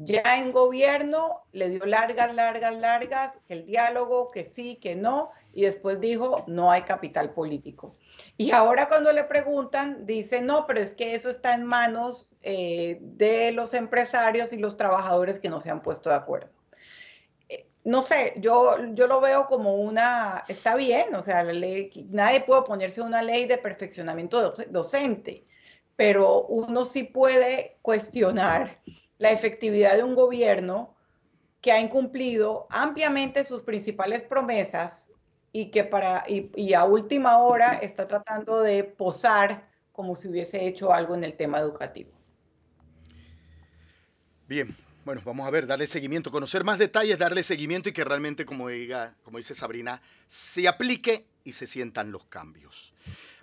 Ya 0.00 0.38
en 0.38 0.52
gobierno 0.52 1.42
le 1.50 1.70
dio 1.70 1.84
largas, 1.84 2.32
largas, 2.32 2.76
largas, 2.76 3.32
el 3.48 3.66
diálogo, 3.66 4.30
que 4.30 4.44
sí, 4.44 4.76
que 4.76 4.94
no, 4.94 5.32
y 5.52 5.62
después 5.62 6.00
dijo, 6.00 6.44
no 6.46 6.70
hay 6.70 6.82
capital 6.82 7.32
político. 7.34 7.96
Y 8.36 8.52
ahora 8.52 8.86
cuando 8.86 9.12
le 9.12 9.24
preguntan, 9.24 10.06
dice, 10.06 10.40
no, 10.40 10.68
pero 10.68 10.78
es 10.78 10.94
que 10.94 11.16
eso 11.16 11.30
está 11.30 11.52
en 11.52 11.64
manos 11.64 12.36
eh, 12.42 12.98
de 13.00 13.50
los 13.50 13.74
empresarios 13.74 14.52
y 14.52 14.58
los 14.58 14.76
trabajadores 14.76 15.40
que 15.40 15.48
no 15.48 15.60
se 15.60 15.70
han 15.70 15.82
puesto 15.82 16.10
de 16.10 16.16
acuerdo. 16.16 16.50
Eh, 17.48 17.66
no 17.82 18.04
sé, 18.04 18.34
yo, 18.36 18.76
yo 18.92 19.08
lo 19.08 19.20
veo 19.20 19.46
como 19.46 19.78
una, 19.78 20.44
está 20.46 20.76
bien, 20.76 21.12
o 21.16 21.22
sea, 21.22 21.42
nadie 21.42 22.40
puede 22.42 22.60
oponerse 22.60 23.00
una 23.00 23.22
ley 23.22 23.46
de 23.46 23.58
perfeccionamiento 23.58 24.54
docente, 24.70 25.44
pero 25.96 26.44
uno 26.44 26.84
sí 26.84 27.02
puede 27.02 27.78
cuestionar 27.82 28.76
la 29.18 29.32
efectividad 29.32 29.96
de 29.96 30.04
un 30.04 30.14
gobierno 30.14 30.94
que 31.60 31.72
ha 31.72 31.80
incumplido 31.80 32.66
ampliamente 32.70 33.44
sus 33.44 33.62
principales 33.62 34.22
promesas 34.22 35.10
y 35.52 35.70
que 35.70 35.84
para 35.84 36.24
y, 36.28 36.72
a 36.74 36.84
última 36.84 37.38
hora 37.38 37.78
está 37.78 38.06
tratando 38.06 38.60
de 38.60 38.84
posar 38.84 39.68
como 39.92 40.14
si 40.14 40.28
hubiese 40.28 40.66
hecho 40.66 40.92
algo 40.92 41.14
en 41.14 41.24
el 41.24 41.36
tema 41.36 41.58
educativo. 41.58 42.12
Bien, 44.46 44.74
bueno, 45.04 45.20
vamos 45.24 45.46
a 45.46 45.50
ver, 45.50 45.66
darle 45.66 45.86
seguimiento, 45.86 46.30
conocer 46.30 46.64
más 46.64 46.78
detalles, 46.78 47.18
darle 47.18 47.42
seguimiento 47.42 47.88
y 47.88 47.92
que 47.92 48.04
realmente, 48.04 48.46
como, 48.46 48.68
diga, 48.68 49.16
como 49.24 49.38
dice 49.38 49.54
Sabrina, 49.54 50.00
se 50.28 50.68
aplique 50.68 51.26
y 51.44 51.52
se 51.52 51.66
sientan 51.66 52.12
los 52.12 52.24
cambios. 52.26 52.94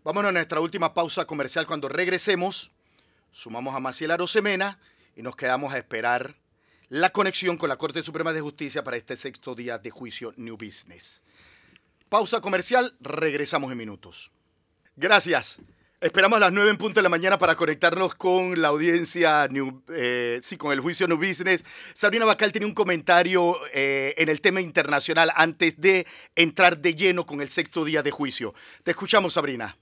Vámonos 0.03 0.29
a 0.29 0.33
nuestra 0.33 0.61
última 0.61 0.93
pausa 0.93 1.25
comercial. 1.25 1.65
Cuando 1.67 1.89
regresemos, 1.89 2.71
sumamos 3.31 3.75
a 3.75 3.79
Maciel 3.79 4.11
Arosemena 4.11 4.79
y 5.15 5.21
nos 5.21 5.35
quedamos 5.35 5.73
a 5.73 5.77
esperar 5.77 6.35
la 6.89 7.11
conexión 7.11 7.57
con 7.57 7.69
la 7.69 7.77
Corte 7.77 8.03
Suprema 8.03 8.33
de 8.33 8.41
Justicia 8.41 8.83
para 8.83 8.97
este 8.97 9.15
sexto 9.15 9.55
día 9.55 9.77
de 9.77 9.89
juicio 9.89 10.33
New 10.37 10.57
Business. 10.57 11.23
Pausa 12.09 12.41
comercial, 12.41 12.95
regresamos 12.99 13.71
en 13.71 13.77
minutos. 13.77 14.31
Gracias. 14.95 15.59
Esperamos 16.01 16.37
a 16.37 16.41
las 16.41 16.53
9 16.53 16.69
en 16.69 16.77
punto 16.77 16.99
de 16.99 17.03
la 17.03 17.09
mañana 17.09 17.39
para 17.39 17.55
conectarnos 17.55 18.13
con 18.13 18.61
la 18.61 18.67
audiencia, 18.67 19.49
eh, 19.89 20.39
sí, 20.43 20.57
con 20.57 20.71
el 20.71 20.81
juicio 20.81 21.07
New 21.07 21.17
Business. 21.17 21.65
Sabrina 21.93 22.25
Bacal 22.25 22.51
tiene 22.51 22.67
un 22.67 22.73
comentario 22.73 23.55
eh, 23.73 24.13
en 24.17 24.29
el 24.29 24.41
tema 24.41 24.61
internacional 24.61 25.31
antes 25.35 25.81
de 25.81 26.05
entrar 26.35 26.77
de 26.77 26.93
lleno 26.93 27.25
con 27.25 27.41
el 27.41 27.49
sexto 27.49 27.83
día 27.85 28.03
de 28.03 28.11
juicio. 28.11 28.53
Te 28.83 28.91
escuchamos, 28.91 29.33
Sabrina. 29.33 29.75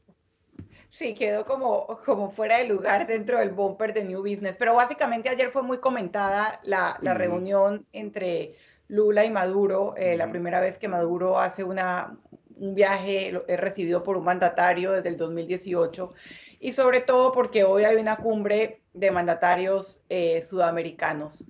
Sí, 0.94 1.16
quedó 1.16 1.44
como, 1.44 1.88
como 2.06 2.30
fuera 2.30 2.60
de 2.60 2.66
lugar 2.66 3.08
dentro 3.08 3.40
del 3.40 3.50
bumper 3.50 3.96
de 3.96 4.04
New 4.04 4.22
Business. 4.22 4.56
Pero 4.60 4.76
básicamente 4.76 5.28
ayer 5.28 5.50
fue 5.50 5.64
muy 5.64 5.80
comentada 5.80 6.62
la, 6.66 7.00
reunión 7.02 7.88
entre 7.94 8.56
Lula 8.90 9.26
y 9.26 9.32
Maduro, 9.32 9.96
eh, 9.98 10.16
la 10.18 10.30
primera 10.30 10.60
vez 10.60 10.78
que 10.78 10.88
Maduro 10.88 11.40
hace 11.40 11.64
una, 11.64 12.16
un 12.58 12.76
viaje 12.76 13.34
es 13.48 13.60
recibido 13.60 14.04
por 14.04 14.18
un 14.18 14.26
mandatario 14.26 14.92
desde 14.92 15.10
el 15.10 15.18
2018 15.18 16.14
y 16.60 16.74
sobre 16.74 17.02
todo 17.02 17.32
porque 17.32 17.64
hoy 17.64 17.86
hay 17.86 17.96
una 17.96 18.18
cumbre 18.18 18.84
de 18.94 19.10
mandatarios 19.10 20.04
eh, 20.10 20.44
sudamericanos. 20.44 21.44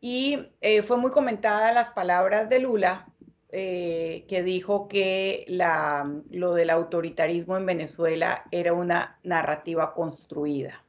Y 0.00 0.50
eh, 0.60 0.82
fue 0.82 0.98
muy 0.98 1.10
comentada 1.10 1.72
las 1.72 1.90
palabras 1.90 2.48
de 2.48 2.60
Lula, 2.60 3.08
eh, 3.50 4.26
que 4.28 4.42
dijo 4.42 4.88
que 4.88 5.46
la, 5.48 6.20
lo 6.30 6.52
del 6.52 6.68
autoritarismo 6.68 7.56
en 7.56 7.64
Venezuela 7.64 8.44
era 8.50 8.74
una 8.74 9.18
narrativa 9.22 9.94
construida, 9.94 10.84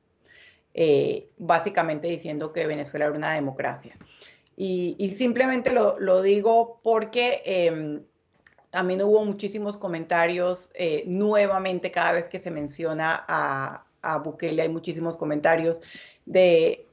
eh, 0.74 1.30
básicamente 1.38 2.10
diciendo 2.10 2.52
que 2.52 2.68
Venezuela 2.68 3.06
era 3.06 3.16
una 3.16 3.34
democracia. 3.34 3.98
Y, 4.58 5.12
simplemente 5.12 5.72
lo, 5.72 6.22
digo 6.22 6.82
porque 6.84 7.42
em, 7.46 8.04
también 8.72 9.02
hubo 9.04 9.24
muchísimos 9.24 9.78
comentarios 9.78 10.70
eh, 10.74 11.06
nuevamente 11.08 11.92
cada 11.92 12.12
vez 12.12 12.28
que 12.28 12.40
se 12.40 12.52
menciona 12.52 13.24
a, 13.26 13.86
a 14.02 14.18
Bukele. 14.18 14.62
Hay 14.62 14.70
muchísimos 14.70 15.18
comentarios 15.18 15.82
de, 16.30 16.86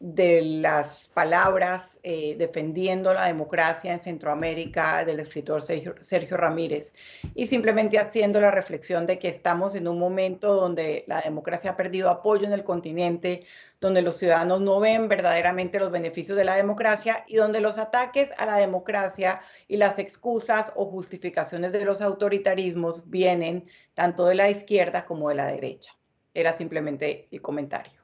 las 0.62 1.08
palabras 1.12 1.98
eh, 2.02 2.36
defendiendo 2.38 3.12
la 3.12 3.26
democracia 3.26 3.92
en 3.92 4.00
Centroamérica 4.00 5.04
del 5.04 5.20
escritor 5.20 5.62
Sergio, 5.62 6.36
Ramírez 6.38 6.94
y 7.34 7.46
simplemente 7.46 7.98
haciendo 7.98 8.40
la 8.40 8.50
reflexión 8.50 9.04
de 9.04 9.18
que 9.18 9.28
estamos 9.28 9.74
en 9.74 9.88
un 9.88 9.98
momento 9.98 10.54
donde 10.54 11.04
la 11.06 11.20
democracia 11.20 11.72
ha 11.72 11.76
perdido 11.76 12.08
apoyo 12.08 12.46
en 12.46 12.54
el 12.54 12.64
continente, 12.64 13.44
donde 13.78 14.00
los 14.00 14.16
ciudadanos 14.16 14.62
no 14.62 14.80
ven 14.80 15.06
verdaderamente 15.06 15.78
los 15.78 15.90
beneficios 15.90 16.38
de 16.38 16.44
la 16.44 16.56
democracia 16.56 17.24
y 17.28 17.36
donde 17.36 17.60
los 17.60 17.76
ataques 17.76 18.30
a 18.38 18.46
la 18.46 18.56
democracia 18.56 19.42
y 19.68 19.76
las 19.76 19.98
excusas 19.98 20.72
o 20.76 20.86
justificaciones 20.86 21.72
de 21.72 21.84
los 21.84 22.00
autoritarismos 22.00 23.10
vienen 23.10 23.68
tanto 23.92 24.24
de 24.26 24.34
la 24.34 24.48
izquierda 24.48 25.04
como 25.04 25.28
de 25.28 25.34
la 25.34 25.46
derecha. 25.46 25.92
Era 26.36 26.52
simplemente 26.52 27.28
el 27.30 27.40
comentario 27.40 27.94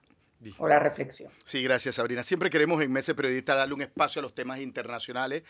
o 0.57 0.67
la 0.67 0.79
reflexión. 0.79 1.31
Sí, 1.45 1.63
gracias 1.63 1.97
Sabrina. 1.97 2.23
Siempre 2.23 2.49
queremos 2.49 2.83
en 2.83 2.91
Mese 2.91 3.15
Periodista 3.15 3.55
darle 3.55 3.75
un 3.75 3.83
espacio 3.83 4.21
a 4.21 4.23
los 4.23 4.35
temas 4.35 4.59
internacionales, 4.59 5.43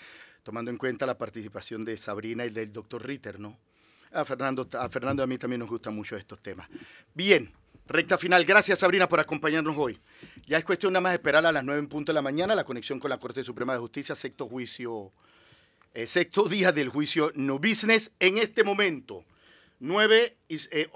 tomando 0.42 0.68
en 0.68 0.76
cuenta 0.76 1.06
la 1.06 1.16
participación 1.16 1.84
de 1.84 1.96
Sabrina 1.96 2.44
y 2.44 2.50
del 2.50 2.72
doctor 2.72 3.06
Ritter, 3.06 3.38
¿no? 3.38 3.56
A 4.10 4.24
Fernando, 4.24 4.68
a 4.76 4.88
Fernando 4.88 5.22
y 5.22 5.24
a 5.24 5.26
mí 5.28 5.38
también 5.38 5.60
nos 5.60 5.68
gustan 5.68 5.94
mucho 5.94 6.16
estos 6.16 6.40
temas. 6.40 6.68
Bien, 7.14 7.52
recta 7.86 8.18
final. 8.18 8.44
Gracias 8.44 8.80
Sabrina 8.80 9.08
por 9.08 9.20
acompañarnos 9.20 9.76
hoy. 9.78 10.00
Ya 10.48 10.58
es 10.58 10.64
cuestión 10.64 10.92
nada 10.92 11.02
más 11.02 11.12
de 11.12 11.18
esperar 11.18 11.46
a 11.46 11.52
las 11.52 11.62
9 11.62 11.78
en 11.78 11.86
punto 11.86 12.10
de 12.10 12.14
la 12.14 12.22
mañana 12.22 12.56
la 12.56 12.64
conexión 12.64 12.98
con 12.98 13.10
la 13.10 13.18
Corte 13.18 13.44
Suprema 13.44 13.74
de 13.74 13.78
Justicia, 13.78 14.16
sexto 14.16 14.48
juicio, 14.48 15.12
eh, 15.94 16.08
sexto 16.08 16.48
día 16.48 16.72
del 16.72 16.88
juicio 16.88 17.30
No 17.36 17.60
Business. 17.60 18.10
En 18.18 18.38
este 18.38 18.64
momento, 18.64 19.24
9 19.78 20.36
y, 20.48 20.56
eh, 20.72 20.88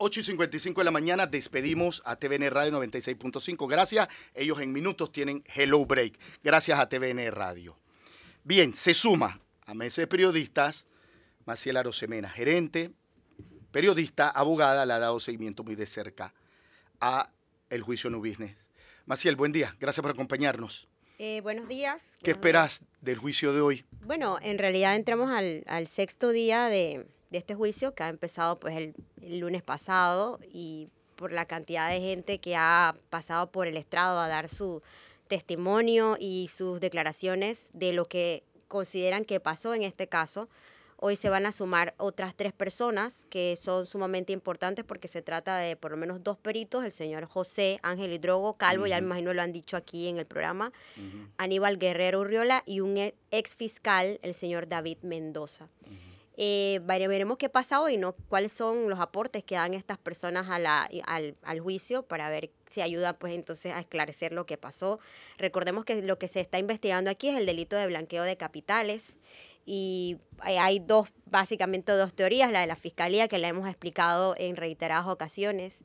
8 0.00 0.20
y 0.20 0.22
55 0.22 0.80
de 0.80 0.84
la 0.84 0.92
mañana 0.92 1.26
despedimos 1.26 2.02
a 2.04 2.14
TVN 2.14 2.48
Radio 2.50 2.72
96.5. 2.80 3.68
Gracias. 3.68 4.06
Ellos 4.32 4.60
en 4.60 4.72
minutos 4.72 5.10
tienen 5.10 5.42
Hello 5.52 5.84
Break. 5.84 6.16
Gracias 6.44 6.78
a 6.78 6.88
TVN 6.88 7.28
Radio. 7.32 7.76
Bien, 8.44 8.74
se 8.74 8.94
suma 8.94 9.40
a 9.66 9.74
Mesa 9.74 10.00
de 10.00 10.06
Periodistas 10.06 10.86
Maciel 11.46 11.78
Arosemena, 11.78 12.30
gerente, 12.30 12.92
periodista, 13.72 14.30
abogada, 14.30 14.86
le 14.86 14.92
ha 14.92 14.98
dado 15.00 15.18
seguimiento 15.18 15.64
muy 15.64 15.74
de 15.74 15.86
cerca 15.86 16.32
a 17.00 17.32
el 17.68 17.82
juicio 17.82 18.08
No 18.08 18.18
Business. 18.18 18.54
Maciel, 19.04 19.34
buen 19.34 19.50
día. 19.50 19.74
Gracias 19.80 20.02
por 20.02 20.12
acompañarnos. 20.12 20.86
Eh, 21.18 21.40
buenos 21.40 21.66
días. 21.66 22.02
¿Qué 22.22 22.30
esperas 22.30 22.84
del 23.00 23.18
juicio 23.18 23.52
de 23.52 23.62
hoy? 23.62 23.84
Bueno, 24.02 24.38
en 24.42 24.58
realidad 24.58 24.94
entramos 24.94 25.32
al 25.32 25.86
sexto 25.88 26.30
día 26.30 26.68
de, 26.68 27.08
de 27.30 27.38
este 27.38 27.54
juicio 27.54 27.94
que 27.94 28.02
ha 28.02 28.08
empezado 28.08 28.58
pues 28.58 28.76
el, 28.76 28.94
lunes 29.40 29.62
pasado 29.62 30.38
y 30.52 30.88
por 31.16 31.32
la 31.32 31.44
cantidad 31.46 31.90
de 31.90 32.00
gente 32.00 32.38
que 32.38 32.56
ha 32.56 32.94
pasado 33.10 33.50
por 33.50 33.66
el 33.66 33.76
estrado 33.76 34.20
a 34.20 34.28
dar 34.28 34.48
su 34.48 34.82
testimonio 35.26 36.16
y 36.18 36.48
sus 36.48 36.80
declaraciones 36.80 37.70
de 37.74 37.92
lo 37.92 38.06
que 38.06 38.44
consideran 38.68 39.24
que 39.24 39.40
pasó 39.40 39.74
en 39.74 39.82
este 39.82 40.06
caso. 40.06 40.48
Hoy 41.00 41.14
se 41.14 41.28
van 41.28 41.46
a 41.46 41.52
sumar 41.52 41.94
otras 41.96 42.34
tres 42.34 42.52
personas 42.52 43.24
que 43.30 43.56
son 43.56 43.86
sumamente 43.86 44.32
importantes 44.32 44.84
porque 44.84 45.06
se 45.06 45.22
trata 45.22 45.56
de 45.58 45.76
por 45.76 45.92
lo 45.92 45.96
menos 45.96 46.24
dos 46.24 46.38
peritos, 46.38 46.84
el 46.84 46.90
señor 46.90 47.26
José 47.26 47.78
Ángel 47.82 48.12
Hidrogo 48.12 48.54
Calvo, 48.54 48.86
ya 48.86 49.00
me 49.00 49.06
imagino 49.06 49.32
lo 49.32 49.42
han 49.42 49.52
dicho 49.52 49.76
aquí 49.76 50.08
en 50.08 50.18
el 50.18 50.26
programa, 50.26 50.72
Aníbal 51.36 51.78
Guerrero 51.78 52.20
Urriola 52.20 52.64
y 52.66 52.80
un 52.80 52.96
ex 53.30 53.54
fiscal, 53.54 54.18
el 54.22 54.34
señor 54.34 54.68
David 54.68 54.98
Mendoza. 55.02 55.68
Eh, 56.40 56.78
veremos 56.84 57.36
qué 57.36 57.48
pasa 57.48 57.80
hoy, 57.80 57.96
¿no? 57.96 58.12
Cuáles 58.28 58.52
son 58.52 58.88
los 58.88 59.00
aportes 59.00 59.42
que 59.42 59.56
dan 59.56 59.74
estas 59.74 59.98
personas 59.98 60.48
a 60.48 60.60
la, 60.60 60.88
al, 61.04 61.34
al, 61.42 61.58
juicio 61.58 62.04
para 62.04 62.30
ver 62.30 62.52
si 62.66 62.80
ayuda, 62.80 63.12
pues, 63.12 63.34
entonces 63.34 63.74
a 63.74 63.80
esclarecer 63.80 64.32
lo 64.32 64.46
que 64.46 64.56
pasó. 64.56 65.00
Recordemos 65.36 65.84
que 65.84 66.00
lo 66.00 66.16
que 66.16 66.28
se 66.28 66.38
está 66.38 66.60
investigando 66.60 67.10
aquí 67.10 67.28
es 67.28 67.36
el 67.36 67.44
delito 67.44 67.74
de 67.74 67.88
blanqueo 67.88 68.22
de 68.22 68.36
capitales 68.36 69.18
y 69.66 70.18
hay 70.40 70.78
dos, 70.78 71.08
básicamente 71.26 71.90
dos 71.90 72.14
teorías, 72.14 72.52
la 72.52 72.60
de 72.60 72.68
la 72.68 72.76
fiscalía 72.76 73.26
que 73.26 73.38
la 73.38 73.48
hemos 73.48 73.68
explicado 73.68 74.36
en 74.38 74.54
reiteradas 74.54 75.08
ocasiones 75.08 75.82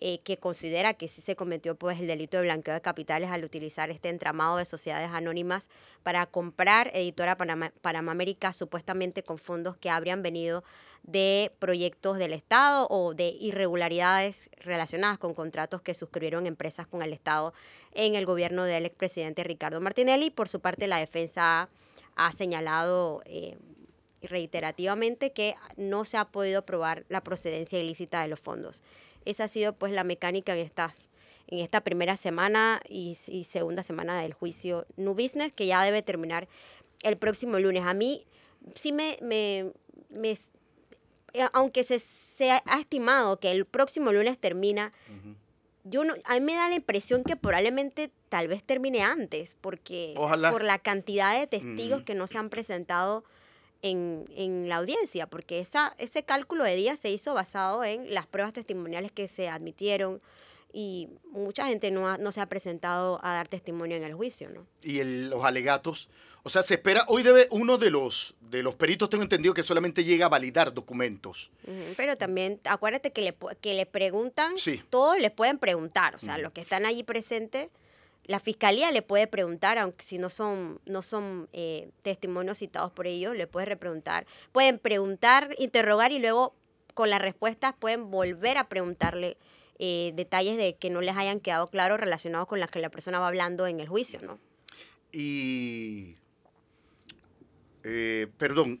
eh, 0.00 0.20
que 0.20 0.36
considera 0.36 0.94
que 0.94 1.08
sí 1.08 1.20
se 1.20 1.34
cometió 1.34 1.74
pues 1.74 1.98
el 1.98 2.06
delito 2.06 2.36
de 2.36 2.44
blanqueo 2.44 2.72
de 2.72 2.80
capitales 2.80 3.30
al 3.30 3.42
utilizar 3.44 3.90
este 3.90 4.08
entramado 4.08 4.56
de 4.56 4.64
sociedades 4.64 5.10
anónimas 5.10 5.68
para 6.04 6.26
comprar 6.26 6.90
Editora 6.94 7.36
Panamá, 7.36 7.72
América 7.82 8.52
supuestamente 8.52 9.24
con 9.24 9.38
fondos 9.38 9.76
que 9.76 9.90
habrían 9.90 10.22
venido 10.22 10.62
de 11.02 11.50
proyectos 11.58 12.18
del 12.18 12.32
Estado 12.32 12.86
o 12.90 13.14
de 13.14 13.28
irregularidades 13.40 14.50
relacionadas 14.58 15.18
con 15.18 15.34
contratos 15.34 15.82
que 15.82 15.94
suscribieron 15.94 16.46
empresas 16.46 16.86
con 16.86 17.02
el 17.02 17.12
Estado 17.12 17.52
en 17.92 18.14
el 18.14 18.24
gobierno 18.24 18.62
del 18.64 18.86
expresidente 18.86 19.42
Ricardo 19.42 19.80
Martinelli. 19.80 20.30
Por 20.30 20.48
su 20.48 20.60
parte, 20.60 20.86
la 20.86 20.98
defensa 20.98 21.68
ha 22.14 22.32
señalado 22.32 23.22
eh, 23.24 23.58
reiterativamente 24.22 25.32
que 25.32 25.54
no 25.76 26.04
se 26.04 26.16
ha 26.16 26.26
podido 26.26 26.64
probar 26.64 27.04
la 27.08 27.22
procedencia 27.22 27.80
ilícita 27.80 28.22
de 28.22 28.28
los 28.28 28.40
fondos. 28.40 28.82
Esa 29.28 29.44
ha 29.44 29.48
sido 29.48 29.74
pues 29.74 29.92
la 29.92 30.04
mecánica 30.04 30.54
en 30.54 30.60
estas 30.60 31.10
en 31.48 31.60
esta 31.60 31.80
primera 31.82 32.16
semana 32.16 32.80
y, 32.88 33.16
segunda 33.48 33.82
semana 33.82 34.20
del 34.20 34.34
juicio 34.34 34.86
New 34.96 35.14
Business, 35.14 35.52
que 35.52 35.66
ya 35.66 35.82
debe 35.82 36.02
terminar 36.02 36.46
el 37.02 37.16
próximo 37.16 37.58
lunes. 37.58 37.84
A 37.84 37.94
mí 37.94 38.26
sí 38.74 38.92
me, 38.92 39.18
me, 39.22 39.72
me 40.10 40.32
eh, 41.32 41.48
aunque 41.52 41.84
se, 41.84 42.00
se, 42.00 42.50
ha 42.50 42.78
estimado 42.78 43.40
que 43.40 43.50
el 43.50 43.64
próximo 43.64 44.12
lunes 44.12 44.38
termina, 44.38 44.92
yo 45.84 46.04
no, 46.04 46.14
a 46.24 46.34
mí 46.34 46.40
me 46.40 46.54
da 46.54 46.68
la 46.68 46.74
impresión 46.74 47.24
que 47.24 47.36
probablemente 47.36 48.10
tal 48.28 48.48
vez 48.48 48.62
termine 48.62 49.00
antes, 49.00 49.56
porque 49.60 50.12
por 50.16 50.62
la 50.62 50.78
cantidad 50.78 51.38
de 51.38 51.46
testigos 51.46 52.02
que 52.02 52.14
no 52.14 52.26
se 52.26 52.36
han 52.36 52.50
presentado 52.50 53.24
en, 53.82 54.24
en, 54.36 54.68
la 54.68 54.76
audiencia, 54.76 55.26
porque 55.26 55.60
esa, 55.60 55.94
ese 55.98 56.22
cálculo 56.22 56.64
de 56.64 56.74
días 56.74 56.98
se 56.98 57.10
hizo 57.10 57.34
basado 57.34 57.84
en 57.84 58.12
las 58.12 58.26
pruebas 58.26 58.52
testimoniales 58.52 59.12
que 59.12 59.28
se 59.28 59.48
admitieron 59.48 60.20
y 60.72 61.08
mucha 61.30 61.66
gente 61.66 61.90
no, 61.90 62.18
no 62.18 62.32
se 62.32 62.40
ha 62.40 62.46
presentado 62.46 63.20
a 63.22 63.34
dar 63.34 63.48
testimonio 63.48 63.96
en 63.96 64.04
el 64.04 64.14
juicio, 64.14 64.50
¿no? 64.50 64.66
Y 64.82 65.02
los 65.02 65.44
alegatos, 65.44 66.08
o 66.42 66.50
sea, 66.50 66.62
se 66.62 66.74
espera, 66.74 67.04
hoy 67.08 67.22
debe 67.22 67.48
uno 67.50 67.78
de 67.78 67.90
los, 67.90 68.34
de 68.40 68.62
los 68.62 68.74
peritos, 68.74 69.08
tengo 69.08 69.22
entendido 69.22 69.54
que 69.54 69.62
solamente 69.62 70.04
llega 70.04 70.26
a 70.26 70.28
validar 70.28 70.74
documentos. 70.74 71.50
pero 71.96 72.16
también, 72.16 72.60
acuérdate 72.64 73.12
que 73.12 73.22
le, 73.22 73.36
que 73.60 73.74
le 73.74 73.86
preguntan, 73.86 74.54
todos 74.90 75.18
le 75.18 75.30
pueden 75.30 75.58
preguntar, 75.58 76.14
o 76.14 76.18
sea, 76.18 76.38
los 76.38 76.52
que 76.52 76.60
están 76.60 76.84
allí 76.84 77.02
presentes 77.02 77.68
la 78.28 78.40
fiscalía 78.40 78.92
le 78.92 79.00
puede 79.00 79.26
preguntar, 79.26 79.78
aunque 79.78 80.04
si 80.04 80.18
no 80.18 80.28
son, 80.28 80.80
no 80.84 81.02
son 81.02 81.48
eh, 81.54 81.90
testimonios 82.02 82.58
citados 82.58 82.92
por 82.92 83.06
ellos, 83.06 83.34
le 83.34 83.46
puede 83.46 83.64
repreguntar. 83.64 84.26
Pueden 84.52 84.78
preguntar, 84.78 85.54
interrogar 85.58 86.12
y 86.12 86.18
luego 86.18 86.54
con 86.92 87.08
las 87.08 87.22
respuestas 87.22 87.74
pueden 87.78 88.10
volver 88.10 88.58
a 88.58 88.68
preguntarle 88.68 89.38
eh, 89.78 90.12
detalles 90.14 90.58
de 90.58 90.76
que 90.76 90.90
no 90.90 91.00
les 91.00 91.16
hayan 91.16 91.40
quedado 91.40 91.68
claros 91.68 91.98
relacionados 91.98 92.46
con 92.48 92.60
las 92.60 92.70
que 92.70 92.80
la 92.80 92.90
persona 92.90 93.18
va 93.18 93.28
hablando 93.28 93.66
en 93.66 93.80
el 93.80 93.88
juicio, 93.88 94.20
¿no? 94.20 94.38
Y, 95.10 96.16
eh, 97.82 98.26
perdón, 98.36 98.78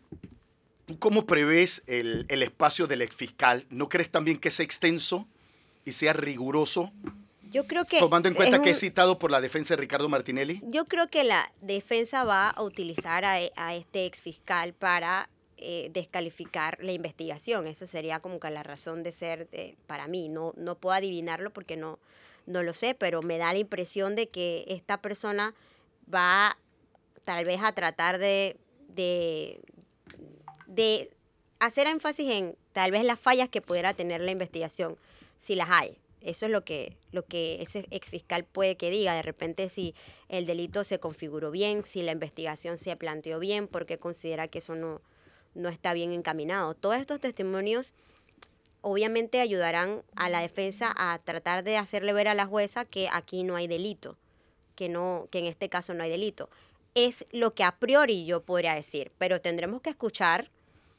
cómo 0.98 1.24
prevés 1.24 1.84
el, 1.86 2.26
el 2.28 2.42
espacio 2.42 2.86
del 2.86 3.00
ex 3.00 3.16
fiscal? 3.16 3.64
¿No 3.70 3.88
crees 3.88 4.10
también 4.10 4.36
que 4.36 4.50
sea 4.50 4.64
extenso 4.64 5.26
y 5.86 5.92
sea 5.92 6.12
riguroso? 6.12 6.92
Yo 7.50 7.66
creo 7.66 7.84
que 7.84 7.98
tomando 7.98 8.28
en 8.28 8.34
cuenta 8.34 8.60
que 8.60 8.70
es 8.70 8.80
citado 8.80 9.18
por 9.18 9.30
la 9.30 9.40
defensa 9.40 9.74
de 9.74 9.80
Ricardo 9.80 10.08
Martinelli. 10.08 10.60
Yo 10.64 10.84
creo 10.84 11.08
que 11.08 11.24
la 11.24 11.52
defensa 11.60 12.24
va 12.24 12.50
a 12.50 12.62
utilizar 12.62 13.24
a, 13.24 13.40
este 13.74 14.06
ex 14.06 14.20
fiscal 14.20 14.74
para 14.74 15.28
eh, 15.56 15.90
descalificar 15.92 16.78
la 16.80 16.92
investigación. 16.92 17.66
Esa 17.66 17.86
sería 17.86 18.20
como 18.20 18.38
que 18.38 18.50
la 18.50 18.62
razón 18.62 19.02
de 19.02 19.12
ser 19.12 19.48
para 19.86 20.08
mí. 20.08 20.28
No, 20.28 20.52
no 20.56 20.76
puedo 20.76 20.94
adivinarlo 20.94 21.50
porque 21.50 21.76
no, 21.76 21.98
no 22.46 22.62
lo 22.62 22.74
sé, 22.74 22.94
pero 22.94 23.22
me 23.22 23.38
da 23.38 23.52
la 23.52 23.58
impresión 23.58 24.16
de 24.16 24.28
que 24.28 24.64
esta 24.68 25.00
persona 25.00 25.54
va 26.12 26.56
tal 27.24 27.44
vez 27.44 27.60
a 27.62 27.72
tratar 27.72 28.18
de, 28.18 28.56
de, 28.88 29.60
de 30.66 31.10
hacer 31.58 31.86
énfasis 31.86 32.30
en 32.30 32.56
tal 32.72 32.90
vez 32.90 33.04
las 33.04 33.20
fallas 33.20 33.48
que 33.48 33.60
pudiera 33.60 33.92
tener 33.92 34.20
la 34.22 34.30
investigación, 34.30 34.96
si 35.36 35.54
las 35.54 35.68
hay. 35.70 35.98
Eso 36.20 36.46
es 36.46 36.52
lo 36.52 36.64
que, 36.64 36.96
lo 37.12 37.24
que 37.24 37.62
ese 37.62 37.86
ex 37.90 38.10
fiscal 38.10 38.44
puede 38.44 38.76
que 38.76 38.90
diga. 38.90 39.14
De 39.14 39.22
repente, 39.22 39.68
si 39.68 39.94
el 40.28 40.46
delito 40.46 40.84
se 40.84 40.98
configuró 40.98 41.50
bien, 41.50 41.84
si 41.84 42.02
la 42.02 42.12
investigación 42.12 42.78
se 42.78 42.96
planteó 42.96 43.38
bien, 43.38 43.68
porque 43.68 43.98
considera 43.98 44.48
que 44.48 44.58
eso 44.58 44.74
no, 44.74 45.00
no 45.54 45.68
está 45.68 45.92
bien 45.92 46.12
encaminado. 46.12 46.74
Todos 46.74 46.96
estos 46.96 47.20
testimonios 47.20 47.92
obviamente 48.80 49.40
ayudarán 49.40 50.02
a 50.16 50.28
la 50.28 50.40
defensa 50.40 50.94
a 50.96 51.18
tratar 51.18 51.64
de 51.64 51.76
hacerle 51.76 52.12
ver 52.12 52.28
a 52.28 52.34
la 52.34 52.46
jueza 52.46 52.84
que 52.84 53.08
aquí 53.12 53.44
no 53.44 53.56
hay 53.56 53.66
delito, 53.66 54.16
que, 54.74 54.88
no, 54.88 55.28
que 55.30 55.38
en 55.40 55.46
este 55.46 55.68
caso 55.68 55.94
no 55.94 56.02
hay 56.02 56.10
delito. 56.10 56.48
Es 56.94 57.26
lo 57.32 57.54
que 57.54 57.64
a 57.64 57.78
priori 57.78 58.24
yo 58.24 58.42
podría 58.42 58.74
decir, 58.74 59.12
pero 59.18 59.40
tendremos 59.40 59.82
que 59.82 59.90
escuchar 59.90 60.50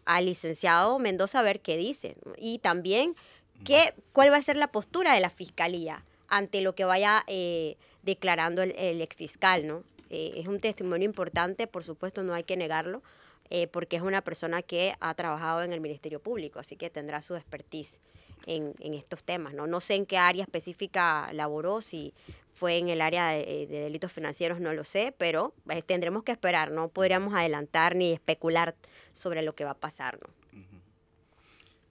al 0.06 0.26
licenciado 0.26 0.98
Mendoza 1.00 1.40
a 1.40 1.44
ver 1.44 1.62
qué 1.62 1.78
dice. 1.78 2.16
Y 2.38 2.60
también 2.60 3.16
¿Qué, 3.64 3.94
¿Cuál 4.14 4.32
va 4.32 4.38
a 4.38 4.42
ser 4.42 4.58
la 4.58 4.72
postura 4.72 5.14
de 5.14 5.20
la 5.20 5.30
fiscalía 5.30 6.04
ante 6.28 6.62
lo 6.62 6.76
que 6.76 6.86
vaya 6.86 7.24
eh, 7.28 7.78
declarando 8.04 8.62
el, 8.62 8.74
el 8.78 9.02
exfiscal? 9.02 9.68
¿no? 9.68 9.84
Eh, 10.10 10.34
es 10.36 10.48
un 10.48 10.60
testimonio 10.60 11.06
importante, 11.06 11.68
por 11.68 11.84
supuesto, 11.84 12.24
no 12.24 12.34
hay 12.34 12.44
que 12.44 12.58
negarlo, 12.58 13.04
eh, 13.50 13.68
porque 13.68 13.96
es 13.96 14.02
una 14.02 14.22
persona 14.22 14.62
que 14.62 14.94
ha 15.00 15.14
trabajado 15.14 15.64
en 15.64 15.72
el 15.72 15.82
Ministerio 15.82 16.20
Público, 16.20 16.60
así 16.60 16.76
que 16.76 16.90
tendrá 16.90 17.22
su 17.22 17.36
expertise 17.36 18.00
en, 18.46 18.74
estos 18.94 19.24
temas. 19.24 19.54
¿no? 19.54 19.68
no 19.68 19.82
sé 19.82 19.96
en 19.96 20.06
qué 20.08 20.18
área 20.18 20.44
específica 20.44 21.32
laboró, 21.34 21.82
si 21.82 22.14
fue 22.54 22.78
en 22.78 22.90
el 22.90 23.02
área 23.02 23.30
de, 23.30 23.68
de 23.68 23.80
delitos 23.82 24.12
financieros, 24.12 24.60
no 24.60 24.74
lo 24.74 24.84
sé, 24.84 25.14
pero 25.18 25.54
tendremos 25.86 26.24
que 26.24 26.32
esperar, 26.32 26.72
no 26.72 26.90
podríamos 26.90 27.34
adelantar 27.36 27.96
ni 27.96 28.12
especular 28.12 28.76
sobre 29.14 29.44
lo 29.44 29.54
que 29.54 29.66
va 29.66 29.72
a 29.72 29.78
pasar. 29.78 30.20
¿no? 30.20 30.34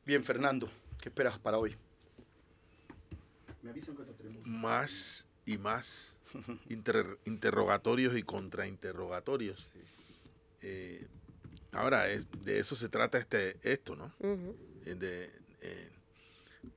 Bien, 0.05 0.25
Fernando, 0.25 0.69
¿qué 1.09 1.11
esperas 1.11 1.39
para 1.39 1.57
hoy? 1.57 1.75
Más 4.45 5.27
y 5.47 5.57
más 5.57 6.15
inter- 6.69 7.19
interrogatorios 7.25 8.15
y 8.15 8.23
contrainterrogatorios. 8.23 9.73
Eh, 10.61 11.07
ahora, 11.73 12.11
es- 12.11 12.27
de 12.45 12.59
eso 12.59 12.77
se 12.77 12.91
trata 12.91 13.17
este, 13.17 13.57
esto, 13.63 13.97
¿no? 13.97 14.13
Eh, 14.85 14.95
de- 14.97 15.33
eh, 15.63 15.91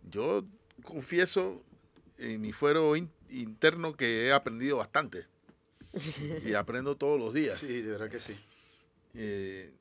yo 0.09 0.45
confieso 0.83 1.61
en 2.17 2.39
mi 2.39 2.53
fuero 2.53 2.95
in- 2.95 3.11
interno 3.29 3.97
que 3.97 4.27
he 4.27 4.31
aprendido 4.31 4.77
bastante. 4.77 5.25
y 6.45 6.53
aprendo 6.53 6.95
todos 6.95 7.19
los 7.19 7.33
días. 7.33 7.59
Sí, 7.59 7.81
de 7.81 7.91
verdad 7.91 8.09
que 8.09 8.21
sí. 8.21 8.33
Eh, 9.13 9.73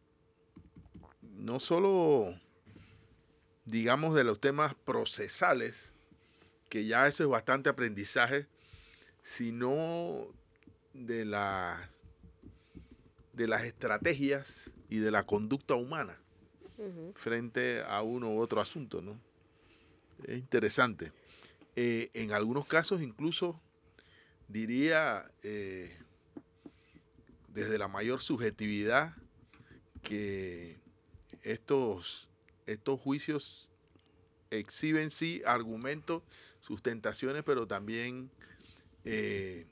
no 1.23 1.61
solo, 1.61 2.35
digamos, 3.71 4.15
de 4.15 4.25
los 4.25 4.41
temas 4.41 4.75
procesales, 4.75 5.95
que 6.69 6.87
ya 6.87 7.07
eso 7.07 7.25
es 7.25 7.31
bastante 7.31 7.71
aprendizaje, 7.71 8.47
sino 9.23 10.27
de, 10.93 11.25
la, 11.25 11.89
de 13.33 13.47
las 13.49 13.65
estrategias 13.65 14.73
y 14.89 14.99
de 14.99 15.11
la 15.11 15.25
conducta 15.25 15.75
humana 15.75 16.19
frente 17.15 17.83
a 17.83 18.01
uno 18.01 18.31
u 18.31 18.41
otro 18.41 18.59
asunto, 18.59 19.03
¿no? 19.03 19.21
Es 20.25 20.39
interesante. 20.39 21.13
Eh, 21.77 22.11
en 22.15 22.33
algunos 22.33 22.67
casos 22.67 23.03
incluso 23.03 23.61
diría 24.49 25.31
eh, 25.43 25.95
desde 27.49 27.79
la 27.79 27.89
mayor 27.89 28.23
subjetividad 28.23 29.15
que 30.03 30.81
estos, 31.43 32.30
estos 32.73 33.01
juicios 33.01 33.71
exhiben 34.51 35.11
sí 35.11 35.43
argumentos, 35.45 36.23
sustentaciones, 36.61 37.43
pero 37.45 37.67
también 37.67 38.31
eh, 39.05 39.67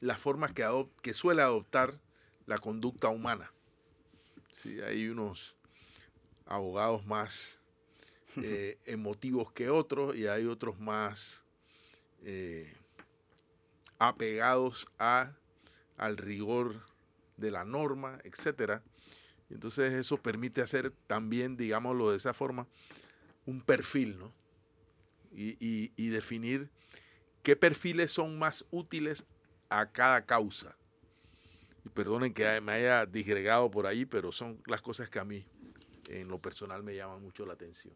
las 0.00 0.18
formas 0.18 0.52
que, 0.52 1.14
suele 1.14 1.42
adoptar 1.42 1.98
la 2.46 2.58
conducta 2.58 3.08
humana. 3.08 3.50
Sí, 4.52 4.80
hay 4.80 5.08
unos 5.08 5.56
abogados 6.46 7.04
más 7.06 7.60
eh, 8.36 8.78
emotivos 8.84 9.52
que 9.52 9.70
otros 9.70 10.14
y 10.16 10.26
hay 10.26 10.46
otros 10.46 10.78
más 10.78 11.42
eh, 12.22 12.72
apegados 13.98 14.86
a, 14.98 15.32
al 15.96 16.16
rigor 16.18 16.84
de 17.36 17.50
la 17.50 17.64
norma, 17.64 18.18
etcétera. 18.24 18.82
Entonces 19.50 19.92
eso 19.92 20.16
permite 20.16 20.62
hacer 20.62 20.90
también, 21.06 21.56
digámoslo 21.56 22.10
de 22.10 22.16
esa 22.16 22.34
forma, 22.34 22.66
un 23.46 23.60
perfil, 23.60 24.18
¿no? 24.18 24.32
Y, 25.32 25.56
y- 25.96 26.08
definir 26.10 26.70
qué 27.42 27.56
perfiles 27.56 28.12
son 28.12 28.38
más 28.38 28.64
útiles 28.70 29.24
a 29.68 29.90
cada 29.90 30.24
causa. 30.24 30.76
Y 31.84 31.88
perdonen 31.88 32.32
que 32.32 32.60
me 32.60 32.72
haya 32.72 33.04
disgregado 33.04 33.68
por 33.70 33.86
ahí, 33.86 34.06
pero 34.06 34.30
son 34.30 34.62
las 34.66 34.80
cosas 34.80 35.10
que 35.10 35.18
a 35.18 35.24
mí 35.24 35.44
en 36.08 36.28
lo 36.28 36.38
personal 36.38 36.82
me 36.84 36.94
llaman 36.94 37.20
mucho 37.20 37.44
la 37.44 37.54
atención. 37.54 37.94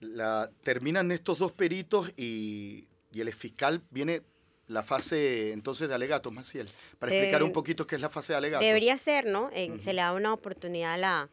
La, 0.00 0.50
terminan 0.62 1.10
estos 1.12 1.38
dos 1.38 1.52
peritos 1.52 2.12
y, 2.16 2.88
y 3.12 3.20
el 3.20 3.32
fiscal 3.34 3.82
viene 3.90 4.22
la 4.68 4.82
fase 4.82 5.52
entonces 5.52 5.88
de 5.88 5.94
alegatos, 5.94 6.32
Maciel, 6.32 6.68
para 6.98 7.12
explicar 7.12 7.42
un 7.42 7.52
poquito 7.52 7.86
qué 7.86 7.96
es 7.96 8.00
la 8.02 8.08
fase 8.08 8.32
de 8.32 8.36
alegatos. 8.36 8.66
Debería 8.66 8.96
ser, 8.98 9.26
¿no? 9.26 9.50
Eh, 9.52 9.78
Se 9.82 9.92
le 9.92 10.02
da 10.02 10.12
una 10.12 10.32
oportunidad 10.32 10.92
a 10.94 10.96
la, 10.98 11.28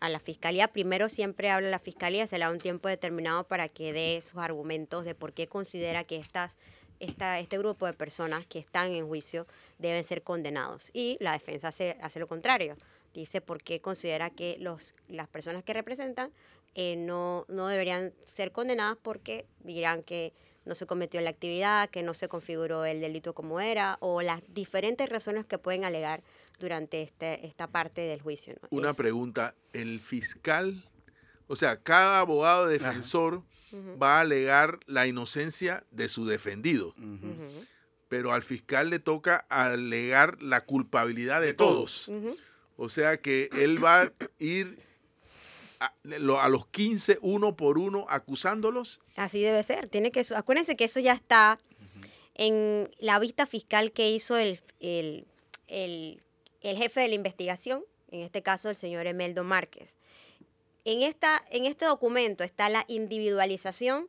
a 0.00 0.08
la 0.08 0.20
fiscalía. 0.20 0.68
Primero 0.68 1.08
siempre 1.08 1.50
habla 1.50 1.70
la 1.70 1.78
fiscalía, 1.78 2.26
se 2.26 2.38
le 2.38 2.44
da 2.44 2.50
un 2.50 2.58
tiempo 2.58 2.88
determinado 2.88 3.44
para 3.44 3.68
que 3.68 3.92
dé 3.92 4.20
sus 4.22 4.38
argumentos 4.38 5.04
de 5.04 5.14
por 5.14 5.32
qué 5.32 5.46
considera 5.48 6.04
que 6.04 6.16
estas, 6.16 6.56
esta, 7.00 7.38
este 7.38 7.56
grupo 7.58 7.86
de 7.86 7.94
personas 7.94 8.46
que 8.46 8.58
están 8.58 8.92
en 8.92 9.08
juicio 9.08 9.46
deben 9.78 10.04
ser 10.04 10.22
condenados. 10.22 10.90
Y 10.92 11.16
la 11.20 11.32
defensa 11.32 11.68
hace, 11.68 11.96
hace 12.02 12.20
lo 12.20 12.26
contrario. 12.26 12.76
Dice 13.14 13.40
por 13.40 13.62
qué 13.62 13.80
considera 13.80 14.28
que 14.28 14.58
los, 14.60 14.94
las 15.08 15.26
personas 15.26 15.64
que 15.64 15.72
representan 15.72 16.30
eh, 16.74 16.96
no, 16.96 17.46
no 17.48 17.66
deberían 17.66 18.12
ser 18.26 18.52
condenadas 18.52 18.98
porque 19.02 19.46
dirán 19.60 20.02
que 20.02 20.34
no 20.68 20.74
se 20.74 20.86
cometió 20.86 21.20
la 21.20 21.30
actividad, 21.30 21.88
que 21.88 22.02
no 22.02 22.14
se 22.14 22.28
configuró 22.28 22.84
el 22.84 23.00
delito 23.00 23.34
como 23.34 23.58
era, 23.58 23.96
o 24.00 24.22
las 24.22 24.42
diferentes 24.48 25.08
razones 25.08 25.46
que 25.46 25.58
pueden 25.58 25.84
alegar 25.84 26.22
durante 26.60 27.02
este, 27.02 27.46
esta 27.46 27.66
parte 27.66 28.02
del 28.02 28.20
juicio. 28.20 28.54
¿no? 28.62 28.68
Una 28.70 28.92
pregunta, 28.92 29.54
el 29.72 29.98
fiscal, 29.98 30.84
o 31.46 31.56
sea, 31.56 31.80
cada 31.80 32.20
abogado 32.20 32.66
defensor 32.66 33.42
va 34.00 34.18
a 34.18 34.20
alegar 34.20 34.78
la 34.86 35.06
inocencia 35.06 35.84
de 35.90 36.08
su 36.08 36.26
defendido, 36.26 36.94
pero 38.08 38.32
al 38.32 38.42
fiscal 38.42 38.90
le 38.90 38.98
toca 38.98 39.46
alegar 39.48 40.42
la 40.42 40.64
culpabilidad 40.64 41.40
de, 41.40 41.54
todos. 41.54 42.10
O 42.76 42.88
sea 42.88 43.16
que 43.16 43.48
él 43.52 43.82
va 43.82 44.02
a 44.02 44.12
ir 44.38 44.78
a, 45.80 45.92
lo- 46.02 46.40
a 46.40 46.48
los 46.48 46.66
15 46.68 47.18
uno 47.22 47.56
por 47.56 47.78
uno 47.78 48.06
acusándolos. 48.08 49.00
Así 49.16 49.40
debe 49.42 49.62
ser. 49.62 49.88
Tiene 49.88 50.10
que, 50.10 50.24
acuérdense 50.34 50.76
que 50.76 50.84
eso 50.84 51.00
ya 51.00 51.12
está 51.12 51.58
en 52.34 52.90
la 52.98 53.18
vista 53.18 53.46
fiscal 53.46 53.92
que 53.92 54.10
hizo 54.10 54.36
el, 54.36 54.60
el, 54.80 55.26
el- 55.68 56.22
el 56.60 56.76
jefe 56.76 57.00
de 57.00 57.08
la 57.08 57.14
investigación, 57.14 57.84
en 58.10 58.20
este 58.20 58.42
caso 58.42 58.70
el 58.70 58.76
señor 58.76 59.06
Emeldo 59.06 59.44
Márquez. 59.44 59.96
En, 60.84 61.02
esta, 61.02 61.44
en 61.50 61.66
este 61.66 61.84
documento 61.84 62.42
está 62.44 62.68
la 62.68 62.84
individualización 62.88 64.08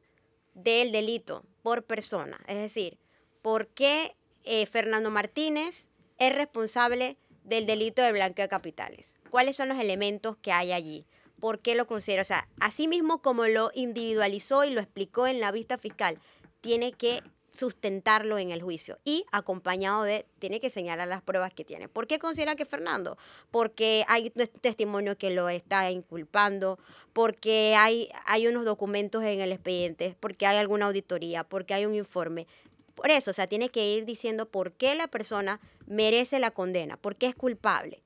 del 0.53 0.91
delito 0.91 1.43
por 1.61 1.83
persona. 1.83 2.39
Es 2.47 2.57
decir, 2.57 2.97
por 3.41 3.67
qué 3.67 4.15
eh, 4.45 4.65
Fernando 4.65 5.11
Martínez 5.11 5.89
es 6.17 6.33
responsable 6.33 7.17
del 7.43 7.65
delito 7.65 8.01
de 8.01 8.11
blanqueo 8.11 8.45
de 8.45 8.49
capitales. 8.49 9.15
¿Cuáles 9.29 9.55
son 9.55 9.69
los 9.69 9.77
elementos 9.79 10.37
que 10.37 10.51
hay 10.51 10.71
allí? 10.71 11.05
¿Por 11.39 11.59
qué 11.59 11.75
lo 11.75 11.87
considera? 11.87 12.21
O 12.21 12.25
sea, 12.25 12.47
así 12.59 12.87
mismo 12.87 13.21
como 13.21 13.47
lo 13.47 13.71
individualizó 13.73 14.63
y 14.63 14.71
lo 14.71 14.81
explicó 14.81 15.27
en 15.27 15.39
la 15.39 15.51
vista 15.51 15.77
fiscal, 15.77 16.19
tiene 16.61 16.91
que 16.91 17.21
sustentarlo 17.53 18.37
en 18.37 18.51
el 18.51 18.61
juicio 18.61 18.99
y 19.03 19.25
acompañado 19.31 20.03
de, 20.03 20.25
tiene 20.39 20.59
que 20.59 20.69
señalar 20.69 21.07
las 21.07 21.21
pruebas 21.21 21.51
que 21.53 21.65
tiene. 21.65 21.89
¿Por 21.89 22.07
qué 22.07 22.19
considera 22.19 22.55
que 22.55 22.65
Fernando? 22.65 23.17
Porque 23.51 24.05
hay 24.07 24.29
testimonio 24.61 25.17
que 25.17 25.31
lo 25.31 25.49
está 25.49 25.91
inculpando, 25.91 26.79
porque 27.11 27.75
hay, 27.77 28.09
hay 28.25 28.47
unos 28.47 28.65
documentos 28.65 29.23
en 29.23 29.41
el 29.41 29.51
expediente, 29.51 30.15
porque 30.19 30.45
hay 30.45 30.57
alguna 30.57 30.85
auditoría, 30.85 31.43
porque 31.43 31.73
hay 31.73 31.85
un 31.85 31.95
informe. 31.95 32.47
Por 32.95 33.11
eso, 33.11 33.31
o 33.31 33.33
sea, 33.33 33.47
tiene 33.47 33.69
que 33.69 33.93
ir 33.93 34.05
diciendo 34.05 34.45
por 34.47 34.73
qué 34.73 34.95
la 34.95 35.07
persona 35.07 35.59
merece 35.85 36.39
la 36.39 36.51
condena, 36.51 36.97
por 36.97 37.15
qué 37.15 37.27
es 37.27 37.35
culpable. 37.35 38.03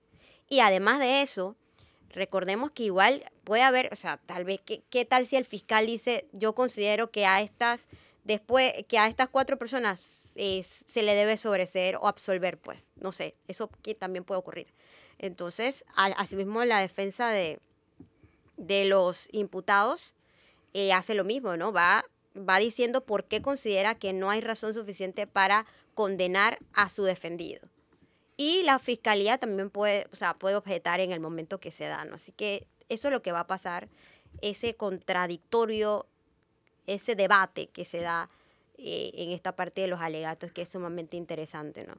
Y 0.50 0.60
además 0.60 1.00
de 1.00 1.22
eso, 1.22 1.56
recordemos 2.14 2.72
que 2.72 2.84
igual 2.84 3.24
puede 3.44 3.64
haber, 3.64 3.90
o 3.92 3.96
sea, 3.96 4.18
tal 4.26 4.46
vez, 4.46 4.62
¿qué, 4.66 4.84
qué 4.90 5.06
tal 5.06 5.26
si 5.26 5.36
el 5.36 5.46
fiscal 5.46 5.86
dice, 5.86 6.28
yo 6.32 6.54
considero 6.56 7.12
que 7.12 7.26
a 7.26 7.42
estas, 7.42 7.88
después, 8.24 8.72
que 8.88 8.98
a 8.98 9.08
estas 9.08 9.30
cuatro 9.30 9.58
personas 9.58 10.24
eh, 10.36 10.64
se 10.64 11.04
le 11.04 11.14
debe 11.16 11.38
sobreseer 11.38 11.98
o 11.98 12.08
absolver, 12.08 12.58
pues, 12.58 12.92
no 12.96 13.12
sé, 13.12 13.36
eso 13.48 13.70
que 13.82 13.96
también 13.96 14.24
puede 14.24 14.40
ocurrir. 14.40 14.74
Entonces, 15.20 15.86
a- 15.96 16.06
asimismo, 16.08 16.64
la 16.66 16.80
defensa 16.80 17.30
de, 17.30 17.60
de 18.58 18.86
los 18.86 19.28
imputados 19.32 20.16
eh, 20.74 20.94
hace 20.94 21.14
lo 21.16 21.24
mismo, 21.24 21.56
¿no? 21.58 21.72
Va, 21.72 22.06
va 22.38 22.58
diciendo 22.60 23.06
por 23.06 23.26
qué 23.26 23.42
considera 23.42 23.96
que 23.96 24.14
no 24.14 24.30
hay 24.30 24.42
razón 24.42 24.74
suficiente 24.74 25.28
para 25.28 25.66
condenar 25.94 26.58
a 26.74 26.90
su 26.90 27.04
defendido. 27.04 27.62
Y 28.38 28.64
la 28.64 28.80
fiscalía 28.80 29.38
también 29.38 29.70
puede, 29.70 30.08
o 30.12 30.16
sea, 30.16 30.34
puede 30.34 30.56
objetar 30.56 31.00
en 31.00 31.12
el 31.12 31.20
momento 31.20 31.60
que 31.60 31.72
se 31.72 31.86
da, 31.86 32.04
¿no? 32.06 32.16
Así 32.16 32.32
que 32.32 32.68
eso 32.90 33.08
es 33.08 33.14
lo 33.14 33.22
que 33.22 33.32
va 33.32 33.42
a 33.42 33.48
pasar, 33.48 33.90
ese 34.42 34.76
contradictorio, 34.76 36.08
ese 36.88 37.16
debate 37.16 37.68
que 37.68 37.86
se 37.86 38.02
da 38.02 38.30
eh, 38.78 39.12
en 39.16 39.32
esta 39.32 39.56
parte 39.56 39.82
de 39.82 39.88
los 39.88 40.02
alegatos, 40.02 40.52
que 40.52 40.64
es 40.64 40.70
sumamente 40.70 41.16
interesante, 41.16 41.86
¿no? 41.86 41.96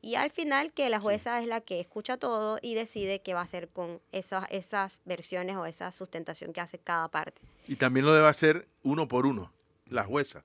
Y 0.00 0.16
al 0.16 0.30
final 0.30 0.72
que 0.72 0.90
la 0.90 1.00
jueza 1.00 1.40
es 1.40 1.46
la 1.46 1.62
que 1.62 1.80
escucha 1.80 2.18
todo 2.18 2.58
y 2.60 2.74
decide 2.74 3.22
qué 3.22 3.32
va 3.32 3.40
a 3.40 3.44
hacer 3.44 3.70
con 3.70 4.02
esas, 4.12 4.46
esas 4.50 5.00
versiones 5.06 5.56
o 5.56 5.64
esa 5.64 5.90
sustentación 5.92 6.52
que 6.52 6.60
hace 6.60 6.78
cada 6.78 7.08
parte. 7.08 7.40
Y 7.66 7.76
también 7.76 8.04
lo 8.04 8.12
debe 8.12 8.28
hacer 8.28 8.68
uno 8.82 9.08
por 9.08 9.24
uno, 9.24 9.50
la 9.86 10.04
jueza. 10.04 10.44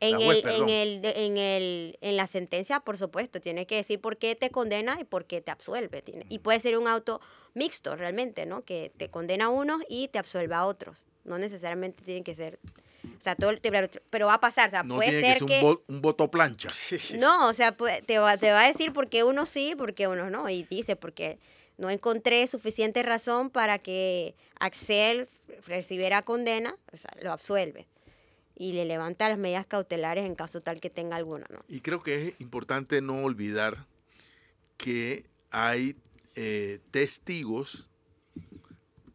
En, 0.00 0.20
el, 0.20 0.38
en, 0.46 0.68
el, 0.70 1.04
en, 1.04 1.36
el, 1.36 1.98
en 2.00 2.16
la 2.16 2.26
sentencia, 2.26 2.80
por 2.80 2.96
supuesto, 2.96 3.38
tiene 3.40 3.66
que 3.66 3.76
decir 3.76 4.00
por 4.00 4.16
qué 4.16 4.34
te 4.34 4.50
condena 4.50 4.98
y 4.98 5.04
por 5.04 5.26
qué 5.26 5.42
te 5.42 5.50
absuelve. 5.50 6.02
Y 6.30 6.38
puede 6.38 6.58
ser 6.58 6.78
un 6.78 6.88
auto 6.88 7.20
mixto 7.52 7.94
realmente, 7.96 8.46
¿no? 8.46 8.64
Que 8.64 8.90
te 8.96 9.10
condena 9.10 9.46
a 9.46 9.48
unos 9.50 9.82
y 9.90 10.08
te 10.08 10.18
absuelve 10.18 10.54
a 10.54 10.64
otros. 10.64 11.04
No 11.24 11.36
necesariamente 11.36 12.02
tiene 12.02 12.24
que 12.24 12.34
ser 12.34 12.58
o 13.18 13.22
sea, 13.22 13.34
todo, 13.34 13.52
pero 14.10 14.26
va 14.26 14.34
a 14.34 14.40
pasar, 14.40 14.68
o 14.68 14.70
sea, 14.70 14.84
puede 14.84 15.20
ser 15.20 15.44
que, 15.44 15.62
un, 15.88 16.00
voto 16.00 16.30
plancha. 16.30 16.70
No, 17.18 17.48
o 17.48 17.52
sea, 17.52 17.76
te 18.06 18.18
va, 18.18 18.36
te 18.38 18.50
va 18.50 18.64
a 18.64 18.68
decir 18.68 18.92
por 18.92 19.08
qué 19.08 19.24
uno 19.24 19.44
sí, 19.44 19.74
por 19.76 19.94
qué 19.94 20.08
uno 20.08 20.30
no. 20.30 20.48
Y 20.48 20.64
dice, 20.64 20.96
porque 20.96 21.38
no 21.76 21.90
encontré 21.90 22.46
suficiente 22.46 23.02
razón 23.02 23.50
para 23.50 23.78
que 23.78 24.34
Axel 24.58 25.28
recibiera 25.66 26.22
condena, 26.22 26.76
o 26.92 26.96
sea, 26.96 27.10
lo 27.22 27.32
absuelve 27.32 27.86
y 28.60 28.74
le 28.74 28.84
levanta 28.84 29.26
las 29.30 29.38
medidas 29.38 29.66
cautelares 29.66 30.26
en 30.26 30.34
caso 30.34 30.60
tal 30.60 30.82
que 30.82 30.90
tenga 30.90 31.16
alguna. 31.16 31.46
¿no? 31.48 31.64
Y 31.66 31.80
creo 31.80 32.02
que 32.02 32.28
es 32.28 32.40
importante 32.42 33.00
no 33.00 33.22
olvidar 33.22 33.86
que 34.76 35.24
hay 35.50 35.96
eh, 36.34 36.78
testigos 36.90 37.86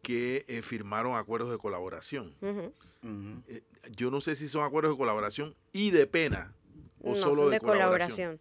que 0.02 0.44
eh, 0.48 0.62
firmaron 0.62 1.14
acuerdos 1.14 1.52
de 1.52 1.58
colaboración. 1.58 2.34
Eh, 2.42 3.62
yo 3.94 4.10
no 4.10 4.20
sé 4.20 4.34
si 4.34 4.48
son 4.48 4.64
acuerdos 4.64 4.94
de 4.94 4.98
colaboración 4.98 5.54
y 5.72 5.92
de 5.92 6.08
pena 6.08 6.52
o 7.00 7.14
solo 7.14 7.48
de, 7.48 7.60
colaboración. 7.60 8.40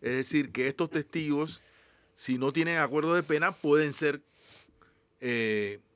Es 0.00 0.14
decir, 0.14 0.52
que 0.52 0.68
estos 0.68 0.90
testigos, 0.90 1.60
si 2.14 2.38
no 2.38 2.52
tienen 2.52 2.78
acuerdo 2.78 3.14
de 3.14 3.24
pena, 3.24 3.50
pueden 3.50 3.92
ser 3.92 4.22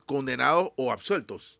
condenados 0.06 0.72
o 0.74 0.90
absueltos. 0.90 1.59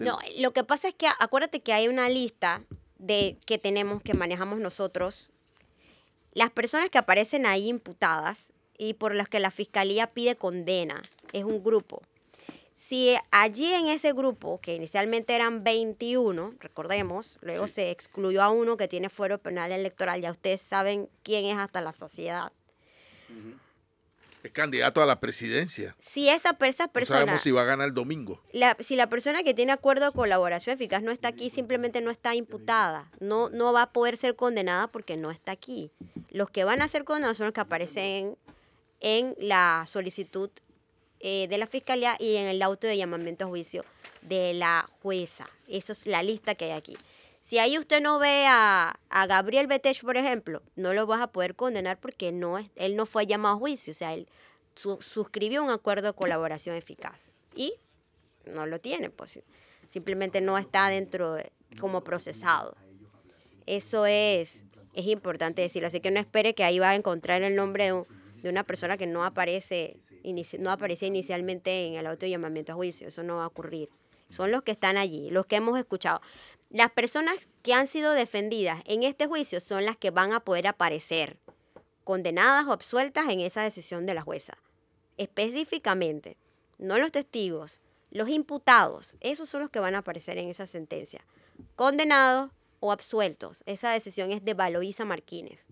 No, 0.00 0.18
lo 0.38 0.52
que 0.52 0.64
pasa 0.64 0.88
es 0.88 0.94
que 0.94 1.06
acuérdate 1.18 1.60
que 1.60 1.72
hay 1.72 1.88
una 1.88 2.08
lista 2.08 2.62
de 2.98 3.36
que 3.46 3.58
tenemos, 3.58 4.02
que 4.02 4.14
manejamos 4.14 4.58
nosotros. 4.58 5.30
Las 6.32 6.50
personas 6.50 6.88
que 6.88 6.98
aparecen 6.98 7.46
ahí 7.46 7.68
imputadas 7.68 8.48
y 8.78 8.94
por 8.94 9.14
las 9.14 9.28
que 9.28 9.40
la 9.40 9.50
fiscalía 9.50 10.06
pide 10.06 10.36
condena 10.36 11.02
es 11.32 11.44
un 11.44 11.62
grupo. 11.62 12.02
Si 12.74 13.14
allí 13.30 13.72
en 13.72 13.88
ese 13.88 14.12
grupo, 14.12 14.58
que 14.58 14.74
inicialmente 14.74 15.34
eran 15.34 15.64
21, 15.64 16.54
recordemos, 16.60 17.38
luego 17.40 17.68
se 17.68 17.90
excluyó 17.90 18.42
a 18.42 18.50
uno 18.50 18.76
que 18.76 18.88
tiene 18.88 19.08
fuero 19.08 19.38
penal 19.38 19.72
electoral, 19.72 20.20
ya 20.20 20.30
ustedes 20.30 20.60
saben 20.60 21.08
quién 21.22 21.46
es 21.46 21.56
hasta 21.56 21.80
la 21.80 21.92
sociedad. 21.92 22.52
Es 24.42 24.50
candidato 24.52 25.02
a 25.02 25.06
la 25.06 25.20
presidencia. 25.20 25.94
Si 25.98 26.28
esa, 26.28 26.54
persona... 26.54 26.88
No 26.88 27.04
sabemos 27.04 27.42
si 27.42 27.50
va 27.50 27.62
a 27.62 27.64
ganar 27.64 27.88
el 27.88 27.94
domingo. 27.94 28.42
si 28.80 28.96
la 28.96 29.08
persona 29.08 29.42
que 29.42 29.54
tiene 29.54 29.72
acuerdo 29.72 30.06
de 30.06 30.12
colaboración 30.12 30.74
eficaz 30.74 31.02
no 31.02 31.12
está 31.12 31.28
aquí, 31.28 31.50
simplemente 31.50 32.00
no 32.00 32.10
está 32.10 32.34
imputada. 32.34 33.10
No, 33.20 33.50
no 33.50 33.72
va 33.72 33.82
a 33.82 33.92
poder 33.92 34.16
ser 34.16 34.34
condenada 34.34 34.88
porque 34.88 35.16
no 35.16 35.30
está 35.30 35.52
aquí. 35.52 35.90
Los 36.30 36.50
que 36.50 36.64
van 36.64 36.82
a 36.82 36.88
ser 36.88 37.04
condenados 37.04 37.36
son 37.36 37.46
los 37.46 37.54
que 37.54 37.60
aparecen 37.60 38.36
en 39.00 39.34
la 39.38 39.84
solicitud 39.88 40.50
eh, 41.20 41.46
de 41.48 41.58
la 41.58 41.68
fiscalía 41.68 42.16
y 42.18 42.36
en 42.36 42.48
el 42.48 42.62
auto 42.62 42.88
de 42.88 42.96
llamamiento 42.96 43.44
a 43.44 43.48
juicio 43.48 43.84
de 44.22 44.54
la 44.54 44.88
jueza. 45.02 45.46
Eso 45.68 45.92
es 45.92 46.06
la 46.06 46.22
lista 46.22 46.56
que 46.56 46.66
hay 46.66 46.70
aquí. 46.72 46.96
Si 47.52 47.58
ahí 47.58 47.76
usted 47.76 48.00
no 48.00 48.18
ve 48.18 48.46
a, 48.48 48.98
Gabriel 49.28 49.66
Betech, 49.66 50.00
por 50.00 50.16
ejemplo, 50.16 50.62
no 50.74 50.94
lo 50.94 51.06
vas 51.06 51.20
a 51.20 51.32
poder 51.32 51.54
condenar 51.54 52.00
porque 52.00 52.32
no 52.32 52.56
es, 52.56 52.70
él 52.76 52.96
no 52.96 53.04
fue 53.04 53.26
llamado 53.26 53.56
a 53.56 53.58
juicio, 53.58 53.90
o 53.90 53.94
sea, 53.94 54.14
él 54.14 54.26
suscribió 54.74 55.62
un 55.62 55.68
acuerdo 55.68 56.06
de 56.06 56.14
colaboración 56.14 56.76
eficaz 56.76 57.30
y 57.54 57.74
no 58.46 58.64
lo 58.64 58.80
tiene, 58.80 59.10
pues 59.10 59.38
simplemente 59.86 60.40
no 60.40 60.56
está 60.56 60.88
dentro 60.88 61.36
como 61.78 62.02
procesado. 62.02 62.74
Eso 63.66 64.06
es, 64.06 64.64
es 64.94 65.06
importante 65.06 65.60
decirlo, 65.60 65.88
así 65.88 66.00
que 66.00 66.10
no 66.10 66.20
espere 66.20 66.54
que 66.54 66.64
ahí 66.64 66.78
va 66.78 66.88
a 66.88 66.94
encontrar 66.94 67.42
el 67.42 67.54
nombre 67.54 67.92
de, 67.92 68.02
de 68.44 68.48
una 68.48 68.64
persona 68.64 68.96
que 68.96 69.06
no 69.06 69.26
aparece, 69.26 69.98
no 70.58 70.70
aparece 70.70 71.04
inicialmente 71.04 71.86
en 71.86 71.96
el 71.96 72.06
auto 72.06 72.24
llamamiento 72.24 72.72
a 72.72 72.76
juicio, 72.76 73.08
eso 73.08 73.22
no 73.22 73.36
va 73.36 73.44
a 73.44 73.48
ocurrir. 73.48 73.90
Son 74.30 74.50
los 74.50 74.62
que 74.62 74.72
están 74.72 74.96
allí, 74.96 75.28
los 75.28 75.44
que 75.44 75.56
hemos 75.56 75.78
escuchado. 75.78 76.22
Las 76.72 76.90
personas 76.90 77.48
que 77.62 77.74
han 77.74 77.86
sido 77.86 78.12
defendidas 78.12 78.82
en 78.86 79.02
este 79.02 79.26
juicio 79.26 79.60
son 79.60 79.84
las 79.84 79.98
que 79.98 80.10
van 80.10 80.32
a 80.32 80.40
poder 80.40 80.66
aparecer 80.66 81.36
condenadas 82.02 82.66
o 82.66 82.72
absueltas 82.72 83.28
en 83.28 83.40
esa 83.40 83.62
decisión 83.62 84.06
de 84.06 84.14
la 84.14 84.22
jueza. 84.22 84.56
Específicamente, 85.18 86.38
no 86.78 86.96
los 86.96 87.12
testigos, 87.12 87.82
los 88.10 88.30
imputados, 88.30 89.16
esos 89.20 89.50
son 89.50 89.60
los 89.60 89.70
que 89.70 89.80
van 89.80 89.94
a 89.94 89.98
aparecer 89.98 90.38
en 90.38 90.48
esa 90.48 90.66
sentencia. 90.66 91.26
Condenados 91.76 92.50
o 92.80 92.90
absueltos. 92.90 93.62
Esa 93.66 93.92
decisión 93.92 94.32
es 94.32 94.42
de 94.42 94.54
Valoisa 94.54 95.04
Martínez. 95.04 95.66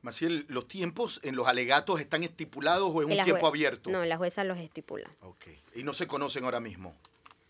Maciel, 0.00 0.46
¿los 0.48 0.66
tiempos 0.66 1.20
en 1.22 1.36
los 1.36 1.46
alegatos 1.46 2.00
están 2.00 2.24
estipulados 2.24 2.90
o 2.90 3.02
es 3.02 3.18
un 3.18 3.22
tiempo 3.22 3.46
abierto? 3.46 3.90
No, 3.90 4.02
la 4.06 4.16
jueza 4.16 4.44
los 4.44 4.56
estipula. 4.56 5.10
Ok. 5.20 5.46
¿Y 5.74 5.82
no 5.82 5.92
se 5.92 6.06
conocen 6.06 6.44
ahora 6.44 6.60
mismo? 6.60 6.96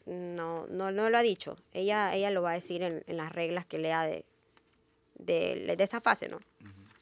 No, 0.06 0.66
no, 0.68 0.90
no 0.90 1.08
lo 1.08 1.18
ha 1.18 1.22
dicho. 1.22 1.56
Ella, 1.72 2.14
ella 2.14 2.30
lo 2.30 2.42
va 2.42 2.50
a 2.50 2.54
decir 2.54 2.82
en, 2.82 3.02
las 3.06 3.32
reglas 3.32 3.64
que 3.64 3.78
lea 3.78 4.04
de, 4.04 4.24
de, 5.18 5.76
esta 5.78 6.00
fase, 6.00 6.28
¿no? 6.28 6.40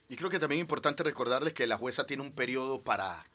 Y 0.09 0.17
creo 0.17 0.31
que 0.31 0.39
también 0.39 0.61
es 0.61 0.65
importante 0.65 1.03
recordarles 1.03 1.55
que 1.55 1.67
la 1.67 1.77
jueza 1.77 2.07
tiene 2.07 2.23
un 2.23 2.33
periodo 2.33 2.81
para, 2.81 3.27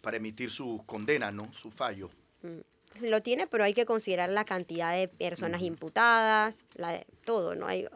para 0.00 0.16
emitir 0.16 0.50
su 0.50 0.82
condena, 0.84 1.30
¿no? 1.30 1.52
Su 1.54 1.70
fallo. 1.70 2.10
Mm, 2.42 3.06
lo 3.06 3.22
tiene, 3.22 3.46
pero 3.46 3.64
hay 3.64 3.72
que 3.72 3.86
considerar 3.86 4.30
la 4.30 4.44
cantidad 4.44 4.94
de 4.94 5.08
personas 5.08 5.62
imputadas, 5.62 6.64
la, 6.74 7.04
todo, 7.24 7.54
¿no? 7.54 7.66
Hay, 7.66 7.88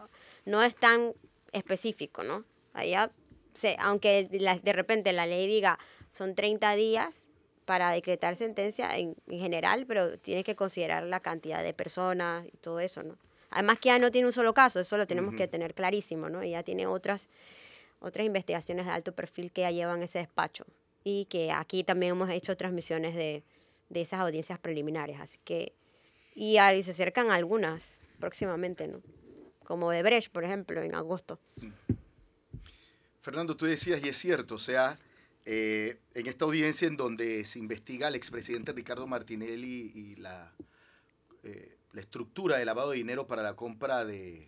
no 0.44 0.62
es 0.62 0.74
tan 0.74 1.12
específico, 1.52 2.22
¿no? 2.22 2.44
Allá, 2.72 3.10
aunque 3.80 4.24
de 4.24 4.72
repente 4.72 5.12
la 5.12 5.26
ley 5.26 5.46
diga 5.46 5.78
son 6.12 6.34
30 6.34 6.74
días, 6.74 7.27
para 7.68 7.90
decretar 7.90 8.34
sentencia 8.34 8.96
en, 8.96 9.14
general, 9.28 9.84
pero 9.86 10.18
tienes 10.18 10.42
que 10.42 10.56
considerar 10.56 11.04
la 11.04 11.20
cantidad 11.20 11.62
de 11.62 11.74
personas 11.74 12.46
y 12.46 12.56
todo 12.62 12.80
eso, 12.80 13.02
¿no? 13.02 13.18
Además 13.50 13.78
que 13.78 13.90
ya 13.90 13.98
no 13.98 14.10
tiene 14.10 14.26
un 14.26 14.32
solo 14.32 14.54
caso, 14.54 14.80
eso 14.80 14.96
lo 14.96 15.06
tenemos 15.06 15.34
que 15.34 15.46
tener 15.48 15.74
clarísimo, 15.74 16.30
¿no? 16.30 16.42
ya 16.42 16.62
tiene 16.62 16.86
otras, 16.86 17.28
otras 18.00 18.24
investigaciones 18.24 18.86
de 18.86 18.92
alto 18.92 19.12
perfil 19.12 19.52
que 19.52 19.60
ya 19.62 19.70
llevan 19.70 20.02
ese 20.02 20.18
despacho 20.18 20.64
y 21.04 21.26
que 21.26 21.52
aquí 21.52 21.84
también 21.84 22.12
hemos 22.12 22.30
hecho 22.30 22.56
transmisiones 22.56 23.14
de, 23.14 23.42
de 23.90 24.00
esas 24.00 24.20
audiencias 24.20 24.58
preliminares, 24.58 25.20
así 25.20 25.38
que, 25.44 25.74
y, 26.34 26.56
ahí 26.56 26.82
se 26.82 26.92
acercan 26.92 27.30
algunas 27.30 27.84
próximamente, 28.18 28.88
¿no? 28.88 29.02
Como 29.64 29.90
de 29.90 30.02
Brecht, 30.02 30.32
por 30.32 30.44
ejemplo, 30.44 30.80
en 30.80 30.94
agosto. 30.94 31.38
Fernando, 33.20 33.54
tú 33.54 33.66
decías, 33.66 34.02
y 34.02 34.08
es 34.08 34.16
cierto, 34.16 34.54
o 34.54 34.58
sea, 34.58 34.98
eh, 35.50 35.96
en 36.12 36.26
esta 36.26 36.44
audiencia 36.44 36.86
en 36.86 36.98
donde 36.98 37.42
se 37.46 37.58
investiga 37.58 38.08
al 38.08 38.14
expresidente 38.14 38.70
Ricardo 38.74 39.06
Martinelli 39.06 39.90
y 39.94 40.16
la, 40.16 40.52
eh, 41.42 41.78
la 41.92 42.02
estructura 42.02 42.58
de 42.58 42.66
lavado 42.66 42.90
de 42.90 42.98
dinero 42.98 43.26
para 43.26 43.42
la 43.42 43.56
compra 43.56 44.04
de, 44.04 44.46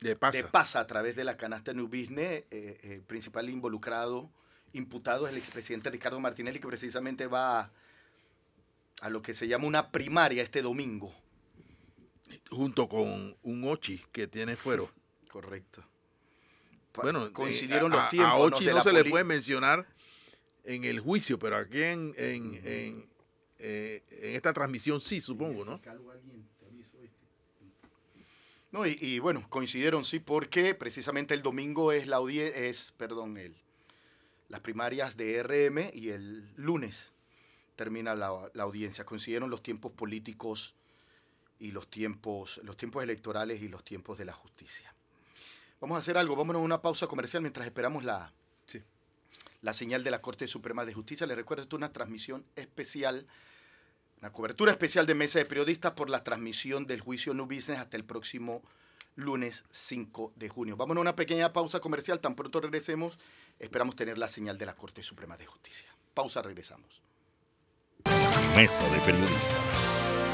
de, 0.00 0.16
pasa. 0.16 0.50
pasa 0.50 0.80
a 0.80 0.86
través 0.88 1.14
de 1.14 1.22
la 1.22 1.36
canasta 1.36 1.72
New 1.72 1.86
Business, 1.86 2.42
eh, 2.50 2.80
el 2.82 3.02
principal 3.02 3.48
involucrado, 3.50 4.28
imputado 4.72 5.28
es 5.28 5.32
el 5.32 5.38
expresidente 5.38 5.90
Ricardo 5.90 6.18
Martinelli, 6.18 6.58
que 6.58 6.66
precisamente 6.66 7.28
va 7.28 7.70
a, 9.00 9.10
lo 9.10 9.22
que 9.22 9.32
se 9.32 9.46
llama 9.46 9.66
una 9.66 9.92
primaria 9.92 10.42
este 10.42 10.60
domingo. 10.60 11.14
Junto 12.50 12.88
con 12.88 13.36
un 13.44 13.64
Ochi 13.64 14.04
que 14.10 14.26
tiene 14.26 14.56
fuero. 14.56 14.90
Correcto. 15.28 15.84
Bueno, 16.94 17.32
coincidieron 17.32 17.92
los 17.92 18.08
tiempos. 18.08 18.32
A 18.32 18.38
Ochi 18.38 18.64
no, 18.66 18.82
se 18.82 18.92
le 18.92 19.04
puede 19.04 19.22
mencionar 19.22 19.86
en 20.64 20.84
el 20.84 21.00
juicio, 21.00 21.38
pero 21.38 21.56
aquí 21.56 21.82
en, 21.82 22.14
en, 22.16 23.08
eh, 23.58 24.02
en, 24.10 24.34
esta 24.34 24.52
transmisión 24.52 25.00
sí, 25.00 25.20
supongo, 25.20 25.64
¿no? 25.64 25.80
No, 28.72 28.86
y, 28.86 29.18
bueno, 29.18 29.44
coincidieron 29.48 30.04
sí 30.04 30.20
porque 30.20 30.76
precisamente 30.76 31.34
el 31.34 31.42
domingo 31.42 31.90
es 31.90 32.06
la 32.06 32.20
es, 32.30 32.92
perdón, 32.96 33.36
el, 33.36 33.56
las 34.48 34.60
primarias 34.60 35.16
de 35.16 35.42
RM 35.42 35.90
y 35.92 36.10
el 36.10 36.54
lunes 36.54 37.10
termina 37.74 38.14
la, 38.14 38.48
la, 38.54 38.62
audiencia. 38.62 39.04
Coincidieron 39.04 39.50
los 39.50 39.60
tiempos 39.60 39.90
políticos 39.90 40.76
y 41.58 41.72
los 41.72 41.90
tiempos, 41.90 42.60
los 42.62 42.76
tiempos 42.76 43.02
electorales 43.02 43.60
y 43.60 43.68
los 43.68 43.84
tiempos 43.84 44.18
de 44.18 44.26
la 44.26 44.34
justicia. 44.34 44.94
Vamos 45.80 45.96
a 45.96 45.98
hacer 45.98 46.16
algo, 46.16 46.36
vámonos 46.36 46.60
a 46.60 46.64
una 46.64 46.80
pausa 46.80 47.08
comercial 47.08 47.42
mientras 47.42 47.66
esperamos 47.66 48.04
la, 48.04 48.32
la 49.62 49.72
señal 49.72 50.02
de 50.04 50.10
la 50.10 50.20
Corte 50.20 50.46
Suprema 50.46 50.84
de 50.84 50.94
Justicia. 50.94 51.26
Les 51.26 51.36
recuerdo, 51.36 51.62
esto 51.62 51.76
es 51.76 51.80
una 51.80 51.92
transmisión 51.92 52.44
especial, 52.56 53.26
una 54.20 54.32
cobertura 54.32 54.72
especial 54.72 55.06
de 55.06 55.14
Mesa 55.14 55.38
de 55.38 55.46
Periodistas 55.46 55.92
por 55.92 56.10
la 56.10 56.24
transmisión 56.24 56.86
del 56.86 57.00
juicio 57.00 57.34
New 57.34 57.46
Business 57.46 57.78
hasta 57.78 57.96
el 57.96 58.04
próximo 58.04 58.62
lunes 59.16 59.64
5 59.70 60.32
de 60.36 60.48
junio. 60.48 60.76
Vámonos 60.76 61.00
a 61.00 61.02
una 61.02 61.16
pequeña 61.16 61.52
pausa 61.52 61.80
comercial, 61.80 62.20
tan 62.20 62.34
pronto 62.34 62.60
regresemos, 62.60 63.18
esperamos 63.58 63.96
tener 63.96 64.18
la 64.18 64.28
señal 64.28 64.58
de 64.58 64.66
la 64.66 64.74
Corte 64.74 65.02
Suprema 65.02 65.36
de 65.36 65.46
Justicia. 65.46 65.88
Pausa, 66.14 66.42
regresamos. 66.42 67.02
Mesa 68.56 68.88
de 68.88 69.00
Periodistas. 69.00 70.29